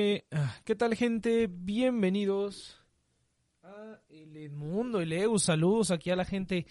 [0.00, 1.48] Eh, ah, ¿Qué tal gente?
[1.50, 2.80] Bienvenidos
[3.64, 5.40] a El Edmundo, el EU.
[5.40, 6.68] Saludos aquí a la gente.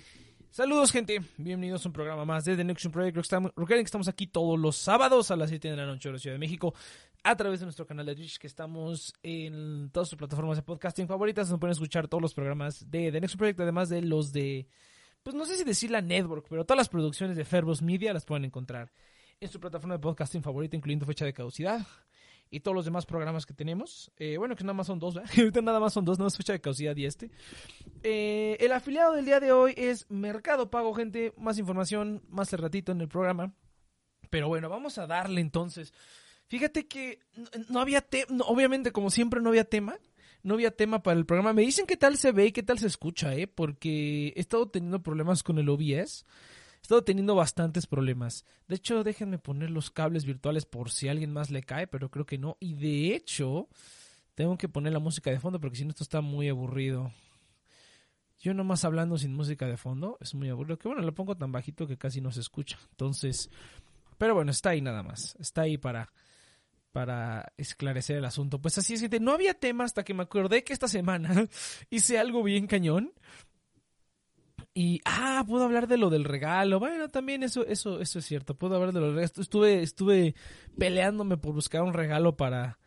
[0.50, 3.18] Saludos gente, bienvenidos a un programa más de The Next Project.
[3.18, 6.19] Recuerden que estamos aquí todos los sábados a las 7 de la noche en la
[6.19, 6.74] Ciudad de México
[7.22, 11.10] a través de nuestro canal de Twitch que estamos en todas sus plataformas de podcasting
[11.10, 11.50] favoritas.
[11.50, 14.69] Nos pueden escuchar todos los programas de The Next Project, además de los de,
[15.22, 18.24] pues no sé si decir la network, pero todas las producciones de Ferbos Media las
[18.24, 18.94] pueden encontrar
[19.42, 21.86] en su plataforma de podcasting favorita, incluyendo fecha de caducidad
[22.50, 24.12] y todos los demás programas que tenemos.
[24.18, 25.32] Eh, bueno, que nada más son dos, ¿verdad?
[25.38, 27.32] ahorita nada más son dos, no es fecha de caducidad y este.
[28.04, 31.34] Eh, el afiliado del día de hoy es Mercado Pago, gente.
[31.38, 33.54] Más información más al ratito en el programa.
[34.30, 35.94] Pero bueno, vamos a darle entonces.
[36.48, 37.20] Fíjate que
[37.70, 39.98] no había tema, obviamente como siempre no había tema,
[40.44, 41.54] no había tema para el programa.
[41.54, 43.48] Me dicen qué tal se ve y qué tal se escucha, ¿eh?
[43.48, 46.26] Porque he estado teniendo problemas con el OBS.
[46.77, 48.45] He estado teniendo bastantes problemas.
[48.68, 52.09] De hecho, déjenme poner los cables virtuales por si a alguien más le cae, pero
[52.09, 52.57] creo que no.
[52.59, 53.68] Y de hecho,
[54.35, 57.12] tengo que poner la música de fondo porque si no esto está muy aburrido.
[58.39, 60.77] Yo nomás hablando sin música de fondo es muy aburrido.
[60.77, 62.77] Que bueno, lo pongo tan bajito que casi no se escucha.
[62.91, 63.50] Entonces,
[64.18, 65.35] pero bueno, está ahí nada más.
[65.39, 66.12] Está ahí para
[66.97, 68.59] para esclarecer el asunto.
[68.59, 69.19] Pues así es, gente.
[69.19, 71.47] No había tema hasta que me acordé que esta semana
[71.91, 73.13] hice algo bien cañón.
[74.79, 76.77] Y, ah, puedo hablar de lo del regalo.
[76.77, 78.53] Bueno, también eso, eso, eso es cierto.
[78.53, 79.35] Puedo hablar de los regalos.
[79.39, 80.35] Estuve, estuve
[80.77, 82.77] peleándome por buscar un regalo para,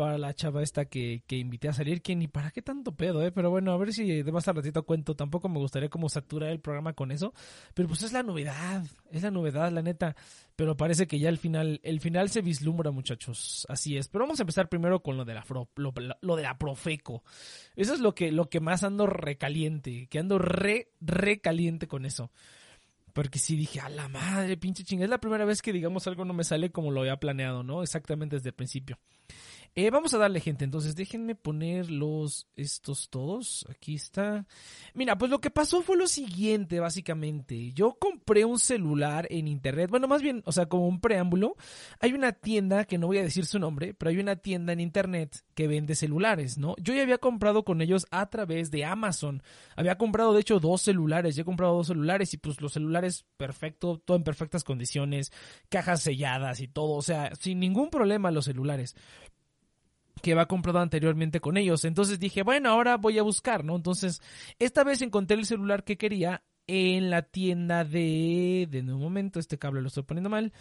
[0.00, 3.22] para la chava esta que, que invité a salir, que ni para qué tanto pedo,
[3.22, 3.32] ¿eh?
[3.32, 5.14] Pero bueno, a ver si de más al ratito cuento.
[5.14, 7.34] Tampoco me gustaría como saturar el programa con eso.
[7.74, 10.16] Pero pues es la novedad, es la novedad, la neta.
[10.56, 13.66] Pero parece que ya el final, el final se vislumbra, muchachos.
[13.68, 14.08] Así es.
[14.08, 15.92] Pero vamos a empezar primero con lo de la, fro, lo,
[16.22, 17.22] lo de la Profeco.
[17.76, 22.30] Eso es lo que, lo que más ando recaliente, que ando re, recaliente con eso.
[23.12, 25.04] Porque sí dije, a la madre, pinche chinga.
[25.04, 27.82] Es la primera vez que, digamos, algo no me sale como lo había planeado, ¿no?
[27.82, 28.98] Exactamente desde el principio.
[29.76, 33.64] Eh, vamos a darle gente, entonces déjenme poner los estos todos.
[33.70, 34.44] Aquí está.
[34.94, 37.72] Mira, pues lo que pasó fue lo siguiente, básicamente.
[37.72, 39.88] Yo compré un celular en internet.
[39.88, 41.54] Bueno, más bien, o sea, como un preámbulo.
[42.00, 44.80] Hay una tienda, que no voy a decir su nombre, pero hay una tienda en
[44.80, 46.74] internet que vende celulares, ¿no?
[46.78, 49.40] Yo ya había comprado con ellos a través de Amazon.
[49.76, 51.36] Había comprado, de hecho, dos celulares.
[51.36, 55.32] Ya he comprado dos celulares y pues los celulares perfecto, todo en perfectas condiciones,
[55.68, 56.94] cajas selladas y todo.
[56.94, 58.96] O sea, sin ningún problema los celulares
[60.22, 61.84] que había comprado anteriormente con ellos.
[61.84, 63.76] Entonces dije, bueno, ahora voy a buscar, ¿no?
[63.76, 64.22] Entonces,
[64.58, 68.68] esta vez encontré el celular que quería en la tienda de...
[68.70, 70.52] De un momento, este cable lo estoy poniendo mal.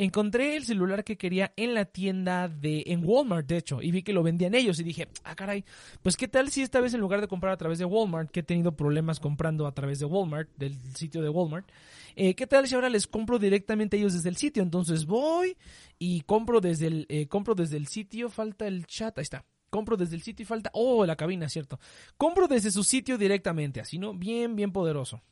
[0.00, 2.84] Encontré el celular que quería en la tienda de...
[2.86, 5.64] En Walmart, de hecho, y vi que lo vendían ellos y dije, ah, caray,
[6.02, 8.40] pues qué tal si esta vez en lugar de comprar a través de Walmart, que
[8.40, 11.68] he tenido problemas comprando a través de Walmart, del sitio de Walmart,
[12.14, 14.62] eh, ¿qué tal si ahora les compro directamente a ellos desde el sitio?
[14.62, 15.56] Entonces voy
[15.98, 19.44] y compro desde el, eh, compro desde el sitio, falta el chat, ahí está.
[19.68, 21.80] Compro desde el sitio y falta, oh, la cabina, cierto.
[22.16, 24.14] Compro desde su sitio directamente, así, ¿no?
[24.14, 25.22] Bien, bien poderoso.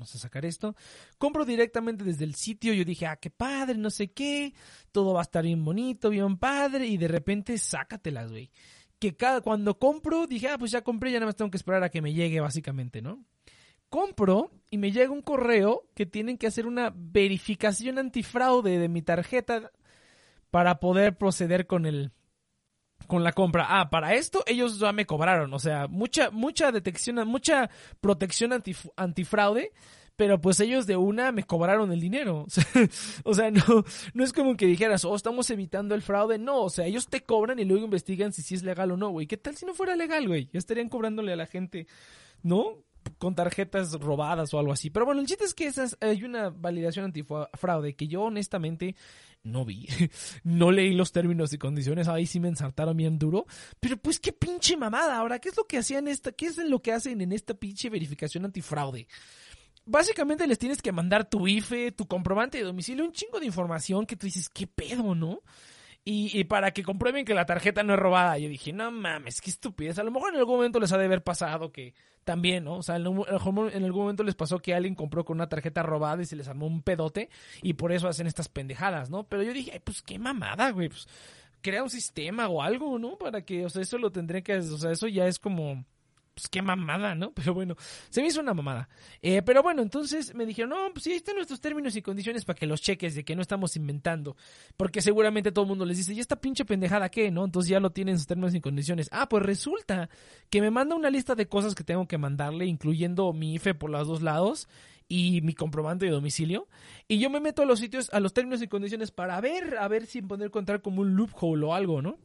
[0.00, 0.74] Vamos a sacar esto.
[1.18, 2.72] Compro directamente desde el sitio.
[2.72, 4.54] Yo dije, ah, qué padre, no sé qué.
[4.92, 6.86] Todo va a estar bien bonito, bien padre.
[6.86, 8.50] Y de repente, sácatelas, güey.
[8.98, 11.84] Que cada, cuando compro, dije, ah, pues ya compré, ya nada más tengo que esperar
[11.84, 13.26] a que me llegue, básicamente, ¿no?
[13.90, 19.02] compro y me llega un correo que tienen que hacer una verificación antifraude de mi
[19.02, 19.72] tarjeta
[20.52, 22.12] para poder proceder con el
[23.06, 23.66] con la compra.
[23.68, 27.70] Ah, para esto ellos ya me cobraron, o sea, mucha mucha detección, mucha
[28.00, 28.52] protección
[28.96, 29.72] antifraude,
[30.16, 32.46] pero pues ellos de una me cobraron el dinero.
[33.24, 36.70] o sea, no no es como que dijeras, "Oh, estamos evitando el fraude." No, o
[36.70, 39.26] sea, ellos te cobran y luego investigan si es legal o no, güey.
[39.26, 40.48] ¿Qué tal si no fuera legal, güey?
[40.52, 41.86] Ya estarían cobrándole a la gente,
[42.42, 42.84] ¿no?
[43.18, 44.90] Con tarjetas robadas o algo así.
[44.90, 48.96] Pero bueno, el chiste es que esas, hay una validación antifraude que yo honestamente
[49.42, 49.86] no vi.
[50.44, 52.08] no leí los términos y condiciones.
[52.08, 53.46] Ahí sí me ensartaron bien duro.
[53.78, 55.16] Pero pues qué pinche mamada.
[55.16, 57.90] Ahora, ¿qué es lo que hacían esta, qué es lo que hacen en esta pinche
[57.90, 59.06] verificación antifraude?
[59.86, 64.06] Básicamente les tienes que mandar tu IFE, tu comprobante de domicilio, un chingo de información
[64.06, 65.42] que tú dices, ¿qué pedo, no?
[66.02, 68.38] Y, para que comprueben que la tarjeta no es robada.
[68.38, 69.98] Yo dije, no mames, qué estupidez.
[69.98, 71.94] A lo mejor en algún momento les ha de haber pasado que
[72.24, 72.76] también, ¿no?
[72.76, 76.26] O sea, en, algún momento les pasó que alguien compró con una tarjeta robada y
[76.26, 77.28] se les armó un pedote
[77.62, 79.24] y por eso hacen estas pendejadas, ¿no?
[79.24, 80.88] Pero yo dije, Ay, pues qué mamada, güey.
[80.88, 81.06] Pues
[81.60, 83.18] crea un sistema o algo, ¿no?
[83.18, 85.84] Para que, o sea, eso lo tendré que, o sea, eso ya es como
[86.40, 87.32] pues qué mamada, ¿no?
[87.34, 87.76] Pero bueno,
[88.08, 88.88] se me hizo una mamada.
[89.22, 92.44] Eh, pero bueno, entonces me dijeron, no, pues sí, ahí están nuestros términos y condiciones
[92.44, 94.36] para que los cheques de que no estamos inventando.
[94.76, 97.44] Porque seguramente todo el mundo les dice, ¿y esta pinche pendejada qué, no?
[97.44, 99.08] Entonces ya lo tienen sus términos y condiciones.
[99.12, 100.08] Ah, pues resulta
[100.48, 103.90] que me manda una lista de cosas que tengo que mandarle, incluyendo mi IFE por
[103.90, 104.68] los dos lados
[105.08, 106.68] y mi comprobante de domicilio.
[107.08, 109.88] Y yo me meto a los sitios, a los términos y condiciones para ver, a
[109.88, 112.18] ver si poder encontrar como un loophole o algo, ¿no?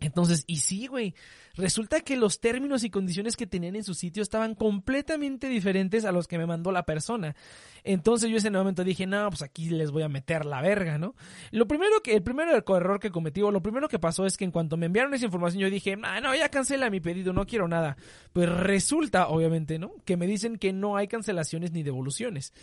[0.00, 1.14] Entonces, y sí, güey,
[1.54, 6.12] resulta que los términos y condiciones que tenían en su sitio estaban completamente diferentes a
[6.12, 7.36] los que me mandó la persona.
[7.84, 11.14] Entonces yo ese momento dije, no, pues aquí les voy a meter la verga, ¿no?
[11.50, 14.44] Lo primero que, el primero error que cometí, o lo primero que pasó es que
[14.44, 17.46] en cuanto me enviaron esa información yo dije, ah, no, ya cancela mi pedido, no
[17.46, 17.96] quiero nada.
[18.32, 19.92] Pues resulta, obviamente, ¿no?
[20.04, 22.54] Que me dicen que no hay cancelaciones ni devoluciones.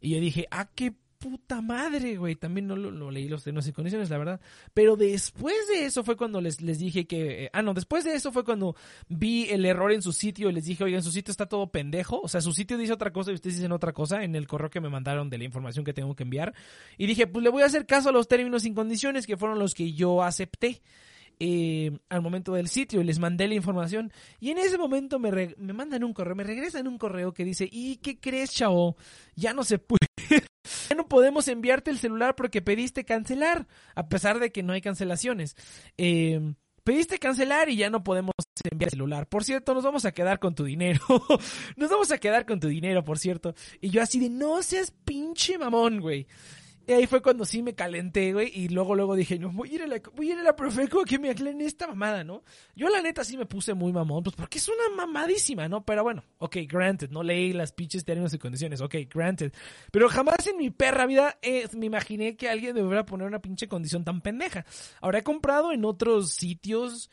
[0.00, 0.94] Y yo dije, ah, qué
[1.24, 2.36] puta madre, güey.
[2.36, 4.40] También no lo, leí los términos y condiciones, la verdad.
[4.74, 7.44] Pero después de eso fue cuando les, les dije que.
[7.44, 8.76] Eh, ah, no, después de eso fue cuando
[9.08, 12.20] vi el error en su sitio y les dije, oigan, su sitio está todo pendejo.
[12.20, 14.68] O sea, su sitio dice otra cosa y ustedes dicen otra cosa en el correo
[14.68, 16.52] que me mandaron de la información que tengo que enviar.
[16.98, 19.58] Y dije, pues le voy a hacer caso a los términos y condiciones que fueron
[19.58, 20.82] los que yo acepté.
[21.40, 24.12] eh, al momento del sitio y les mandé la información.
[24.40, 27.68] Y en ese momento me, me mandan un correo, me regresan un correo que dice,
[27.70, 28.96] ¿y qué crees, chavo?
[29.34, 30.03] Ya no se puede.
[30.94, 35.56] No podemos enviarte el celular porque pediste cancelar, a pesar de que no hay cancelaciones.
[35.98, 38.34] Eh, pediste cancelar y ya no podemos
[38.70, 39.26] enviar el celular.
[39.26, 41.00] Por cierto, nos vamos a quedar con tu dinero.
[41.76, 43.54] nos vamos a quedar con tu dinero, por cierto.
[43.80, 46.26] Y yo así de, no seas pinche mamón, güey.
[46.86, 49.74] Y ahí fue cuando sí me calenté, güey, y luego, luego dije, no, voy a
[49.74, 52.42] ir a la, voy a ir a la Profeco que me aclaren esta mamada, ¿no?
[52.76, 55.84] Yo la neta sí me puse muy mamón, pues porque es una mamadísima, ¿no?
[55.84, 59.52] Pero bueno, ok, granted, no leí las pinches términos y condiciones, ok, granted.
[59.90, 63.66] Pero jamás en mi perra vida eh, me imaginé que alguien debiera poner una pinche
[63.66, 64.66] condición tan pendeja.
[65.14, 67.10] He comprado en otros sitios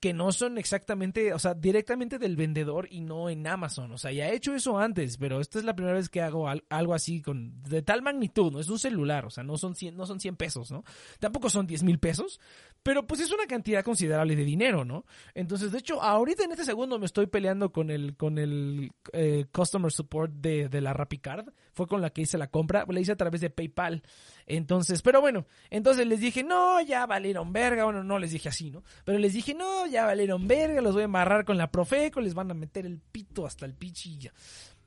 [0.00, 3.92] que no son exactamente, o sea, directamente del vendedor y no en Amazon.
[3.92, 6.48] O sea, ya he hecho eso antes, pero esta es la primera vez que hago
[6.48, 8.60] al- algo así con de tal magnitud, ¿no?
[8.60, 10.84] Es un celular, o sea, no son 100, no son 100 pesos, ¿no?
[11.20, 12.40] Tampoco son 10 mil pesos,
[12.82, 15.04] pero pues es una cantidad considerable de dinero, ¿no?
[15.34, 19.46] Entonces, de hecho, ahorita en este segundo me estoy peleando con el, con el eh,
[19.52, 21.48] customer support de, de la RappiCard.
[21.72, 24.02] Fue con la que hice la compra, la hice a través de PayPal.
[24.46, 27.84] Entonces, pero bueno, entonces les dije, no, ya valieron verga.
[27.84, 28.82] Bueno, no les dije así, ¿no?
[29.04, 32.32] Pero les dije, no, ya valieron verga, los voy a embarrar con la Profeco, les
[32.32, 34.32] van a meter el pito hasta el pichilla.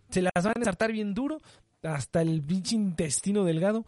[0.10, 1.38] Se las van a ensartar bien duro,
[1.84, 3.86] hasta el pinche intestino delgado.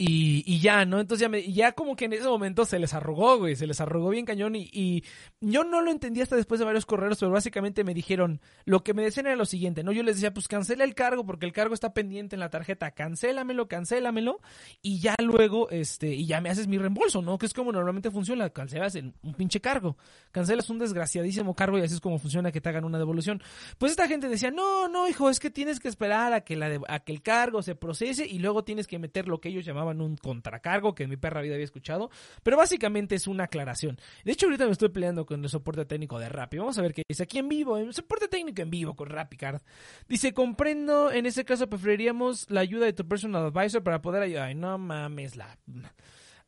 [0.00, 1.00] Y, y ya, ¿no?
[1.00, 3.80] Entonces ya, me, ya como que en ese momento se les arrugó, güey, se les
[3.80, 5.02] arrugó bien cañón y, y
[5.40, 8.94] yo no lo entendí hasta después de varios correos, pero básicamente me dijeron, lo que
[8.94, 9.90] me decían era lo siguiente, ¿no?
[9.90, 12.92] Yo les decía, pues cancela el cargo porque el cargo está pendiente en la tarjeta,
[12.92, 14.40] cancélamelo, cancélamelo
[14.82, 17.36] y ya luego, este, y ya me haces mi reembolso, ¿no?
[17.36, 19.96] Que es como normalmente funciona, cancelas el- un pinche cargo,
[20.30, 23.42] cancelas un desgraciadísimo cargo y así es como funciona que te hagan una devolución.
[23.78, 26.68] Pues esta gente decía, no, no, hijo, es que tienes que esperar a que, la
[26.68, 29.64] de- a que el cargo se procese y luego tienes que meter lo que ellos
[29.64, 32.10] llamaban un contracargo, que en mi perra vida había escuchado,
[32.42, 33.98] pero básicamente es una aclaración.
[34.24, 36.58] De hecho, ahorita me estoy peleando con el soporte técnico de Rappi.
[36.58, 39.60] Vamos a ver qué dice aquí en vivo, en soporte técnico en vivo con RappiCard.
[40.08, 44.48] Dice, comprendo, en ese caso preferiríamos la ayuda de tu personal advisor para poder ayudar.
[44.48, 45.58] Ay, no mames, la...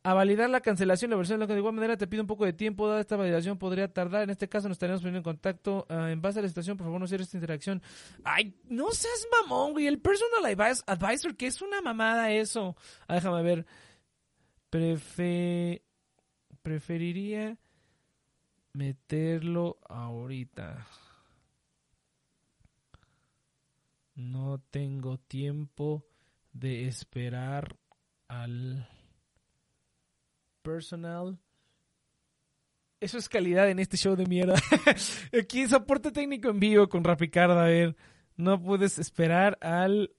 [0.03, 2.87] A validar la cancelación, la versión de igual manera te pido un poco de tiempo,
[2.87, 4.23] dada esta validación podría tardar.
[4.23, 5.85] En este caso nos estaremos poniendo en contacto.
[5.89, 7.83] Ah, en base a la situación, por favor, no cierres esta interacción.
[8.23, 9.85] Ay, no seas mamón, güey.
[9.85, 12.75] El personal advis- advisor, que es una mamada eso.
[13.07, 13.65] Ah, déjame ver.
[14.71, 15.83] Prefe...
[16.63, 17.57] Preferiría
[18.73, 20.87] meterlo ahorita.
[24.15, 26.05] No tengo tiempo
[26.53, 27.77] de esperar
[28.27, 28.87] al
[30.61, 31.39] personal.
[32.99, 34.55] Eso es calidad en este show de mierda.
[35.39, 37.51] Aquí soporte técnico en vivo con Rapicard.
[37.57, 37.95] A ver,
[38.35, 40.11] no puedes esperar al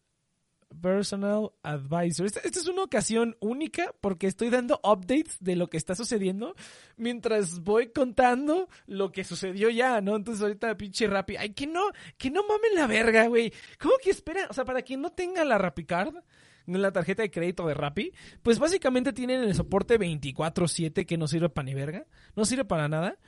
[0.80, 2.26] personal advisor.
[2.26, 6.54] Esta, esta es una ocasión única porque estoy dando updates de lo que está sucediendo
[6.96, 10.16] mientras voy contando lo que sucedió ya, ¿no?
[10.16, 13.52] Entonces ahorita pinche Rappi, ay, que no, que no mamen la verga, güey.
[13.78, 14.46] ¿Cómo que espera?
[14.50, 16.14] O sea, para quien no tenga la Rapicard,
[16.66, 21.48] la tarjeta de crédito de Rappi, pues básicamente tienen el soporte 24/7 que no sirve
[21.48, 23.18] para ni verga, no sirve para nada.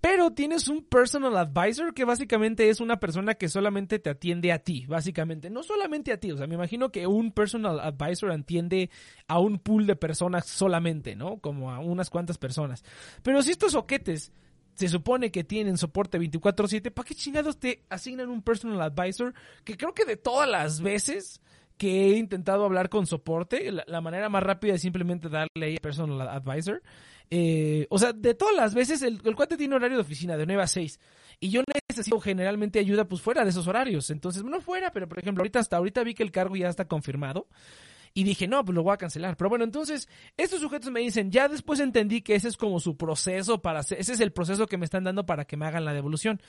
[0.00, 4.58] Pero tienes un personal advisor que básicamente es una persona que solamente te atiende a
[4.58, 5.48] ti, básicamente.
[5.48, 8.90] No solamente a ti, o sea, me imagino que un personal advisor atiende
[9.28, 11.38] a un pool de personas solamente, ¿no?
[11.38, 12.82] Como a unas cuantas personas.
[13.22, 14.32] Pero si estos soquetes
[14.74, 19.34] se supone que tienen soporte 24/7, ¿para qué chingados te asignan un personal advisor?
[19.62, 21.40] Que creo que de todas las veces
[21.76, 26.28] que he intentado hablar con soporte, la, manera más rápida es simplemente darle ahí personal
[26.28, 26.82] advisor.
[27.30, 30.46] Eh, o sea, de todas las veces, el, el cuate tiene horario de oficina de
[30.46, 31.00] 9 a 6.
[31.40, 34.10] Y yo necesito generalmente ayuda pues fuera de esos horarios.
[34.10, 36.86] Entonces, no fuera, pero por ejemplo, ahorita hasta ahorita vi que el cargo ya está
[36.86, 37.48] confirmado.
[38.14, 39.36] Y dije, no, pues lo voy a cancelar.
[39.36, 42.96] Pero bueno, entonces, estos sujetos me dicen, ya después entendí que ese es como su
[42.96, 45.84] proceso para hacer, ese es el proceso que me están dando para que me hagan
[45.84, 46.40] la devolución.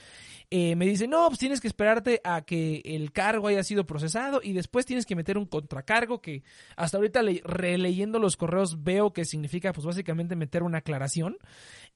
[0.49, 4.41] Eh, me dicen, no, pues tienes que esperarte a que el cargo haya sido procesado
[4.43, 6.43] y después tienes que meter un contracargo que
[6.75, 11.37] hasta ahorita le- releyendo los correos veo que significa pues básicamente meter una aclaración.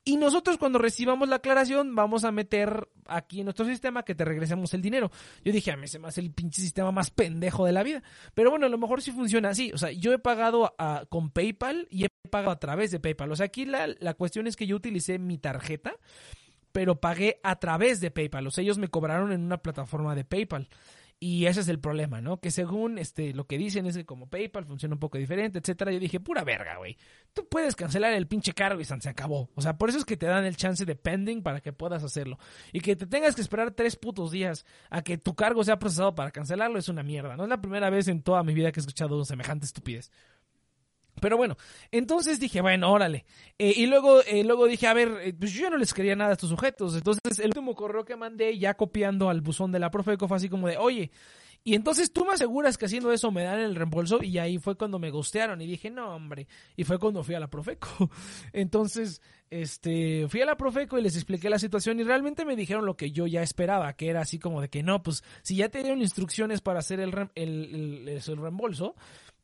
[0.05, 4.23] Y nosotros cuando recibamos la aclaración vamos a meter aquí en nuestro sistema que te
[4.23, 5.11] regresemos el dinero.
[5.43, 8.01] Yo dije, a mí se me hace el pinche sistema más pendejo de la vida.
[8.33, 9.71] Pero bueno, a lo mejor sí funciona así.
[9.73, 10.75] O sea, yo he pagado
[11.09, 13.31] con PayPal y he pagado a través de PayPal.
[13.31, 15.95] O sea, aquí la, la cuestión es que yo utilicé mi tarjeta,
[16.71, 18.47] pero pagué a través de PayPal.
[18.47, 20.69] O sea, ellos me cobraron en una plataforma de PayPal.
[21.19, 22.39] Y ese es el problema, ¿no?
[22.39, 25.91] Que según este lo que dicen es que como PayPal funciona un poco diferente, etcétera.
[25.91, 26.95] Yo dije, pura verga, güey.
[27.33, 29.49] Tú puedes cancelar el pinche cargo y se acabó.
[29.55, 32.03] O sea, por eso es que te dan el chance de pending para que puedas
[32.03, 32.37] hacerlo.
[32.71, 36.13] Y que te tengas que esperar tres putos días a que tu cargo sea procesado
[36.13, 37.35] para cancelarlo es una mierda.
[37.35, 40.11] No es la primera vez en toda mi vida que he escuchado semejante estupidez.
[41.21, 41.57] Pero bueno,
[41.91, 43.25] entonces dije, bueno, órale.
[43.57, 46.31] Eh, y luego, eh, luego dije, a ver, eh, pues yo no les quería nada
[46.31, 46.95] a estos sujetos.
[46.95, 50.49] Entonces, el último correo que mandé, ya copiando al buzón de la Profeco, fue así
[50.49, 51.11] como de, oye,
[51.63, 54.77] y entonces tú me aseguras que haciendo eso me dan el reembolso y ahí fue
[54.77, 56.47] cuando me gustearon y dije, no, hombre,
[56.77, 57.89] y fue cuando fui a la Profeco.
[58.53, 62.85] Entonces, este, fui a la Profeco y les expliqué la situación y realmente me dijeron
[62.85, 65.67] lo que yo ya esperaba, que era así como de que no, pues si ya
[65.67, 68.95] te dieron instrucciones para hacer el, el, el- el reembolso,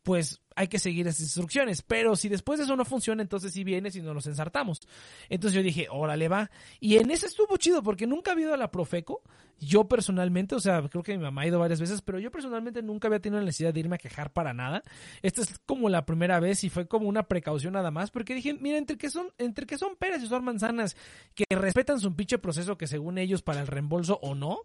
[0.03, 1.81] pues hay que seguir esas instrucciones.
[1.81, 4.81] Pero si después de eso no funciona, entonces sí vienes y nos los ensartamos.
[5.29, 6.49] Entonces yo dije, órale va.
[6.79, 9.21] Y en ese estuvo chido porque nunca había ido a la Profeco.
[9.59, 12.81] Yo personalmente, o sea, creo que mi mamá ha ido varias veces, pero yo personalmente
[12.81, 14.83] nunca había tenido la necesidad de irme a quejar para nada.
[15.21, 18.53] Esta es como la primera vez y fue como una precaución nada más, porque dije,
[18.53, 20.97] mira, entre que son, entre que son peras y son manzanas,
[21.33, 24.59] que respetan su pinche proceso que según ellos para el reembolso o no,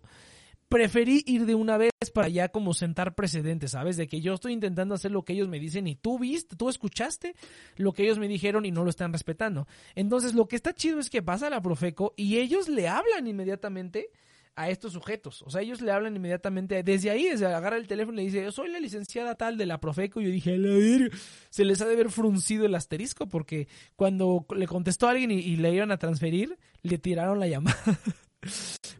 [0.69, 3.97] preferí ir de una vez para ya como sentar precedentes, ¿sabes?
[3.97, 6.69] De que yo estoy intentando hacer lo que ellos me dicen y tú viste, tú
[6.69, 7.35] escuchaste
[7.77, 9.67] lo que ellos me dijeron y no lo están respetando.
[9.95, 13.27] Entonces, lo que está chido es que vas a la Profeco y ellos le hablan
[13.27, 14.11] inmediatamente
[14.57, 15.43] a estos sujetos.
[15.43, 18.43] O sea, ellos le hablan inmediatamente desde ahí, desde agarra el teléfono y le dice,
[18.43, 20.21] yo soy la licenciada tal de la Profeco.
[20.21, 21.17] Y yo dije, la verga,
[21.49, 25.39] se les ha de haber fruncido el asterisco porque cuando le contestó a alguien y,
[25.39, 27.79] y le iban a transferir, le tiraron la llamada.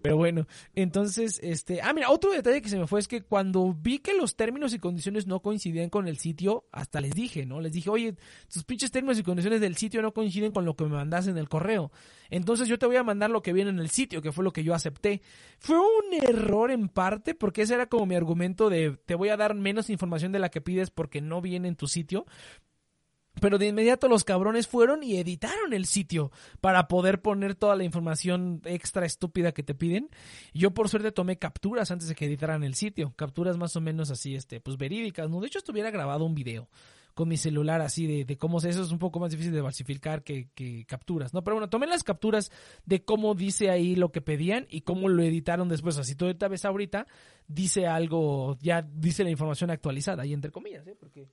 [0.03, 3.73] Pero bueno, entonces, este, ah, mira, otro detalle que se me fue es que cuando
[3.73, 7.61] vi que los términos y condiciones no coincidían con el sitio, hasta les dije, ¿no?
[7.61, 8.17] Les dije, oye,
[8.53, 11.39] tus pinches términos y condiciones del sitio no coinciden con lo que me mandas en
[11.39, 11.93] el correo.
[12.31, 14.53] Entonces yo te voy a mandar lo que viene en el sitio, que fue lo
[14.53, 15.23] que yo acepté.
[15.59, 19.37] Fue un error en parte, porque ese era como mi argumento de te voy a
[19.37, 22.27] dar menos información de la que pides porque no viene en tu sitio.
[23.41, 26.31] Pero de inmediato los cabrones fueron y editaron el sitio
[26.61, 30.09] para poder poner toda la información extra estúpida que te piden.
[30.55, 34.11] Yo por suerte tomé capturas antes de que editaran el sitio, capturas más o menos
[34.11, 35.31] así, este, pues verídicas.
[35.31, 36.69] No, de hecho estuviera grabado un video
[37.19, 40.23] con mi celular así de, de cómo eso es un poco más difícil de falsificar
[40.23, 41.43] que, que capturas, ¿no?
[41.43, 42.53] Pero bueno, tomé las capturas
[42.87, 45.99] de cómo dice ahí lo que pedían y cómo lo editaron después.
[45.99, 47.09] Así tú ves ahorita,
[47.49, 50.95] dice algo, ya dice la información actualizada, y entre comillas, ¿eh?
[50.97, 51.27] Porque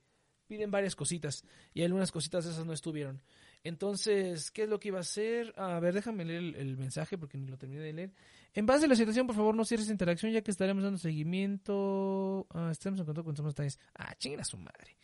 [0.46, 3.20] piden varias cositas y algunas cositas de esas no estuvieron.
[3.64, 5.52] Entonces, ¿qué es lo que iba a hacer?
[5.56, 8.12] A ver, déjame leer el, mensaje porque ni lo terminé de leer.
[8.54, 12.46] En base a la situación, por favor, no cierres interacción ya que estaremos dando seguimiento.
[12.50, 13.78] Ah, estaremos en contacto con los detalles.
[13.94, 14.96] Ah, chinguen a su madre.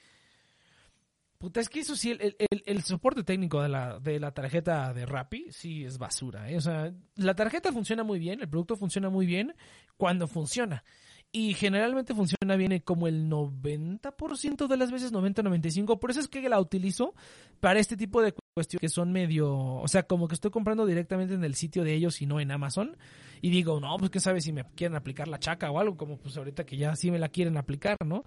[1.38, 4.30] Puta, es que eso sí, el, el- el- el soporte técnico de la, de la
[4.32, 6.48] tarjeta de Rappi sí es basura.
[6.48, 6.56] ¿eh?
[6.56, 9.52] O sea, la tarjeta funciona muy bien, el producto funciona muy bien
[9.96, 10.84] cuando funciona.
[11.34, 15.98] Y generalmente funciona bien como el 90% de las veces, 90-95%.
[15.98, 17.14] Por eso es que la utilizo
[17.58, 19.50] para este tipo de cuestiones que son medio...
[19.50, 22.50] O sea, como que estoy comprando directamente en el sitio de ellos y no en
[22.50, 22.98] Amazon.
[23.40, 26.18] Y digo, no, pues qué sabes si me quieren aplicar la chaca o algo, como
[26.18, 28.24] pues ahorita que ya sí me la quieren aplicar, ¿no?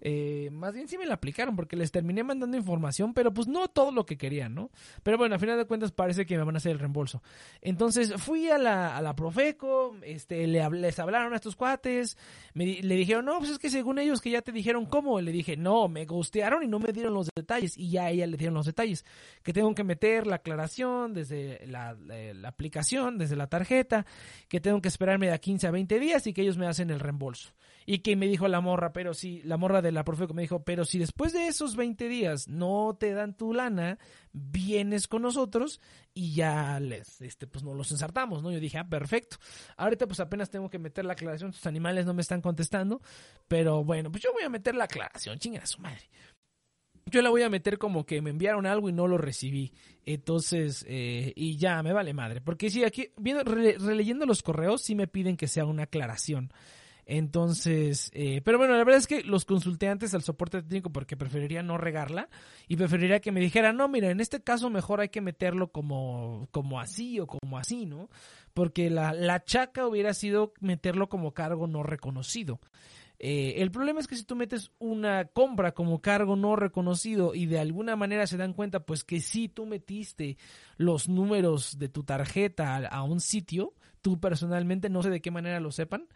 [0.00, 3.68] Eh, más bien sí me la aplicaron porque les terminé mandando información, pero pues no
[3.68, 4.70] todo lo que querían, ¿no?
[5.02, 7.22] Pero bueno, a final de cuentas parece que me van a hacer el reembolso.
[7.60, 12.16] Entonces fui a la, a la Profeco, este, le les hablaron a estos cuates,
[12.54, 15.32] me le dijeron, no, pues es que según ellos que ya te dijeron cómo, le
[15.32, 18.36] dije, no, me gustearon y no me dieron los detalles, y ya a ella le
[18.36, 19.04] dieron los detalles,
[19.42, 21.96] que tengo que meter la aclaración desde la
[22.44, 24.06] aplicación, desde la tarjeta,
[24.48, 26.90] que tengo que esperarme de a 15 a 20 días y que ellos me hacen
[26.90, 27.52] el reembolso.
[27.92, 30.62] Y que me dijo la morra, pero si, la morra de la Profeco me dijo,
[30.62, 33.98] pero si después de esos 20 días no te dan tu lana,
[34.32, 35.80] vienes con nosotros
[36.14, 38.52] y ya les, este, pues nos los ensartamos, ¿no?
[38.52, 39.38] Yo dije, ah, perfecto.
[39.76, 43.02] Ahorita pues apenas tengo que meter la aclaración, tus animales no me están contestando,
[43.48, 46.08] pero bueno, pues yo voy a meter la aclaración, chinga su madre.
[47.06, 49.72] Yo la voy a meter como que me enviaron algo y no lo recibí.
[50.06, 52.40] Entonces, eh, y ya, me vale madre.
[52.40, 56.52] Porque si aquí, viendo, rele- releyendo los correos, sí me piden que sea una aclaración.
[57.06, 61.16] Entonces, eh, pero bueno, la verdad es que los consulté antes al soporte técnico porque
[61.16, 62.28] preferiría no regarla
[62.68, 66.48] y preferiría que me dijera, no, mira, en este caso mejor hay que meterlo como,
[66.50, 68.08] como así o como así, ¿no?
[68.54, 72.60] Porque la, la chaca hubiera sido meterlo como cargo no reconocido.
[73.22, 77.44] Eh, el problema es que si tú metes una compra como cargo no reconocido y
[77.44, 80.38] de alguna manera se dan cuenta pues que sí tú metiste
[80.78, 85.30] los números de tu tarjeta a, a un sitio, tú personalmente no sé de qué
[85.30, 86.06] manera lo sepan,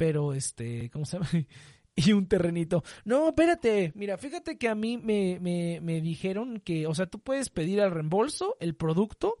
[0.00, 1.28] pero este, ¿cómo se llama?
[1.94, 2.82] y un terrenito.
[3.04, 7.18] No, espérate, mira, fíjate que a mí me, me, me dijeron que, o sea, tú
[7.18, 9.36] puedes pedir al reembolso el producto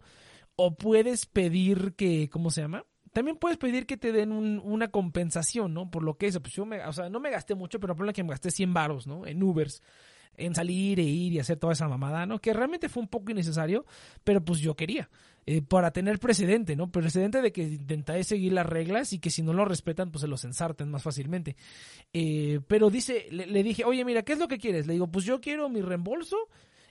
[0.56, 2.84] o puedes pedir que, ¿cómo se llama?
[3.14, 5.90] También puedes pedir que te den un- una compensación, ¿no?
[5.90, 8.12] Por lo que eso, pues yo me, o sea, no me gasté mucho, pero ponle
[8.12, 9.26] que me gasté 100 varos, ¿no?
[9.26, 9.80] En Ubers,
[10.36, 12.38] en salir e ir y hacer toda esa mamada, ¿no?
[12.38, 13.86] Que realmente fue un poco innecesario,
[14.24, 15.08] pero pues yo quería,
[15.46, 16.90] eh, para tener precedente, ¿no?
[16.90, 20.28] Precedente de que intentaré seguir las reglas y que si no lo respetan, pues se
[20.28, 21.56] los ensarten más fácilmente.
[22.12, 24.86] Eh, pero dice, le, le dije, oye, mira, ¿qué es lo que quieres?
[24.86, 26.36] Le digo, pues yo quiero mi reembolso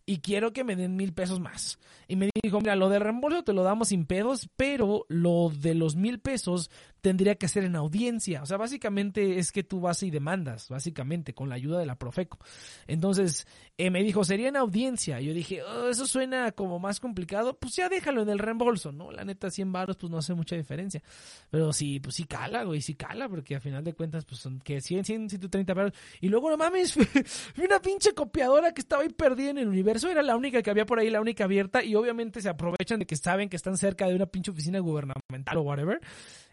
[0.10, 1.78] y quiero que me den mil pesos más.
[2.08, 5.76] Y me dijo, mira, lo del reembolso te lo damos sin pedos, pero lo de
[5.76, 8.42] los mil pesos tendría que ser en audiencia.
[8.42, 11.96] O sea, básicamente es que tú vas y demandas, básicamente, con la ayuda de la
[11.96, 12.40] Profeco.
[12.88, 15.20] Entonces, eh, me dijo, sería en audiencia.
[15.22, 17.58] Yo dije, oh, eso suena como más complicado.
[17.58, 19.12] Pues ya déjalo en el reembolso, ¿no?
[19.12, 21.02] La neta, 100 baros, pues no hace mucha diferencia.
[21.50, 24.60] Pero sí, pues sí cala, güey, sí cala, porque a final de cuentas, pues son
[24.60, 25.94] que 100, 100, 130 baros.
[26.22, 26.96] Y luego, no mames,
[27.56, 30.10] vi una pinche copiadora que estaba ahí perdida en el universo.
[30.10, 31.84] Era la única que había por ahí, la única abierta.
[31.84, 35.58] Y obviamente se aprovechan de que saben que están cerca de una pinche oficina gubernamental
[35.58, 36.02] o whatever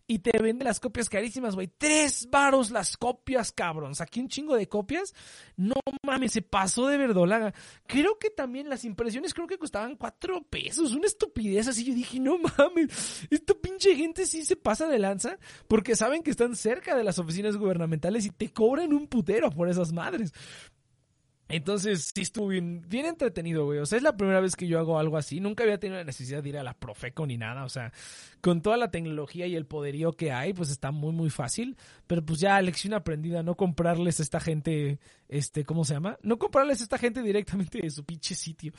[0.09, 1.69] y te vende las copias carísimas, güey.
[1.79, 3.95] Tres varos las copias, cabrón.
[3.95, 5.15] Saqué un chingo de copias.
[5.57, 7.53] No mames, se pasó de verdolaga.
[7.87, 10.93] Creo que también las impresiones creo que costaban cuatro pesos.
[10.93, 11.85] Una estupidez así.
[11.85, 16.31] Yo dije, no mames, esta pinche gente sí se pasa de lanza porque saben que
[16.31, 20.33] están cerca de las oficinas gubernamentales y te cobran un putero por esas madres.
[21.49, 23.79] Entonces, sí estuvo bien, entretenido, güey.
[23.79, 25.39] O sea, es la primera vez que yo hago algo así.
[25.39, 27.65] Nunca había tenido la necesidad de ir a la Profeco ni nada.
[27.65, 27.93] O sea,
[28.41, 31.77] con toda la tecnología y el poderío que hay, pues está muy, muy fácil.
[32.09, 36.19] Pero pues ya, lección aprendida, no comprarles a esta gente, este, ¿cómo se llama?
[36.23, 38.73] No comprarles a esta gente directamente de su pinche sitio.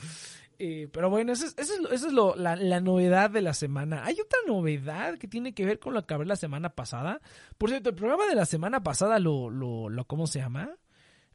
[0.58, 3.54] Eh, pero bueno, esa es, eso es, eso es lo, la, la, novedad de la
[3.54, 4.04] semana.
[4.04, 7.20] Hay otra novedad que tiene que ver con lo que hablé la semana pasada.
[7.56, 10.74] Por cierto, el programa de la semana pasada lo, lo, lo ¿cómo se llama?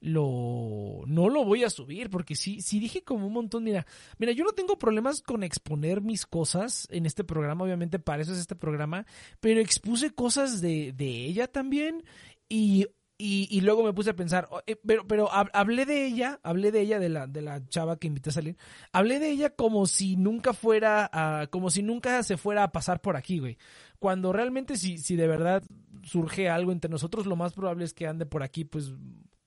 [0.04, 3.88] Lo no lo voy a subir porque sí sí dije como un montón mira
[4.18, 8.34] mira yo no tengo problemas con exponer mis cosas en este programa obviamente para eso
[8.34, 9.06] es este programa
[9.40, 12.04] pero expuse cosas de, de ella también
[12.50, 14.50] y y, y, luego me puse a pensar,
[14.86, 18.32] pero, pero hablé de ella, hablé de ella, de la, de la chava que invité
[18.32, 18.58] a salir,
[18.92, 23.02] hablé de ella como si nunca fuera, a, como si nunca se fuera a pasar
[23.02, 23.58] por aquí, güey.
[24.00, 25.64] Cuando realmente si, si de verdad
[26.02, 28.92] surge algo entre nosotros, lo más probable es que ande por aquí, pues,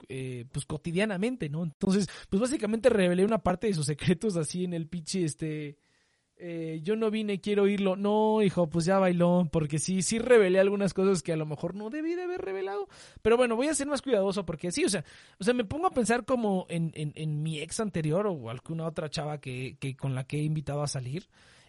[0.09, 1.63] eh, pues cotidianamente, ¿no?
[1.63, 5.79] Entonces, pues básicamente revelé una parte de sus secretos así en el pinche, este,
[6.39, 7.97] eh, yo no vine, quiero oírlo.
[7.97, 11.75] No, hijo, pues ya bailó, porque sí, sí revelé algunas cosas que a lo mejor
[11.75, 12.89] no debí de haber revelado.
[13.23, 15.05] Pero bueno, voy a ser más cuidadoso porque sí, o sea,
[15.39, 18.87] o sea, me pongo a pensar como en, en, en mi ex anterior o alguna
[18.87, 21.29] otra chava que, que con la que he invitado a salir.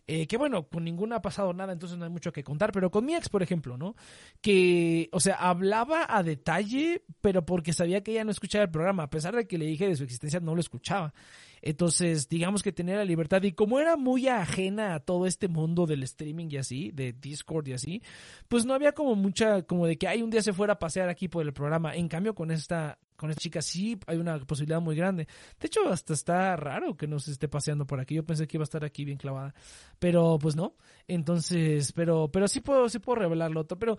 [0.10, 2.90] Eh, que bueno, con ninguna ha pasado nada, entonces no hay mucho que contar, pero
[2.90, 3.94] con mi ex, por ejemplo, ¿no?
[4.40, 9.04] Que, o sea, hablaba a detalle, pero porque sabía que ella no escuchaba el programa,
[9.04, 11.14] a pesar de que le dije de su existencia, no lo escuchaba.
[11.62, 15.86] Entonces, digamos que tenía la libertad y como era muy ajena a todo este mundo
[15.86, 18.02] del streaming y así, de Discord y así,
[18.48, 21.10] pues no había como mucha, como de que hay un día se fuera a pasear
[21.10, 21.96] aquí por el programa.
[21.96, 25.28] En cambio, con esta, con esta chica sí hay una posibilidad muy grande.
[25.60, 28.16] De hecho, hasta está raro que no se esté paseando por aquí.
[28.16, 29.54] Yo pensé que iba a estar aquí bien clavada.
[30.00, 30.76] Pero pues no.
[31.08, 33.78] Entonces, pero, pero sí puedo, sí puedo revelarlo otro.
[33.80, 33.98] Pero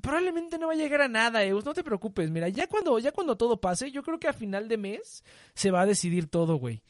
[0.00, 1.64] probablemente no va a llegar a nada, Eus.
[1.64, 2.30] No te preocupes.
[2.30, 5.22] Mira, ya cuando, ya cuando todo pase, yo creo que a final de mes
[5.54, 6.82] se va a decidir todo, güey.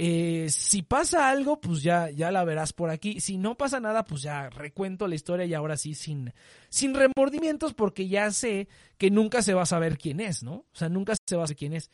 [0.00, 3.20] Eh, si pasa algo, pues ya, ya la verás por aquí.
[3.20, 6.32] Si no pasa nada, pues ya recuento la historia y ahora sí sin,
[6.68, 10.52] sin remordimientos porque ya sé que nunca se va a saber quién es, ¿no?
[10.54, 11.90] O sea, nunca se va a saber quién es.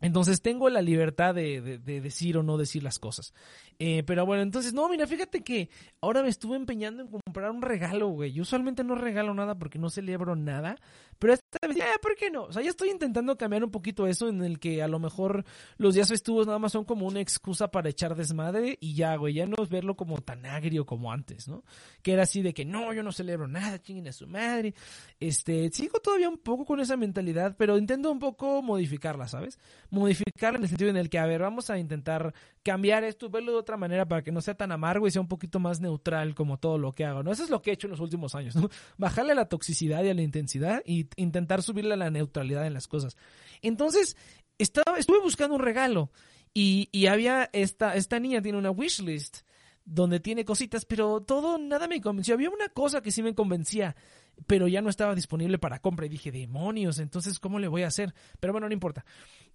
[0.00, 3.34] Entonces tengo la libertad de, de, decir o no decir las cosas.
[3.80, 7.62] Eh, pero bueno, entonces, no, mira, fíjate que ahora me estuve empeñando en comprar un
[7.62, 8.32] regalo, güey.
[8.32, 10.76] Yo usualmente no regalo nada porque no celebro nada.
[11.18, 12.44] Pero esta vez, ya, ¿por qué no?
[12.44, 15.44] O sea, ya estoy intentando cambiar un poquito eso en el que a lo mejor
[15.76, 19.34] los días festivos nada más son como una excusa para echar desmadre y ya, güey,
[19.34, 21.64] ya no es verlo como tan agrio como antes, ¿no?
[22.02, 24.74] Que era así de que no, yo no celebro nada, chinguen a su madre.
[25.18, 29.58] Este, sigo todavía un poco con esa mentalidad, pero intento un poco modificarla, ¿sabes?
[29.90, 33.52] Modificarla en el sentido en el que, a ver, vamos a intentar cambiar esto, verlo
[33.52, 36.34] de otra manera para que no sea tan amargo y sea un poquito más neutral
[36.34, 37.32] como todo lo que hago, ¿no?
[37.32, 38.68] Eso es lo que he hecho en los últimos años, ¿no?
[38.98, 42.74] Bajarle a la toxicidad y a la intensidad y intentar subirle a la neutralidad en
[42.74, 43.16] las cosas.
[43.62, 44.16] Entonces,
[44.58, 46.10] estaba, estuve buscando un regalo
[46.54, 49.38] y, y había esta, esta niña tiene una wishlist
[49.84, 52.34] donde tiene cositas, pero todo nada me convenció.
[52.34, 53.96] Había una cosa que sí me convencía,
[54.46, 57.88] pero ya no estaba disponible para compra y dije, demonios, entonces ¿cómo le voy a
[57.88, 58.14] hacer?
[58.40, 59.04] Pero bueno, no importa.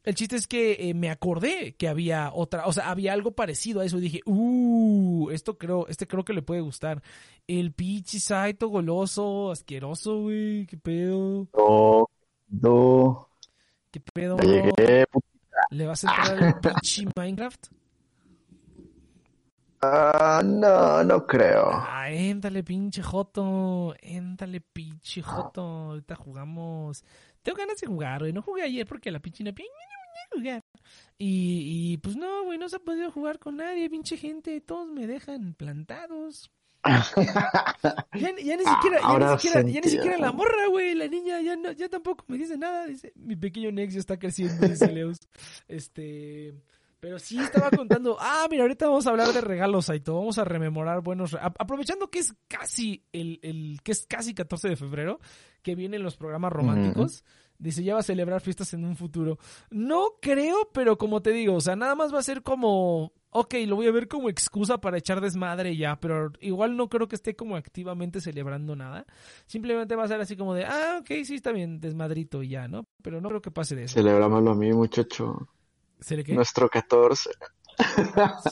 [0.03, 3.79] El chiste es que eh, me acordé que había otra, o sea, había algo parecido
[3.79, 7.01] a eso y dije, uh, esto creo, este creo que le puede gustar.
[7.47, 11.47] El pichi saito goloso, asqueroso, güey, qué pedo.
[11.57, 12.09] No,
[12.49, 13.29] no.
[13.91, 14.37] ¿Qué pedo?
[14.37, 15.05] Llegué,
[15.69, 17.67] ¿Le vas a entrar al pichi Minecraft?
[19.85, 21.69] Ah, no, no creo.
[21.73, 23.93] Ah, éntale, pinche Joto.
[24.01, 25.61] Éntale, pinche Joto.
[25.61, 27.03] Ahorita jugamos.
[27.41, 28.31] Tengo ganas de jugar, güey.
[28.31, 29.51] No jugué ayer porque la pinche no
[30.31, 30.63] jugar.
[31.17, 34.61] Y, y pues no, güey, no se ha podido jugar con nadie, pinche gente.
[34.61, 36.49] Todos me dejan plantados.
[36.85, 37.05] ya,
[38.13, 41.55] ya, ni siquiera, ya, ni siquiera, ya ni siquiera la morra, güey, la niña ya
[41.55, 45.19] no, ya tampoco me dice nada, dice, mi pequeño Nex ya está creciendo, dice Leos.
[45.69, 46.53] Este,
[47.03, 50.45] Pero sí estaba contando, ah, mira, ahorita vamos a hablar de regalos, Aito, vamos a
[50.45, 55.19] rememorar buenos, a- aprovechando que es casi el, el, que es casi 14 de febrero,
[55.61, 57.25] que vienen los programas románticos,
[57.57, 59.37] dice, ya va a celebrar fiestas en un futuro.
[59.69, 63.53] No creo, pero como te digo, o sea, nada más va a ser como, ok,
[63.67, 67.15] lo voy a ver como excusa para echar desmadre ya, pero igual no creo que
[67.17, 69.05] esté como activamente celebrando nada.
[69.45, 72.69] Simplemente va a ser así como de, ah, ok, sí, está bien, desmadrito y ya,
[72.69, 72.85] ¿no?
[73.01, 73.95] Pero no creo que pase de eso.
[73.95, 75.49] Celebrámoslo a mí, muchacho.
[76.03, 76.33] ¿Se le qué?
[76.33, 77.29] Nuestro 14.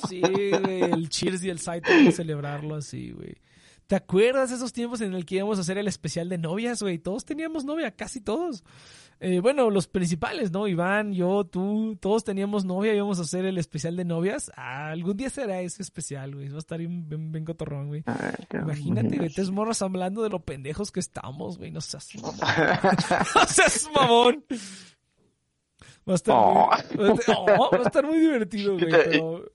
[0.07, 3.35] Sí, güey, el Cheers y el Saito hay que celebrarlo así, güey.
[3.87, 6.81] ¿Te acuerdas de esos tiempos en el que íbamos a hacer el especial de novias,
[6.81, 6.97] güey?
[6.97, 8.63] Todos teníamos novia, casi todos.
[9.19, 10.67] Eh, bueno, los principales, ¿no?
[10.67, 14.49] Iván, yo, tú, todos teníamos novia y íbamos a hacer el especial de novias.
[14.55, 16.47] Ah, algún día será ese especial, güey.
[16.47, 18.03] Va a estar bien, bien, bien cotorrón, güey.
[18.53, 21.69] Imagínate, güey, tres morras hablando de lo pendejos que estamos, güey.
[21.69, 22.37] No seas mamón.
[23.35, 24.45] no seas mamón.
[26.07, 26.69] Va a estar, Oh.
[26.95, 28.85] muy, va a estar- oh, va a estar muy divertido, güey.
[28.91, 29.45] Pero...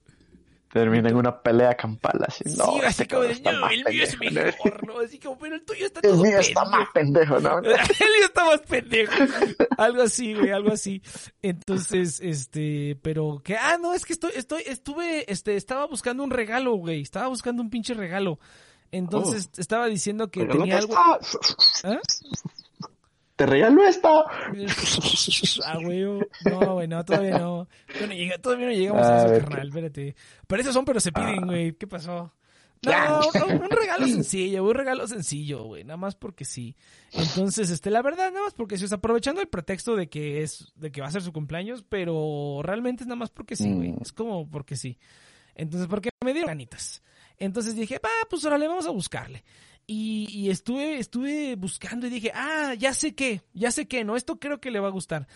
[0.69, 2.43] Termina en una pelea campal así.
[2.57, 4.31] No, sí, así este como de, no, el mío es ¿no?
[4.43, 4.99] mejor, ¿no?
[4.99, 7.57] Así como, pero el tuyo está El todo mío está más pendejo, ¿no?
[7.59, 9.13] el mío está más pendejo.
[9.77, 11.01] Algo así, güey, algo así.
[11.41, 16.31] Entonces, este, pero que, ah, no, es que estoy, estoy, estuve, este, estaba buscando un
[16.31, 17.01] regalo, güey.
[17.01, 18.37] Estaba buscando un pinche regalo.
[18.91, 20.93] Entonces, estaba diciendo que tenía que algo.
[21.21, 21.91] está.
[21.93, 21.99] ¿Ah?
[23.37, 24.09] Te regalo esta.
[25.65, 26.01] Ah, güey.
[26.45, 27.67] No, güey, no, todavía no.
[27.87, 29.67] Todavía no, llega- todavía no llegamos a A eso, carnal.
[29.69, 30.15] Espérate.
[30.47, 31.73] Para eso son, pero se piden, güey.
[31.73, 32.33] ¿Qué pasó?
[32.83, 35.83] No, un regalo sencillo, un regalo sencillo, güey.
[35.83, 36.75] Nada más porque sí.
[37.11, 38.85] Entonces, este, la verdad, nada más porque sí.
[38.85, 41.83] O sea, aprovechando el pretexto de que es, de que va a ser su cumpleaños,
[41.87, 43.93] pero realmente es nada más porque sí, güey.
[43.93, 44.01] Mm.
[44.01, 44.97] Es como porque sí.
[45.55, 47.01] Entonces, porque me dieron ganitas.
[47.39, 49.43] Entonces dije, va, pues órale, vamos a buscarle.
[49.87, 54.17] Y, y estuve, estuve buscando y dije, ah, ya sé qué, ya sé qué, no,
[54.17, 55.27] esto creo que le va a gustar.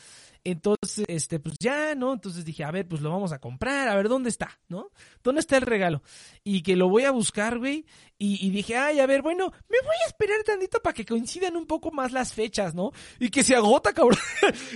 [0.44, 2.14] Entonces, este, pues ya, ¿no?
[2.14, 4.90] Entonces dije, a ver, pues lo vamos a comprar, a ver dónde está, ¿no?
[5.24, 6.02] ¿Dónde está el regalo?
[6.44, 7.86] Y que lo voy a buscar, güey.
[8.18, 11.56] Y, y dije, ay, a ver, bueno, me voy a esperar tantito para que coincidan
[11.58, 12.92] un poco más las fechas, ¿no?
[13.20, 14.20] Y que se agota, cabrón.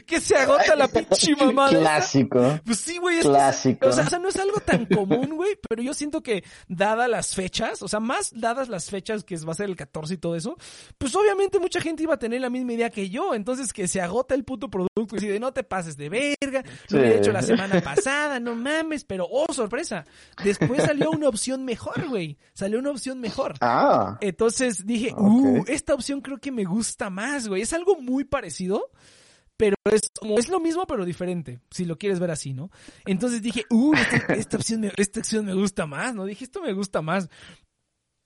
[0.08, 1.70] que se agota la pinche mamada.
[1.80, 2.60] Clásico.
[2.66, 3.18] Pues sí, güey.
[3.18, 3.88] es que- Clásico.
[3.88, 7.08] o, sea, o sea, no es algo tan común, güey, pero yo siento que dadas
[7.10, 10.18] las fechas, o sea, más dadas las fechas que va a ser el 14 y
[10.18, 10.56] todo eso,
[10.98, 14.02] pues obviamente mucha gente iba a tener la misma idea que yo, entonces que se
[14.02, 17.42] agota el puto producto y decide, no te pases de verga, lo hubiera hecho la
[17.42, 20.06] semana pasada, no mames, pero oh, sorpresa,
[20.44, 23.56] después salió una opción mejor, güey, salió una opción mejor.
[23.62, 24.18] Ah.
[24.22, 25.22] Entonces dije, Ok.
[25.22, 27.62] uh, esta opción creo que me gusta más, güey.
[27.62, 28.92] Es algo muy parecido,
[29.58, 32.70] pero es como, es lo mismo pero diferente, si lo quieres ver así, ¿no?
[33.06, 36.26] Entonces dije, uh, esta, esta opción me, esta opción me gusta más, ¿no?
[36.26, 37.30] Dije, esto me gusta más.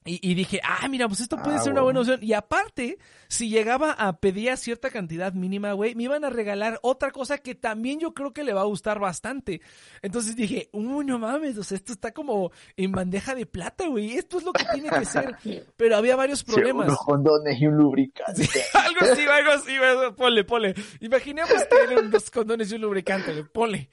[0.02, 2.20] Y, y dije, ah, mira, pues esto puede Ah, ser una buena opción.
[2.22, 2.96] Y aparte,
[3.28, 7.54] si llegaba a pedir cierta cantidad mínima, güey, me iban a regalar otra cosa que
[7.54, 9.60] también yo creo que le va a gustar bastante.
[10.00, 14.12] Entonces dije, uy, no mames, o sea, esto está como en bandeja de plata, güey.
[14.16, 15.36] Esto es lo que tiene que ser.
[15.76, 16.86] Pero había varios Sí, problemas.
[16.86, 18.48] unos condones y un lubricante.
[18.72, 20.14] algo así, algo así, güey.
[20.16, 20.74] Ponle, ponle.
[21.00, 23.44] Imaginemos que eran unos condones y un lubricante, güey.
[23.52, 23.90] Ponle.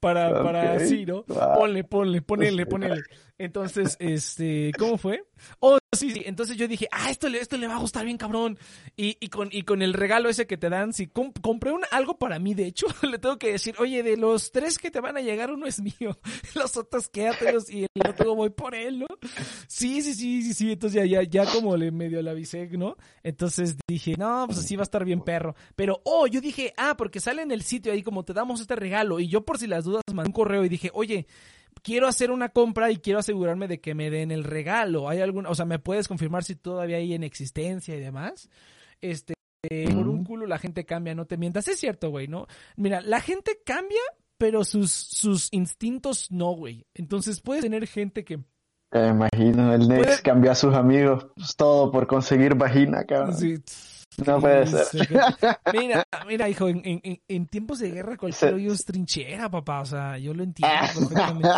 [0.00, 0.80] Para, para Ok.
[0.80, 1.26] así, ¿no?
[1.38, 1.52] Ah.
[1.58, 3.02] Ponle, ponle, ponele, ponele.
[3.40, 5.24] Entonces, este, ¿cómo fue?
[5.60, 6.22] Oh, sí, sí.
[6.26, 8.58] Entonces yo dije, ah, esto le, esto le va a gustar bien, cabrón.
[8.96, 11.80] Y, y con, y con el regalo ese que te dan, si com- compré un,
[11.90, 15.00] algo para mí, de hecho, le tengo que decir, oye, de los tres que te
[15.00, 16.18] van a llegar, uno es mío.
[16.54, 19.06] Los otros quédatelos y el otro voy por él, ¿no?
[19.68, 20.72] Sí, sí, sí, sí, sí.
[20.72, 22.96] Entonces ya, ya, ya como le medio le avisé, ¿no?
[23.22, 25.54] Entonces dije, no, pues así va a estar bien perro.
[25.76, 28.76] Pero, oh, yo dije, ah, porque sale en el sitio ahí como te damos este
[28.76, 29.18] regalo.
[29.18, 31.26] Y yo por si las dudas mandé un correo y dije, oye,
[31.82, 35.08] quiero hacer una compra y quiero asegurarme de que me den el regalo.
[35.08, 38.48] ¿Hay alguna, o sea, me puedes confirmar si todavía hay en existencia y demás?
[39.00, 39.34] Este,
[39.68, 41.68] eh, por un culo la gente cambia, no te mientas.
[41.68, 42.46] Es cierto, güey, ¿no?
[42.76, 44.00] Mira, la gente cambia,
[44.38, 46.86] pero sus, sus instintos no, güey.
[46.94, 48.38] Entonces puedes tener gente que
[48.92, 53.36] Me imagino, el Nex cambió a sus amigos, pues, todo por conseguir vagina, cabrón.
[53.36, 53.56] Sí.
[54.26, 54.86] No puede ser.
[55.72, 59.80] Mira, mira, hijo, en, en- en- en tiempos de guerra cualquier hoyo es trinchera, papá.
[59.80, 61.48] O sea, yo lo entiendo perfectamente.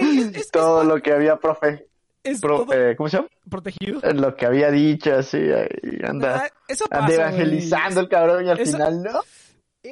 [0.00, 0.50] Es, es Ah.
[0.52, 1.86] todo es, lo que había profe,
[2.24, 3.28] es pro- todo eh, ¿cómo se llama?
[3.48, 4.00] protegido.
[4.14, 5.38] Lo que había dicho, así,
[6.02, 9.20] anda, Ah, eso anda pasa, evangelizando el cabrón y al Eso- final, ¿no?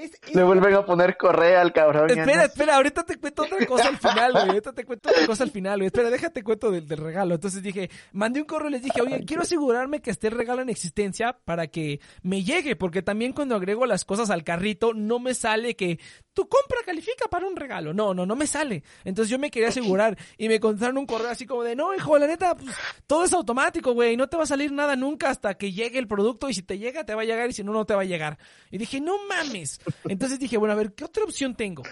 [0.04, 2.08] Es- es- Le vuelven a poner correa al cabrón.
[2.10, 4.48] Espera, espera, ahorita te cuento otra cosa al final, güey.
[4.48, 5.86] Ahorita te cuento otra cosa al final, güey.
[5.86, 7.34] Espera, déjate cuento del, del regalo.
[7.34, 10.62] Entonces dije, mandé un correo y les dije, oye, quiero asegurarme que esté el regalo
[10.62, 15.18] en existencia para que me llegue, porque también cuando agrego las cosas al carrito, no
[15.18, 15.98] me sale que
[16.34, 17.94] tu compra califica para un regalo.
[17.94, 18.82] No, no, no me sale.
[19.04, 22.18] Entonces yo me quería asegurar y me contestaron un correo así como de, no, hijo,
[22.18, 22.74] la neta, pues,
[23.06, 24.16] todo es automático, güey.
[24.18, 26.76] No te va a salir nada nunca hasta que llegue el producto y si te
[26.78, 28.36] llega, te va a llegar y si no, no te va a llegar.
[28.70, 29.80] Y dije, no mames.
[30.08, 31.82] Entonces dije, bueno, a ver, ¿qué otra opción tengo?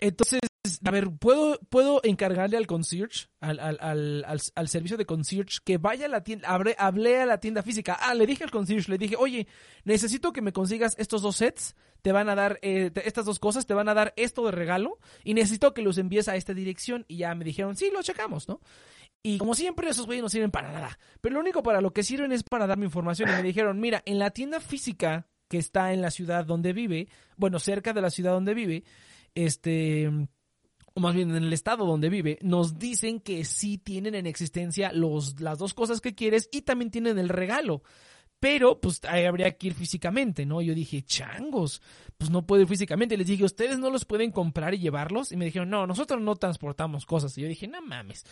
[0.00, 0.40] Entonces
[0.84, 5.76] a ver, ¿puedo, puedo encargarle al concierge, al, al, al, al, servicio de concierge, que
[5.76, 7.98] vaya a la tienda, hablé, hablé a la tienda física.
[8.00, 9.46] Ah, le dije al concierge, le dije, oye,
[9.84, 13.66] necesito que me consigas estos dos sets, te van a dar eh, estas dos cosas,
[13.66, 17.04] te van a dar esto de regalo, y necesito que los envíes a esta dirección.
[17.08, 18.60] Y ya me dijeron, sí, lo checamos, ¿no?
[19.22, 20.98] Y como siempre, esos güeyes no sirven para nada.
[21.20, 23.30] Pero lo único para lo que sirven es para darme información.
[23.30, 27.06] Y me dijeron, mira, en la tienda física que está en la ciudad donde vive,
[27.36, 28.82] bueno, cerca de la ciudad donde vive,
[29.36, 30.10] este,
[30.94, 34.90] o más bien en el estado donde vive, nos dicen que sí tienen en existencia
[34.92, 37.84] los, las dos cosas que quieres y también tienen el regalo.
[38.40, 40.60] Pero, pues, ahí habría que ir físicamente, ¿no?
[40.60, 41.80] Yo dije, changos,
[42.18, 43.16] pues no puedo ir físicamente.
[43.16, 45.30] Les dije, ¿ustedes no los pueden comprar y llevarlos?
[45.30, 47.38] Y me dijeron, no, nosotros no transportamos cosas.
[47.38, 48.24] Y yo dije, no mames.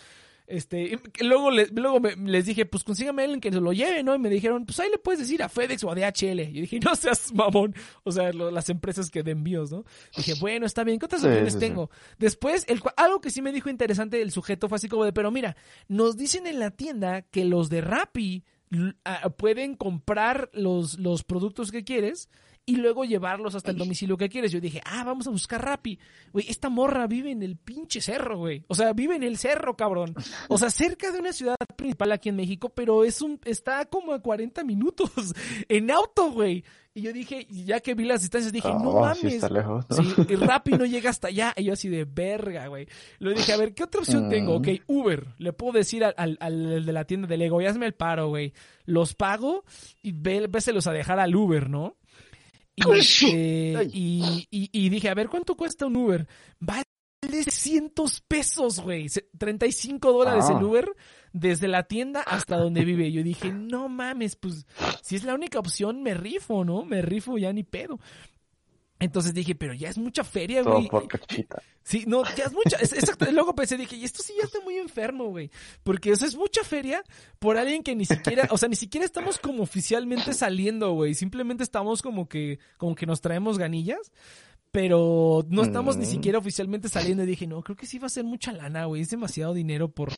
[0.52, 0.82] Este,
[1.18, 4.02] y luego, le- luego me- les dije, pues consígame a alguien que se lo lleve,
[4.02, 4.14] ¿no?
[4.14, 6.40] Y me dijeron, pues ahí le puedes decir a FedEx o a DHL.
[6.40, 7.74] Y dije, no seas mamón.
[8.04, 9.84] O sea, lo- las empresas que de envíos, ¿no?
[10.16, 11.66] Dije, bueno, está bien, ¿qué otras opciones sí, sí.
[11.66, 11.90] tengo?
[12.18, 15.30] Después, el, algo que sí me dijo interesante el sujeto fue así como de, pero
[15.30, 15.56] mira,
[15.88, 18.44] nos dicen en la tienda que los de Rappi
[19.36, 22.28] pueden comprar los, los productos que quieres
[22.64, 24.52] y luego llevarlos hasta el domicilio que quieres.
[24.52, 25.98] Yo dije, ah, vamos a buscar Rappi.
[26.32, 28.64] Güey, esta morra vive en el pinche cerro, güey.
[28.68, 30.14] O sea, vive en el cerro, cabrón.
[30.48, 34.12] O sea, cerca de una ciudad principal aquí en México, pero es un, está como
[34.12, 35.10] a 40 minutos
[35.68, 36.64] en auto, güey.
[36.94, 39.34] Y yo dije, ya que vi las distancias, dije, no Oh, sí mames.
[39.36, 39.96] está lejos, ¿no?
[39.96, 41.54] Sí, y Rappi no llega hasta allá.
[41.56, 42.86] Y yo así de verga, güey.
[43.18, 44.30] Le dije, a ver, ¿qué otra opción Mm.
[44.30, 44.54] tengo?
[44.56, 45.26] Ok, Uber.
[45.38, 48.28] Le puedo decir al, al, al de la tienda de Lego, y hazme el paro,
[48.28, 48.52] güey.
[48.84, 49.64] Los pago
[50.02, 51.96] y ve, véselos a dejar al Uber, ¿no?
[52.94, 56.26] Y, este, y, y, y dije, a ver, ¿cuánto cuesta un Uber?
[56.60, 56.82] Vale
[57.20, 59.08] 300 pesos, güey.
[59.08, 60.56] Se- 35 dólares Ah.
[60.58, 60.90] el Uber
[61.32, 63.10] desde la tienda hasta donde vive.
[63.12, 64.66] Yo dije, no mames, pues
[65.02, 66.84] si es la única opción, me rifo, ¿no?
[66.84, 67.98] Me rifo ya ni pedo.
[69.02, 70.88] Entonces dije, pero ya es mucha feria, Todo güey.
[70.88, 71.60] por cachita.
[71.82, 72.76] Sí, no, ya es mucha.
[72.76, 73.26] es- exacto.
[73.32, 75.50] Luego pensé, dije, y esto sí ya está muy enfermo, güey.
[75.82, 77.02] Porque eso es mucha feria
[77.40, 81.14] por alguien que ni siquiera, o sea, ni siquiera estamos como oficialmente saliendo, güey.
[81.14, 84.12] Simplemente estamos como que, como que nos traemos ganillas.
[84.72, 86.10] Pero no estamos ni Mm.
[86.10, 87.22] siquiera oficialmente saliendo.
[87.22, 89.02] Y dije, no, creo que sí va a ser mucha lana, güey.
[89.02, 90.14] Es demasiado dinero por,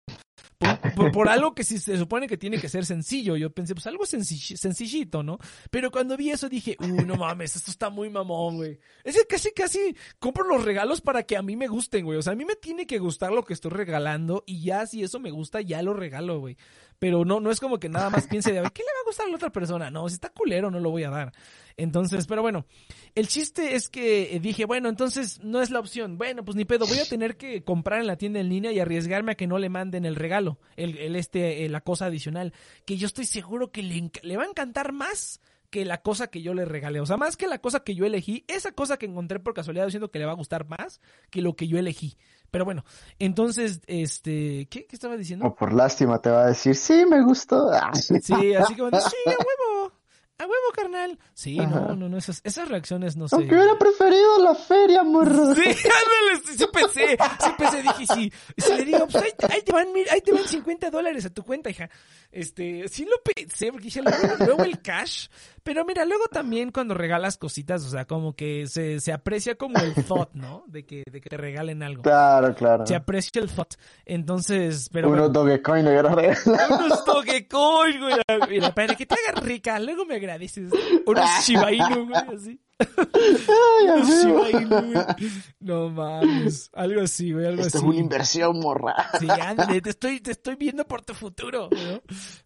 [0.59, 3.37] por, por- por algo que sí se supone que tiene que ser sencillo.
[3.37, 5.39] Yo pensé, pues algo sencilli- sencillito, ¿no?
[5.73, 8.79] Pero cuando vi eso dije, uy, no mames, esto está muy mamón, güey.
[9.03, 12.17] Es que casi, casi compro los regalos para que a mí me gusten, güey.
[12.19, 15.03] O sea, a mí me tiene que gustar lo que estoy regalando y ya si
[15.03, 16.57] eso me gusta, ya lo regalo, güey.
[17.01, 19.01] Pero no, no es como que nada más piense de, a ver, ¿qué le va
[19.01, 19.91] a gustar a la otra persona?
[19.91, 21.33] No, si está culero, no lo voy a dar.
[21.77, 22.67] Entonces, pero bueno,
[23.15, 26.19] el chiste es que dije, bueno, entonces no es la opción.
[26.19, 28.81] Bueno, pues ni pedo, voy a tener que comprar en la tienda en línea y
[28.81, 32.53] arriesgarme a que no le manden el regalo, el, el este, la cosa adicional,
[32.85, 36.55] que yo estoy seguro que le, va a encantar más que la cosa que yo
[36.55, 37.01] le regalé.
[37.01, 39.89] O sea, más que la cosa que yo elegí, esa cosa que encontré por casualidad,
[39.89, 42.17] siento que le va a gustar más que lo que yo elegí.
[42.53, 42.85] Pero bueno,
[43.19, 45.45] entonces, este, ¿qué, qué estaba diciendo?
[45.47, 47.73] O por lástima te va a decir, sí, me gustó.
[47.95, 49.93] Sí, así como, sí, a huevo,
[50.39, 51.19] a huevo, carnal.
[51.33, 51.95] Sí, no, Ajá.
[51.95, 53.37] no, no, esas, esas reacciones no sé.
[53.37, 55.55] Aunque hubiera preferido la feria, morro.
[55.55, 58.33] Sí, ándale, sí, sí pensé, sí pensé, dije, sí.
[58.57, 61.25] Y si le digo, pues ahí, ahí te van, mil- ahí te van 50 dólares
[61.25, 61.89] a tu cuenta, hija.
[62.33, 65.29] Este, sí lo pensé, porque dije, luego, luego el cash.
[65.65, 69.79] Pero mira, luego también cuando regalas cositas, o sea, como que se, se aprecia como
[69.79, 70.63] el thought, ¿no?
[70.67, 72.03] De que, de que te regalen algo.
[72.03, 72.87] Claro, claro.
[72.87, 73.75] Se aprecia el thought.
[74.05, 75.33] Entonces, pero Unos bueno.
[75.33, 76.85] Dogecoin le hubiera regalado.
[76.85, 78.15] Unos Dogecoin, güey.
[78.51, 80.71] Mira, para que te hagas rica, luego me agradeces.
[81.07, 82.61] Unos Shiba Inu, güey, así.
[82.79, 84.95] Ay, güey.
[85.61, 86.71] No mames.
[86.75, 87.87] Algo así, güey, algo Esto así.
[87.87, 88.95] es una inversión, morra.
[89.19, 92.03] Sí, ándale, te estoy, te estoy viendo por tu futuro, ¿no?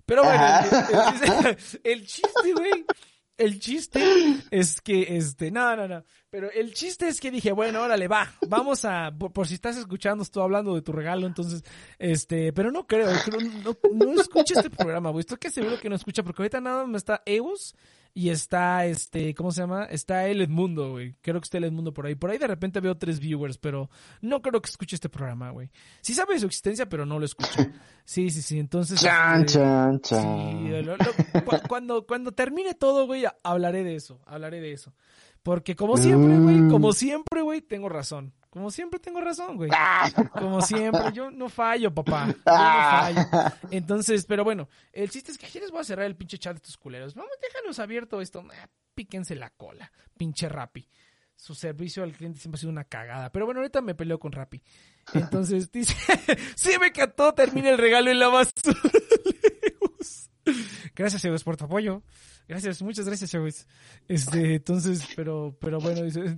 [0.06, 2.84] Pero bueno, el, el- el chiste, güey.
[3.36, 4.02] El chiste
[4.50, 6.04] es que, este, no, no, no.
[6.28, 9.76] Pero el chiste es que dije, bueno, órale, va, vamos a, por, por si estás
[9.76, 11.62] escuchando, estoy hablando de tu regalo, entonces,
[12.00, 13.76] este, pero no creo, creo no,
[14.12, 15.20] no escucha este programa, güey.
[15.20, 17.76] Estoy que seguro que no escucha, porque ahorita nada más está Eus
[18.20, 19.85] y está, este, ¿cómo se llama?
[19.85, 21.14] Está el Edmundo, güey.
[21.20, 22.16] Creo que está el Edmundo por ahí.
[22.16, 25.70] Por ahí de repente veo tres viewers, pero no creo que escuche este programa, güey.
[26.00, 27.70] Sí sabe de su existencia, pero no lo escucha.
[28.09, 29.03] Sí, sí, sí, entonces...
[29.03, 30.86] Chan, este, chan, Sí, chan.
[30.86, 34.95] lo- lo- cu- cuando, cuando termine todo, güey, hablaré de eso, hablaré de eso.
[35.42, 36.70] Porque como siempre, güey, Mm.
[36.70, 38.32] como siempre, güey, tengo razón.
[38.51, 39.70] Como siempre tengo razón, güey.
[40.32, 42.28] Como siempre, yo no fallo, papá.
[42.28, 43.20] Yo no fallo.
[43.70, 46.55] Entonces, pero bueno, el chiste es que ayer les voy a cerrar el pinche chat
[46.55, 47.14] de estos culeros.
[47.14, 48.44] Vamos, déjanos abierto esto.
[48.51, 50.88] Ah, píquense la cola, pinche Rappi.
[51.36, 53.30] Su servicio al cliente siempre ha sido una cagada.
[53.30, 54.62] Pero bueno, ahorita me peleo con Rappi.
[55.14, 55.94] Entonces dice,
[56.57, 58.80] sí me encantó, termina el regalo en la basura.
[60.96, 62.03] Gracias, Eves, por tu apoyo.
[62.49, 63.66] Gracias, muchas gracias, chavos.
[64.09, 66.34] Este, entonces, pero, pero bueno, dice,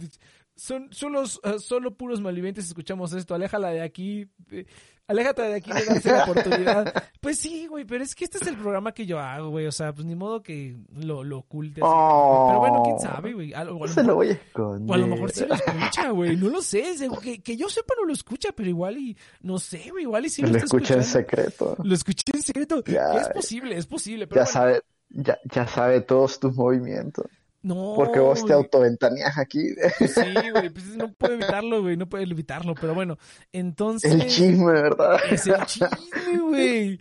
[0.61, 4.67] son solo, uh, solo puros malvivientes escuchamos esto, aléjala de aquí, eh,
[5.07, 7.05] aléjate de aquí de darse la oportunidad.
[7.21, 9.73] Pues sí, güey, pero es que este es el programa que yo hago, güey, o
[9.73, 11.83] sea, pues ni modo que lo, lo oculte.
[11.83, 11.91] así.
[11.93, 12.47] Oh.
[12.49, 13.53] pero bueno, quién sabe, güey.
[13.53, 14.91] A, lo- o a lo Se lo mejor- voy a esconder.
[14.91, 16.37] o a lo mejor sí lo escucha, güey.
[16.37, 16.83] No lo sé.
[17.23, 19.17] Que, que yo sepa no lo escucha, pero igual y...
[19.43, 20.05] No sé, güey.
[20.05, 21.77] Igual y sí lo, lo está escuché en secreto.
[21.85, 22.83] Lo escuché en secreto.
[22.85, 24.27] Ya, es posible, es posible.
[24.27, 27.27] Pero Ya bueno, sabe, ya, ya sabe todos tus movimientos.
[27.63, 29.75] No, Porque vos te autoventaneas aquí.
[29.99, 30.21] Pues sí,
[30.53, 30.71] güey.
[30.71, 31.97] Pues no puedo evitarlo, güey.
[31.97, 32.75] No puedo evitarlo.
[32.75, 33.19] Pero bueno,
[33.53, 34.13] entonces...
[34.13, 35.19] El chisme, ¿verdad?
[35.31, 36.89] Es el chisme, güey.
[36.93, 37.01] El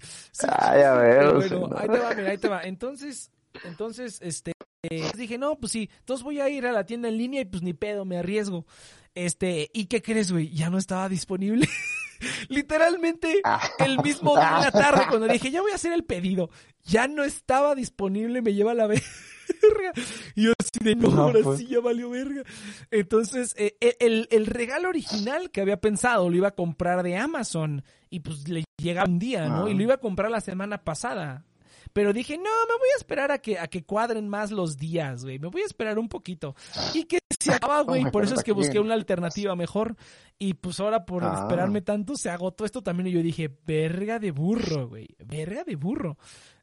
[0.49, 1.77] Ay, a ver, bueno, no.
[1.77, 2.63] ahí te va, mira, ahí te va.
[2.63, 3.31] Entonces,
[3.63, 4.51] entonces, este,
[4.83, 7.45] eh, dije, no, pues sí, entonces voy a ir a la tienda en línea y
[7.45, 8.65] pues ni pedo, me arriesgo.
[9.15, 10.49] Este, ¿y qué crees, güey?
[10.53, 11.67] Ya no estaba disponible.
[12.49, 13.61] Literalmente, Ah.
[13.79, 16.49] el mismo día en la tarde, cuando dije, ya voy a hacer el pedido,
[16.83, 18.87] ya no estaba disponible, me lleva a la
[19.61, 19.93] verga.
[20.35, 21.59] Y yo así de, no, ahora pues.
[21.59, 22.43] sí ya valió verga.
[22.91, 27.17] Entonces, eh, eh, el, el regalo original que había pensado lo iba a comprar de
[27.17, 29.65] Amazon y pues le llegaba un día, ¿no?
[29.65, 29.69] Ah.
[29.69, 31.45] Y lo iba a comprar la semana pasada.
[31.91, 35.23] Pero dije, no, me voy a esperar a que, a que cuadren más los días,
[35.23, 35.39] güey.
[35.39, 36.55] Me voy a esperar un poquito.
[36.93, 38.03] Y que se acaba, güey.
[38.11, 39.95] Por eso es que busqué una alternativa mejor.
[40.37, 41.39] Y pues ahora por Ah.
[41.41, 43.07] esperarme tanto se agotó esto también.
[43.07, 45.07] Y yo dije, verga de burro, güey.
[45.25, 46.17] Verga de burro.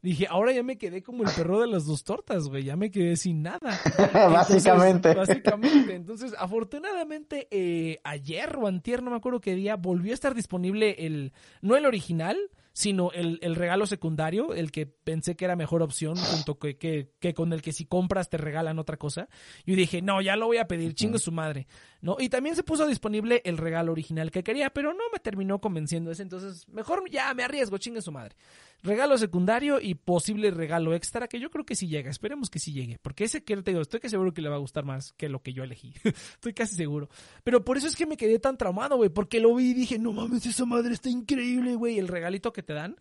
[0.06, 2.62] Dije, ahora ya me quedé como el perro de las dos tortas, güey.
[2.62, 3.76] Ya me quedé sin nada.
[4.12, 5.08] Básicamente.
[5.10, 5.94] Entonces, básicamente.
[5.96, 10.94] Entonces, afortunadamente, eh, ayer o antier, no me acuerdo qué día, volvió a estar disponible
[11.06, 12.36] el, no el original,
[12.72, 17.10] sino el, el regalo secundario, el que pensé que era mejor opción, junto que, que,
[17.18, 19.28] que con el que si compras te regalan otra cosa.
[19.64, 21.66] Yo dije, no, ya lo voy a pedir, chingo su madre.
[22.00, 22.16] ¿No?
[22.18, 26.10] Y también se puso disponible el regalo original que quería, pero no me terminó convenciendo
[26.10, 28.36] ese, entonces mejor ya me arriesgo, chingue su madre.
[28.82, 32.72] Regalo secundario y posible regalo extra, que yo creo que sí llega, esperemos que sí
[32.72, 35.12] llegue, porque ese que te digo, estoy que seguro que le va a gustar más
[35.14, 37.08] que lo que yo elegí, estoy casi seguro.
[37.42, 39.98] Pero por eso es que me quedé tan traumado, güey, porque lo vi y dije,
[39.98, 42.96] no mames, esa madre está increíble, güey, el regalito que te dan.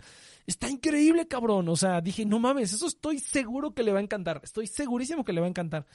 [0.48, 1.68] Está increíble, cabrón.
[1.70, 4.41] O sea, dije, no mames, eso estoy seguro que le va a encantar.
[4.43, 5.86] Estoy segurísimo que le va a encantar.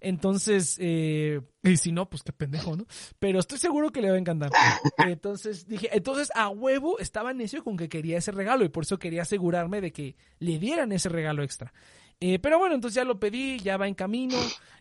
[0.00, 2.86] Entonces, eh, y si no, pues qué pendejo, ¿no?
[3.18, 4.50] Pero estoy seguro que le va a encantar.
[4.98, 8.98] Entonces dije, entonces a huevo estaba necio con que quería ese regalo y por eso
[8.98, 11.72] quería asegurarme de que le dieran ese regalo extra.
[12.20, 14.36] Eh, pero bueno, entonces ya lo pedí, ya va en camino,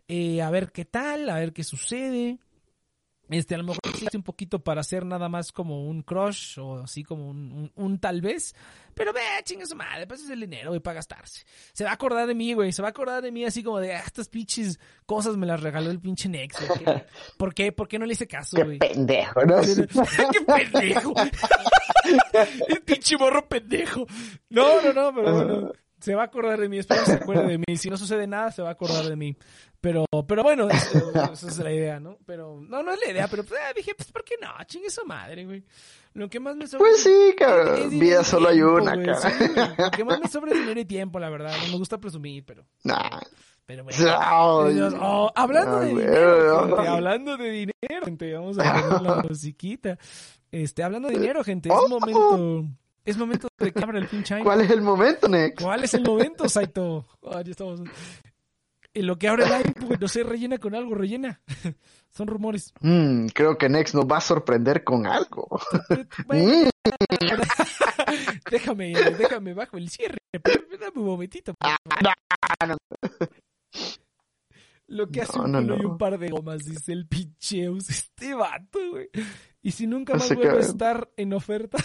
[0.08, 2.40] eh, a ver qué tal, a ver qué sucede.
[3.30, 6.80] Este, a lo mejor hace un poquito para hacer nada más como un crush o
[6.84, 8.56] así como un, un, un tal vez.
[8.96, 11.46] Pero ve, chinga su madre, pues es el dinero, güey, para gastarse.
[11.74, 13.80] Se va a acordar de mí, güey, se va a acordar de mí así como
[13.80, 16.80] de, ah, estas pinches cosas me las regaló el pinche Nex, güey.
[16.84, 17.06] ¿Qué-
[17.38, 17.72] ¿Por qué?
[17.72, 18.78] ¿Por qué no le hice caso, Qué güey?
[18.80, 19.62] pendejo, ¿no?
[20.32, 21.14] ¡Qué pendejo!
[22.68, 24.06] El pinche morro pendejo.
[24.50, 25.72] No, no, no, pero bueno.
[26.00, 27.78] Se va a acordar de mí, espero que se acuerde de mí.
[27.78, 29.36] Si no sucede nada, se va a acordar de mí.
[29.82, 32.18] Pero, pero bueno, eso, eso es la idea, ¿no?
[32.26, 34.50] Pero, no, no es la idea, pero pues, eh, dije, pues, ¿por qué no?
[34.66, 35.64] Chingue su madre, güey.
[36.14, 36.80] Lo que más me sobra.
[36.80, 37.90] Pues sí, cabrón.
[37.90, 39.06] Vida solo hay una, güey.
[39.06, 39.32] cabrón.
[39.38, 39.68] Sí, güey.
[39.78, 41.54] Lo que más me sobra es dinero y tiempo, la verdad.
[41.66, 43.20] No me gusta presumir, pero, Nah.
[43.66, 44.70] pero bueno.
[44.70, 49.16] Dios, oh, hablando ah, de dinero, gente, hablando de dinero, gente, vamos a poner la
[49.30, 49.98] musiquita.
[50.52, 52.66] Este, hablando de dinero, gente, es momento,
[53.06, 54.40] es momento de que abra el pinche.
[54.44, 55.62] ¿Cuál es el momento, Nex?
[55.64, 57.06] ¿Cuál es el momento, Saito?
[57.24, 57.82] Ah, ya estamos.
[58.94, 61.42] En lo que abre el aire, pues, no sé, rellena con algo, rellena.
[62.10, 62.74] Son rumores.
[62.82, 65.48] Mm, creo que Nex nos va a sorprender con algo.
[66.26, 66.70] Bueno, Mm,
[68.50, 70.18] déjame, déjame bajo el cierre.
[70.34, 71.54] Dame un momentito.
[71.60, 72.78] favor.
[74.88, 77.90] Lo que hace No, un no, y un par de gomas, dice el pincheus.
[77.90, 79.10] Este vato, güey.
[79.62, 81.78] Y si nunca más vuelve a estar en oferta.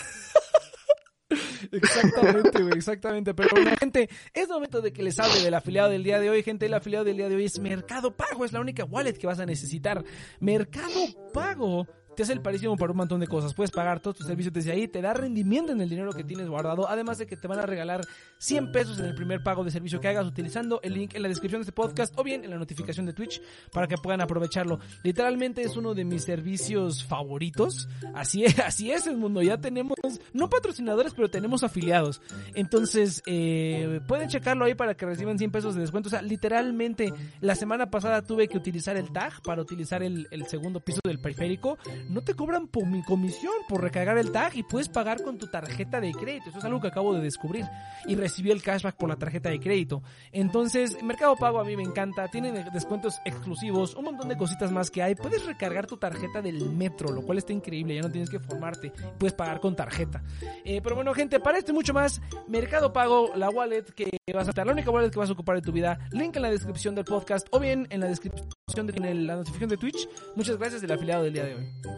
[1.73, 3.35] Exactamente, exactamente.
[3.35, 6.43] Pero bueno, gente, es momento de que les hable del afiliado del día de hoy.
[6.43, 8.45] Gente, el afiliado del día de hoy es Mercado Pago.
[8.45, 10.05] Es la única wallet que vas a necesitar.
[10.41, 11.01] Mercado
[11.33, 13.55] Pago te hace el parísimo para un montón de cosas.
[13.55, 16.49] Puedes pagar todos tus servicios desde ahí, te da rendimiento en el dinero que tienes
[16.49, 18.01] guardado, además de que te van a regalar
[18.39, 21.29] 100 pesos en el primer pago de servicio que hagas utilizando el link en la
[21.29, 23.41] descripción de este podcast o bien en la notificación de Twitch
[23.73, 24.79] para que puedan aprovecharlo.
[25.03, 27.89] Literalmente es uno de mis servicios favoritos.
[28.15, 29.43] Así es, así es el mundo.
[29.43, 29.97] Ya tenemos,
[30.33, 32.21] no patrocinadores, pero tenemos afiliados.
[32.55, 36.09] Entonces, eh, pueden checarlo ahí para que reciban 100 pesos de descuento.
[36.09, 40.47] O sea, literalmente, la semana pasada tuve que utilizar el tag para utilizar el, el
[40.47, 41.79] segundo piso del periférico.
[42.09, 45.47] No te cobran po- mi comisión por recargar el tag y puedes pagar con tu
[45.49, 46.51] tarjeta de crédito.
[46.51, 47.65] Eso es algo que acabo de descubrir.
[48.07, 50.03] Y recibí el cashback por la tarjeta de crédito.
[50.33, 52.29] Entonces, Mercado Pago a mí me encanta.
[52.29, 55.15] Tiene descuentos exclusivos, un montón de cositas más que hay.
[55.15, 57.95] Puedes recargar tu tarjeta del metro, lo cual está increíble.
[57.95, 58.93] Ya no tienes que formarte.
[59.19, 60.23] Puedes pagar con tarjeta.
[60.65, 64.47] Eh, pero bueno, gente, para esto y mucho más, Mercado Pago, la wallet que vas
[64.47, 65.99] a estar, la única wallet que vas a ocupar en tu vida.
[66.11, 69.77] Link en la descripción del podcast o bien en la descripción de la notificación de
[69.77, 70.09] Twitch.
[70.35, 71.94] Muchas gracias del afiliado del día de hoy.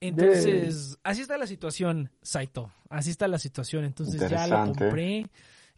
[0.00, 2.70] Entonces, así está la situación, Saito.
[2.88, 3.84] Así está la situación.
[3.84, 4.78] Entonces ya Interesante.
[4.78, 5.26] compré,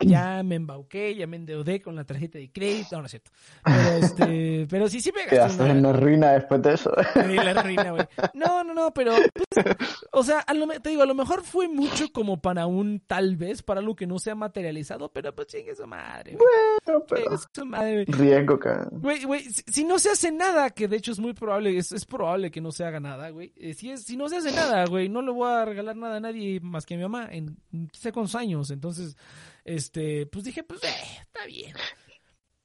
[0.00, 2.88] ya me embauqué, ya me endeudé con la tarjeta de crédito.
[2.92, 3.30] No, no es cierto.
[3.64, 6.90] Pero, este, pero sí, sí me gasté una- en la ruina después de eso.
[7.14, 8.06] La ruina, güey.
[8.34, 9.12] No, no, no, pero,
[9.54, 9.76] pues,
[10.12, 13.36] o sea, a lo te digo, a lo mejor fue mucho como para un tal
[13.36, 16.44] vez, para algo que no se ha materializado, pero pues chingue su madre, güey.
[16.84, 18.18] Pero, pero, su madre, güey.
[18.18, 18.88] riesgo, cara.
[18.90, 21.92] Güey, güey, si, si no se hace nada, que de hecho es muy probable, es,
[21.92, 23.52] es probable que no se haga nada, güey.
[23.56, 26.16] Eh, si, es, si no se hace nada, güey, no le voy a regalar nada
[26.16, 28.70] a nadie más que a mi mamá en no sé cuántos años.
[28.70, 29.16] Entonces,
[29.64, 31.74] este, pues dije, pues, eh, está bien.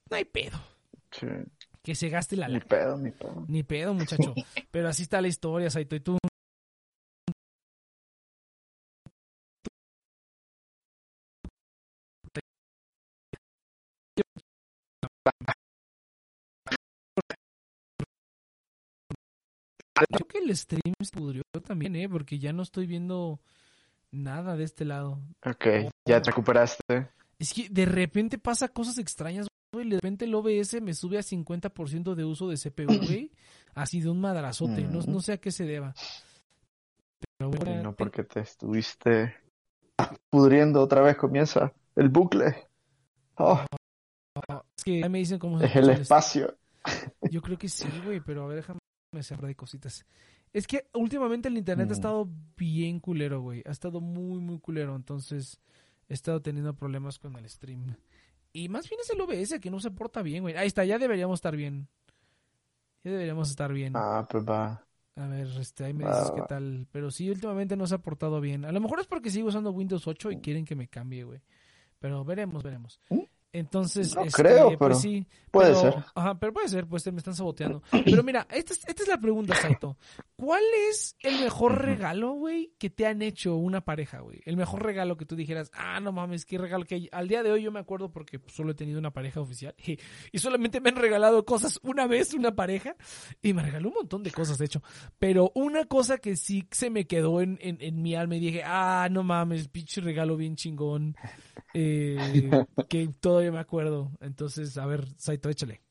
[0.10, 0.60] No hay pedo.
[1.12, 1.28] Sí.
[1.82, 2.66] Que se gaste la Ni lana.
[2.66, 3.46] pedo, ni pedo.
[3.48, 4.34] Ni pedo, muchacho.
[4.72, 5.96] Pero así está la historia, Saito.
[5.96, 6.18] Y tú,
[20.10, 22.10] Creo que el stream se pudrió también, ¿eh?
[22.10, 23.40] Porque ya no estoy viendo
[24.12, 25.20] nada de este lado.
[25.46, 25.66] Ok,
[26.06, 27.10] ya te recuperaste.
[27.40, 29.90] Es que de repente pasa cosas extrañas, güey.
[29.90, 33.32] De repente el OBS me sube a 50% de uso de CPU, güey.
[33.74, 34.84] Así de un madrazote.
[34.84, 35.94] No, no sé a qué se deba.
[37.38, 39.36] Pero, güey, Y no te- porque te estuviste
[40.30, 42.68] pudriendo otra vez comienza el bucle.
[43.38, 43.64] Oh,
[44.78, 46.58] es que ya me dicen cómo se es el el espacio.
[47.32, 48.80] Yo creo que sí, güey, pero a ver, déjame
[49.22, 50.06] cerrar de cositas.
[50.56, 51.94] Es que últimamente el internet ha Mm.
[51.94, 53.62] estado bien culero, güey.
[53.66, 54.96] Ha estado muy, muy culero.
[54.96, 55.60] Entonces
[56.08, 57.96] he estado teniendo problemas con el stream.
[58.54, 60.56] Y más bien es el OBS que no se porta bien, güey.
[60.56, 61.90] Ahí está, ya deberíamos estar bien.
[63.04, 63.94] Ya deberíamos estar bien.
[63.98, 64.82] Ah, pues va.
[65.18, 66.88] A ver, este, ahí me dices qué tal.
[66.92, 68.64] Pero sí, últimamente no se ha portado bien.
[68.66, 71.42] A lo mejor es porque sigo usando Windows 8 y quieren que me cambie, güey.
[72.00, 73.00] Pero veremos, veremos.
[73.10, 73.20] ¿Mm?
[73.60, 75.26] Entonces, No este, creo, pues pero sí.
[75.52, 76.04] puede pero- ser.
[76.16, 77.82] Ajá, pero puede ser, pues me están saboteando.
[78.06, 79.98] Pero mira, esta es, esta es la pregunta, Saito.
[80.36, 84.42] ¿Cuál es el mejor regalo, güey, que te han hecho una pareja, güey?
[84.46, 87.10] El mejor regalo que tú dijeras, ah, no mames, qué regalo que hay.
[87.12, 89.98] Al día de hoy yo me acuerdo porque solo he tenido una pareja oficial y,
[90.32, 92.96] y solamente me han regalado cosas una vez, una pareja,
[93.42, 94.82] y me regaló un montón de cosas, de hecho.
[95.20, 98.62] Pero una cosa que sí se me quedó en, en, en mi alma y dije,
[98.66, 101.16] ah, no mames, pinche regalo bien chingón.
[101.74, 102.18] eh,
[102.90, 104.12] que todavía me acuerdo.
[104.22, 105.82] Entonces, a ver, Saito, échale.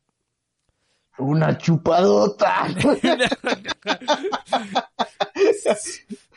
[1.19, 2.67] Una chupadota.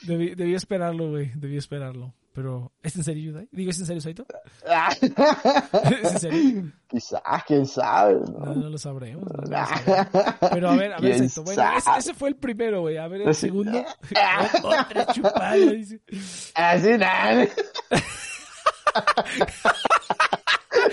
[0.04, 1.32] Debí, debí esperarlo, güey.
[1.36, 2.14] Debí esperarlo.
[2.34, 3.50] Pero, ¿es en serio, Yudai?
[3.52, 4.26] Digo, ¿es en serio, Saito?
[6.02, 6.72] ¿Es en serio?
[6.88, 8.14] Quizás, quién sabe.
[8.14, 8.54] No, ¿no?
[8.56, 9.24] no lo sabremos.
[9.26, 10.08] no lo sabremos.
[10.52, 11.44] Pero a ver, a ver, ¿Quién Saito.
[11.44, 11.64] Bueno,
[11.98, 12.98] ese, fue el primero, güey.
[12.98, 13.48] A ver, el Sí.
[13.48, 13.84] segundo.
[14.64, 16.00] Otra chupada, dice.
[16.54, 17.48] Así nada.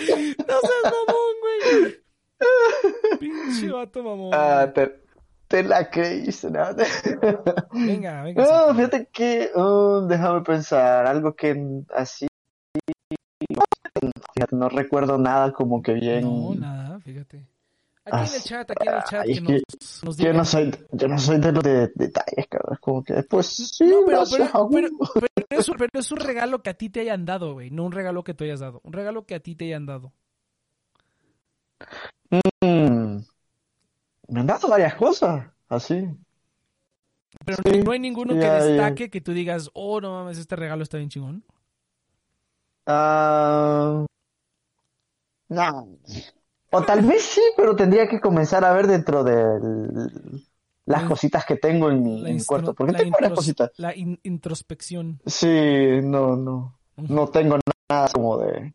[0.08, 2.04] No seas mamón, güey.
[3.20, 4.30] Pinche vato mamón.
[4.34, 5.00] Ah, te,
[5.48, 6.64] te la creíste, ¿no?
[7.72, 8.44] Venga, venga.
[8.44, 12.26] No, fíjate que, um, déjame pensar, algo que así,
[14.34, 17.46] fíjate, no recuerdo nada como que bien, No, nada, fíjate.
[18.06, 21.08] Aquí en el chat, aquí en el chat, que que nos, yo no soy, yo
[21.08, 24.88] no soy de los de detalles, cabrón, como que después, sí, No, pero, pero, pero,
[25.48, 27.70] pero es, un- pero es un regalo que a ti te hayan dado, güey.
[27.70, 28.80] No un regalo que tú hayas dado.
[28.84, 30.12] Un regalo que a ti te hayan dado.
[32.62, 33.24] Mm,
[34.28, 36.06] me han dado varias cosas, así,
[37.44, 38.52] Pero Sí, no hay ninguno ya, que ya.
[38.68, 41.44] destaque que tú digas, oh, no mames, este regalo está bien chingón.
[42.86, 44.04] Ah,
[45.48, 45.98] no.
[46.70, 49.34] O tal vez sí, pero tendría que comenzar a ver dentro de
[50.86, 52.74] las La- cositas que tengo en mi, en cuarto.
[52.74, 53.70] Porque la tengo varias cositas.
[53.76, 55.20] la in- introspección.
[55.26, 55.48] Sí,
[56.02, 56.78] no, no.
[56.96, 57.58] No tengo
[57.90, 58.72] nada como de,